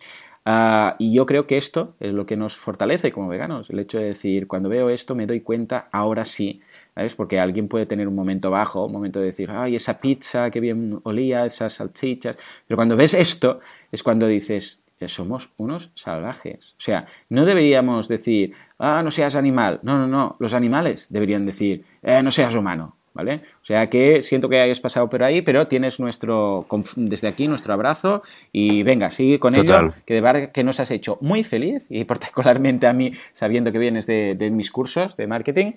Ah, 0.50 0.96
y 0.98 1.12
yo 1.12 1.26
creo 1.26 1.46
que 1.46 1.58
esto 1.58 1.94
es 2.00 2.14
lo 2.14 2.24
que 2.24 2.34
nos 2.36 2.56
fortalece 2.56 3.12
como 3.12 3.28
veganos, 3.28 3.68
el 3.68 3.80
hecho 3.80 3.98
de 3.98 4.04
decir, 4.04 4.46
cuando 4.46 4.70
veo 4.70 4.88
esto 4.88 5.14
me 5.14 5.26
doy 5.26 5.40
cuenta, 5.42 5.88
ahora 5.92 6.24
sí, 6.24 6.62
¿sabes? 6.94 7.14
Porque 7.14 7.38
alguien 7.38 7.68
puede 7.68 7.84
tener 7.84 8.08
un 8.08 8.14
momento 8.14 8.50
bajo, 8.50 8.86
un 8.86 8.92
momento 8.92 9.18
de 9.20 9.26
decir, 9.26 9.50
ay, 9.50 9.76
esa 9.76 10.00
pizza, 10.00 10.50
qué 10.50 10.60
bien 10.60 11.00
olía, 11.04 11.44
esas 11.44 11.74
salchichas, 11.74 12.36
pero 12.66 12.76
cuando 12.76 12.96
ves 12.96 13.12
esto 13.12 13.60
es 13.92 14.02
cuando 14.02 14.26
dices, 14.26 14.82
somos 15.06 15.52
unos 15.58 15.90
salvajes. 15.94 16.72
O 16.78 16.80
sea, 16.80 17.06
no 17.28 17.44
deberíamos 17.44 18.08
decir, 18.08 18.54
ah, 18.78 19.02
no 19.04 19.10
seas 19.10 19.36
animal. 19.36 19.80
No, 19.82 19.98
no, 19.98 20.06
no. 20.08 20.36
Los 20.40 20.54
animales 20.54 21.06
deberían 21.10 21.46
decir, 21.46 21.84
eh, 22.02 22.22
no 22.22 22.30
seas 22.32 22.54
humano. 22.56 22.97
¿Vale? 23.18 23.42
O 23.60 23.66
sea 23.66 23.90
que 23.90 24.22
siento 24.22 24.48
que 24.48 24.60
hayas 24.60 24.78
pasado 24.78 25.10
por 25.10 25.24
ahí, 25.24 25.42
pero 25.42 25.66
tienes 25.66 25.98
nuestro, 25.98 26.66
desde 26.94 27.26
aquí 27.26 27.48
nuestro 27.48 27.74
abrazo 27.74 28.22
y 28.52 28.84
venga, 28.84 29.10
sigue 29.10 29.40
con 29.40 29.56
ello, 29.56 29.92
que 30.06 30.14
de 30.14 30.20
verdad 30.20 30.52
que 30.52 30.62
nos 30.62 30.78
has 30.78 30.92
hecho 30.92 31.18
muy 31.20 31.42
feliz 31.42 31.82
y 31.88 32.04
particularmente 32.04 32.86
a 32.86 32.92
mí, 32.92 33.12
sabiendo 33.32 33.72
que 33.72 33.78
vienes 33.80 34.06
de, 34.06 34.50
mis 34.52 34.70
cursos 34.70 35.16
de 35.16 35.26
marketing, 35.26 35.72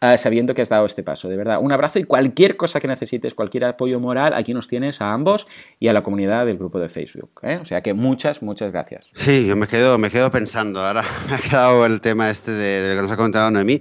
ah, 0.00 0.16
sabiendo 0.16 0.54
que 0.54 0.62
has 0.62 0.68
dado 0.68 0.86
este 0.86 1.02
paso. 1.02 1.28
De 1.28 1.36
verdad, 1.36 1.58
un 1.60 1.72
abrazo 1.72 1.98
y 1.98 2.04
cualquier 2.04 2.56
cosa 2.56 2.78
que 2.78 2.86
necesites, 2.86 3.34
cualquier 3.34 3.64
apoyo 3.64 3.98
moral, 3.98 4.32
aquí 4.32 4.54
nos 4.54 4.68
tienes 4.68 5.00
a 5.00 5.12
ambos 5.12 5.48
y 5.80 5.88
a 5.88 5.92
la 5.92 6.04
comunidad 6.04 6.46
del 6.46 6.58
grupo 6.58 6.78
de 6.78 6.88
Facebook. 6.88 7.40
¿eh? 7.42 7.58
O 7.60 7.64
sea 7.64 7.80
que 7.82 7.92
muchas, 7.92 8.40
muchas 8.40 8.70
gracias. 8.70 9.10
Sí, 9.14 9.48
yo 9.48 9.56
me 9.56 9.66
quedo, 9.66 9.98
me 9.98 10.10
quedo 10.10 10.30
pensando, 10.30 10.80
ahora 10.80 11.02
me 11.28 11.34
ha 11.34 11.38
quedado 11.38 11.84
el 11.86 12.00
tema 12.00 12.30
este 12.30 12.52
de, 12.52 12.82
de 12.82 12.90
lo 12.90 13.00
que 13.00 13.02
nos 13.02 13.10
ha 13.10 13.16
comentado 13.16 13.50
Noemí 13.50 13.80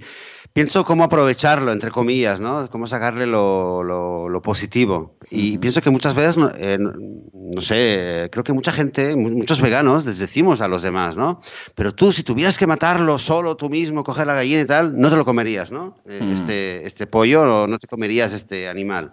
pienso 0.54 0.86
cómo 0.86 1.04
aprovecharlo, 1.04 1.72
entre 1.72 1.91
comillas, 1.91 2.39
¿no? 2.39 2.70
Cómo 2.70 2.88
sacarle 2.88 3.26
lo, 3.26 3.84
lo, 3.84 4.41
positivo. 4.41 5.18
Y 5.32 5.58
pienso 5.58 5.82
que 5.82 5.89
muchas 5.89 6.14
veces, 6.14 6.36
eh, 6.58 6.78
no, 6.80 7.62
sé, 7.62 8.30
creo 8.32 8.43
que 8.43 8.54
mucha 8.54 8.72
gente, 8.72 9.16
muchos 9.16 9.62
veganos, 9.62 10.06
les 10.06 10.20
decimos 10.20 10.62
a 10.62 10.68
los 10.68 10.82
demás, 10.82 11.18
¿no? 11.18 11.41
Pero 11.76 11.95
tú, 11.95 12.12
si 12.12 12.24
tuvieras 12.24 12.58
que 12.58 12.68
matarlo 12.68 13.18
solo 13.20 13.56
tú 13.58 13.70
mismo, 13.70 14.04
coger 14.04 14.28
la 14.28 14.36
gallina 14.36 14.62
y 14.62 14.66
tal, 14.66 14.99
no 14.99 15.10
te 15.10 15.16
lo 15.16 15.26
comerías, 15.26 15.72
¿no? 15.72 15.95
Eh, 16.08 16.32
este, 16.34 16.86
este 16.86 17.08
pollo, 17.08 17.68
no 17.68 17.80
te 17.80 17.88
comerías 17.88 18.34
este 18.34 18.68
animal. 18.68 19.12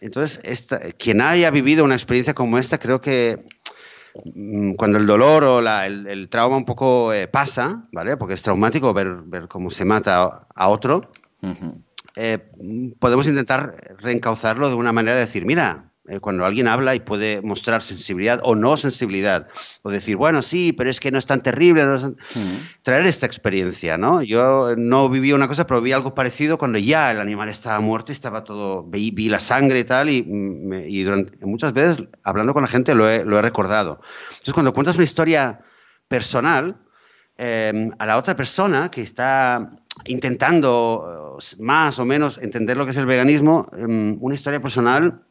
Entonces, 0.00 0.40
esta, 0.44 0.92
quien 0.92 1.20
haya 1.20 1.50
vivido 1.50 1.84
una 1.84 1.94
experiencia 1.94 2.34
como 2.34 2.58
esta, 2.58 2.78
creo 2.78 3.00
que 3.00 3.44
Mm, 3.44 3.80
cuando 4.76 4.98
el 4.98 5.06
dolor 5.06 5.44
o 5.44 5.60
el, 5.60 6.28
trauma 6.28 6.56
un 6.56 6.64
poco 6.64 7.12
eh, 7.12 7.28
pasa, 7.28 7.88
¿vale? 7.92 8.16
Porque 8.16 8.34
es 8.34 8.42
traumático 8.42 8.92
ver, 8.92 9.22
ver 9.24 9.48
cómo 9.48 9.70
se 9.70 9.84
mata 9.84 10.46
a, 10.54 10.68
otro, 10.68 11.10
eh, 12.16 12.38
podemos 12.98 13.26
intentar 13.26 13.96
reencauzarlo 13.98 14.68
de 14.68 14.74
una 14.74 14.92
manera 14.92 15.14
de 15.14 15.20
decir, 15.20 15.46
mira, 15.46 15.91
eh, 16.08 16.18
cuando 16.18 16.44
alguien 16.44 16.66
habla 16.66 16.96
y 16.96 17.00
puede 17.00 17.42
mostrar 17.42 17.80
sensibilidad 17.80 18.40
o 18.42 18.56
no 18.56 18.76
sensibilidad, 18.76 19.46
o 19.82 19.90
decir, 19.90 20.16
bueno, 20.16 20.42
sí, 20.42 20.72
pero 20.72 20.90
es 20.90 20.98
que 20.98 21.12
no 21.12 21.18
es 21.18 21.26
tan 21.26 21.44
terrible, 21.44 21.84
traer 22.82 23.06
esta 23.06 23.24
experiencia, 23.24 23.96
¿no? 23.96 24.20
Yo 24.20 24.74
no 24.76 25.08
viví 25.08 25.32
una 25.32 25.46
cosa, 25.46 25.64
pero 25.64 25.80
vi 25.80 25.92
algo 25.92 26.12
parecido 26.12 26.58
cuando 26.58 26.80
ya 26.80 27.12
el 27.12 27.20
animal 27.20 27.48
estaba 27.48 27.78
muerto 27.78 28.10
y 28.10 28.14
estaba 28.14 28.42
todo, 28.42 28.82
vi, 28.82 29.12
la 29.28 29.38
sangre 29.38 29.78
y 29.78 29.84
tal, 29.84 30.10
y, 30.10 30.26
y 30.88 31.02
durante, 31.04 31.46
muchas 31.46 31.72
veces 31.72 32.08
hablando 32.24 32.52
con 32.52 32.62
la 32.62 32.68
gente 32.68 32.96
lo 32.96 33.08
he, 33.08 33.24
lo 33.24 33.38
he 33.38 33.42
recordado. 33.42 34.00
Entonces, 34.30 34.54
cuando 34.54 34.72
cuentas 34.72 34.96
una 34.96 35.04
historia 35.04 35.60
personal, 36.08 36.78
em, 37.38 37.92
a 38.00 38.06
la 38.06 38.16
otra 38.16 38.34
persona 38.34 38.90
que 38.90 39.02
está 39.02 39.70
intentando 40.04 41.38
eh, 41.38 41.56
más 41.60 42.00
o 42.00 42.04
menos 42.04 42.38
entender 42.38 42.76
lo 42.76 42.86
que 42.86 42.90
es 42.90 42.96
el 42.96 43.06
veganismo, 43.06 43.68
em, 43.76 44.18
una 44.20 44.34
historia 44.34 44.60
personal 44.60 45.22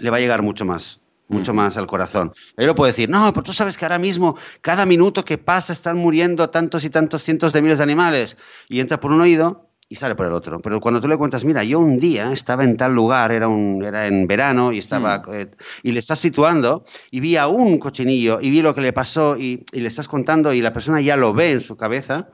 le 0.00 0.10
va 0.10 0.16
a 0.16 0.20
llegar 0.20 0.42
mucho 0.42 0.64
más, 0.64 1.00
mucho 1.28 1.54
más 1.54 1.76
al 1.76 1.86
corazón. 1.86 2.32
Yo 2.56 2.66
lo 2.66 2.74
puedo 2.74 2.90
decir, 2.90 3.08
no, 3.08 3.32
pero 3.32 3.44
tú 3.44 3.52
sabes 3.52 3.78
que 3.78 3.84
ahora 3.84 3.98
mismo, 3.98 4.36
cada 4.60 4.86
minuto 4.86 5.24
que 5.24 5.38
pasa, 5.38 5.72
están 5.72 5.96
muriendo 5.96 6.50
tantos 6.50 6.84
y 6.84 6.90
tantos 6.90 7.22
cientos 7.22 7.52
de 7.52 7.62
miles 7.62 7.78
de 7.78 7.84
animales. 7.84 8.36
Y 8.68 8.80
entra 8.80 9.00
por 9.00 9.12
un 9.12 9.20
oído 9.20 9.70
y 9.92 9.96
sale 9.96 10.14
por 10.14 10.26
el 10.26 10.32
otro. 10.32 10.60
Pero 10.60 10.80
cuando 10.80 11.00
tú 11.00 11.08
le 11.08 11.16
cuentas, 11.16 11.44
mira, 11.44 11.64
yo 11.64 11.80
un 11.80 11.98
día 11.98 12.32
estaba 12.32 12.62
en 12.62 12.76
tal 12.76 12.94
lugar, 12.94 13.32
era, 13.32 13.48
un, 13.48 13.84
era 13.84 14.06
en 14.06 14.28
verano 14.28 14.72
y 14.72 14.78
estaba 14.78 15.18
mm. 15.18 15.34
eh, 15.34 15.50
y 15.82 15.90
le 15.90 15.98
estás 15.98 16.20
situando 16.20 16.84
y 17.10 17.18
vi 17.18 17.36
a 17.36 17.48
un 17.48 17.78
cochinillo 17.78 18.38
y 18.40 18.50
vi 18.50 18.62
lo 18.62 18.72
que 18.72 18.82
le 18.82 18.92
pasó 18.92 19.36
y, 19.36 19.64
le 19.72 19.88
estás 19.88 20.06
contando 20.06 20.52
y 20.52 20.60
la 20.60 20.72
persona 20.72 21.00
ya 21.00 21.16
lo 21.16 21.34
ve 21.34 21.50
en 21.50 21.60
su 21.60 21.76
cabeza, 21.76 22.28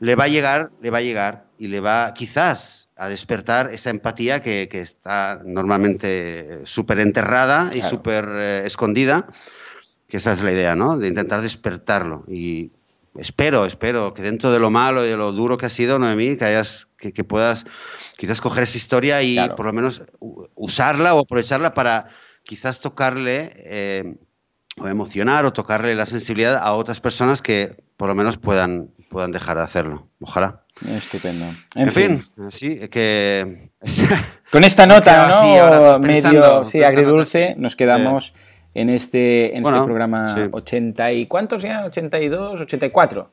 le 0.00 0.16
va 0.16 0.24
a 0.24 0.28
llegar, 0.28 0.72
le 0.82 0.90
va 0.90 0.98
a 0.98 1.02
llegar 1.02 1.46
y 1.56 1.68
le 1.68 1.78
va, 1.78 2.12
quizás 2.14 2.81
a 2.96 3.08
despertar 3.08 3.72
esa 3.72 3.90
empatía 3.90 4.42
que, 4.42 4.68
está 4.72 5.40
normalmente 5.44 6.64
súper 6.64 7.00
enterrada 7.00 7.70
y 7.72 7.82
súper 7.82 8.28
eh, 8.28 8.62
escondida, 8.64 9.28
que 10.08 10.18
esa 10.18 10.32
es 10.32 10.42
la 10.42 10.52
idea, 10.52 10.76
¿no? 10.76 10.98
De 10.98 11.08
intentar 11.08 11.40
despertarlo. 11.40 12.24
Y 12.28 12.70
espero, 13.16 13.64
espero 13.66 14.14
que 14.14 14.22
dentro 14.22 14.52
de 14.52 14.58
lo 14.58 14.70
malo 14.70 15.04
y 15.04 15.08
de 15.08 15.16
lo 15.16 15.32
duro 15.32 15.56
que 15.56 15.66
ha 15.66 15.70
sido, 15.70 15.98
Noemí, 15.98 16.36
que, 16.36 16.44
hayas, 16.44 16.88
que, 16.98 17.24
puedas 17.24 17.64
quizás 18.16 18.40
coger 18.40 18.64
esa 18.64 18.76
historia 18.76 19.22
y 19.22 19.36
por 19.56 19.66
lo 19.66 19.72
menos 19.72 20.02
usarla 20.54 21.14
o 21.14 21.20
aprovecharla 21.20 21.74
para 21.74 22.08
quizás 22.44 22.80
tocarle 22.80 23.52
eh, 23.56 24.16
o 24.78 24.88
emocionar 24.88 25.44
o 25.44 25.52
tocarle 25.52 25.94
la 25.94 26.06
sensibilidad 26.06 26.56
a 26.56 26.72
otras 26.72 27.00
personas 27.00 27.42
que 27.42 27.82
por 27.96 28.08
lo 28.08 28.14
menos 28.14 28.36
puedan, 28.36 28.90
puedan 29.10 29.32
dejar 29.32 29.56
de 29.56 29.62
hacerlo. 29.62 30.08
Ojalá. 30.20 30.61
Estupendo. 30.88 31.46
En, 31.74 31.92
fin, 31.92 32.24
así 32.46 32.88
que... 32.88 33.70
Con 34.50 34.64
esta 34.64 34.86
nota, 34.86 35.28
¿no? 35.28 35.98
Medio, 35.98 36.64
sí, 36.64 36.82
agridulce, 36.82 37.54
nos 37.58 37.76
quedamos 37.76 38.34
en 38.74 38.90
este, 38.90 39.56
en 39.56 39.64
este 39.64 39.82
programa 39.82 40.48
80 40.50 41.12
y... 41.12 41.26
¿Cuántos 41.26 41.62
ya? 41.62 41.84
¿82? 41.86 42.66
¿84? 42.66 43.28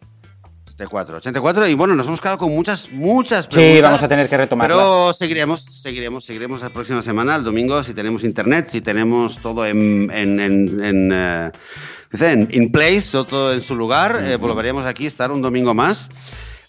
84, 0.79 1.17
84 1.17 1.67
y 1.67 1.73
bueno, 1.73 1.93
nos 1.93 2.07
hemos 2.07 2.21
quedado 2.21 2.37
con 2.37 2.53
muchas, 2.53 2.89
muchas 2.91 3.47
preguntas. 3.47 3.75
Sí, 3.75 3.81
vamos 3.81 4.03
a 4.03 4.07
tener 4.07 4.29
que 4.29 4.37
retomar. 4.37 4.67
Pero 4.67 5.11
seguiremos, 5.13 5.61
seguiremos, 5.61 6.23
seguiremos 6.23 6.61
la 6.61 6.69
próxima 6.69 7.01
semana, 7.01 7.35
el 7.35 7.43
domingo, 7.43 7.83
si 7.83 7.93
tenemos 7.93 8.23
internet, 8.23 8.69
si 8.69 8.79
tenemos 8.79 9.39
todo 9.39 9.65
en, 9.65 10.09
en, 10.13 10.39
en, 10.39 10.83
en 10.83 11.11
eh, 11.11 12.47
in 12.51 12.71
place, 12.71 13.11
todo 13.11 13.53
en 13.53 13.61
su 13.61 13.75
lugar, 13.75 14.21
eh, 14.23 14.37
volveremos 14.37 14.85
aquí 14.85 15.05
a 15.05 15.09
estar 15.09 15.31
un 15.31 15.41
domingo 15.41 15.73
más. 15.73 16.09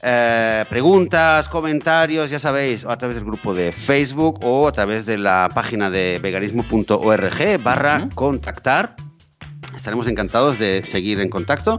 Eh, 0.03 0.64
preguntas, 0.68 1.48
comentarios, 1.48 2.30
ya 2.30 2.40
sabéis, 2.40 2.86
a 2.86 2.96
través 2.96 3.16
del 3.16 3.24
grupo 3.24 3.53
de 3.53 3.70
Facebook 3.72 4.40
o 4.42 4.66
a 4.66 4.72
través 4.72 5.05
de 5.05 5.18
la 5.18 5.48
página 5.55 5.90
de 5.90 6.18
veganismo.org 6.22 7.62
barra 7.62 8.09
contactar. 8.14 8.96
Estaremos 9.76 10.07
encantados 10.07 10.59
de 10.59 10.82
seguir 10.84 11.20
en 11.20 11.28
contacto 11.28 11.78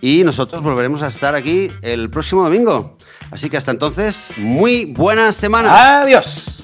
y 0.00 0.24
nosotros 0.24 0.62
volveremos 0.62 1.02
a 1.02 1.08
estar 1.08 1.34
aquí 1.34 1.70
el 1.82 2.08
próximo 2.10 2.44
domingo. 2.44 2.96
Así 3.30 3.50
que 3.50 3.56
hasta 3.56 3.72
entonces, 3.72 4.28
muy 4.36 4.84
buena 4.84 5.32
semana. 5.32 6.00
Adiós. 6.02 6.55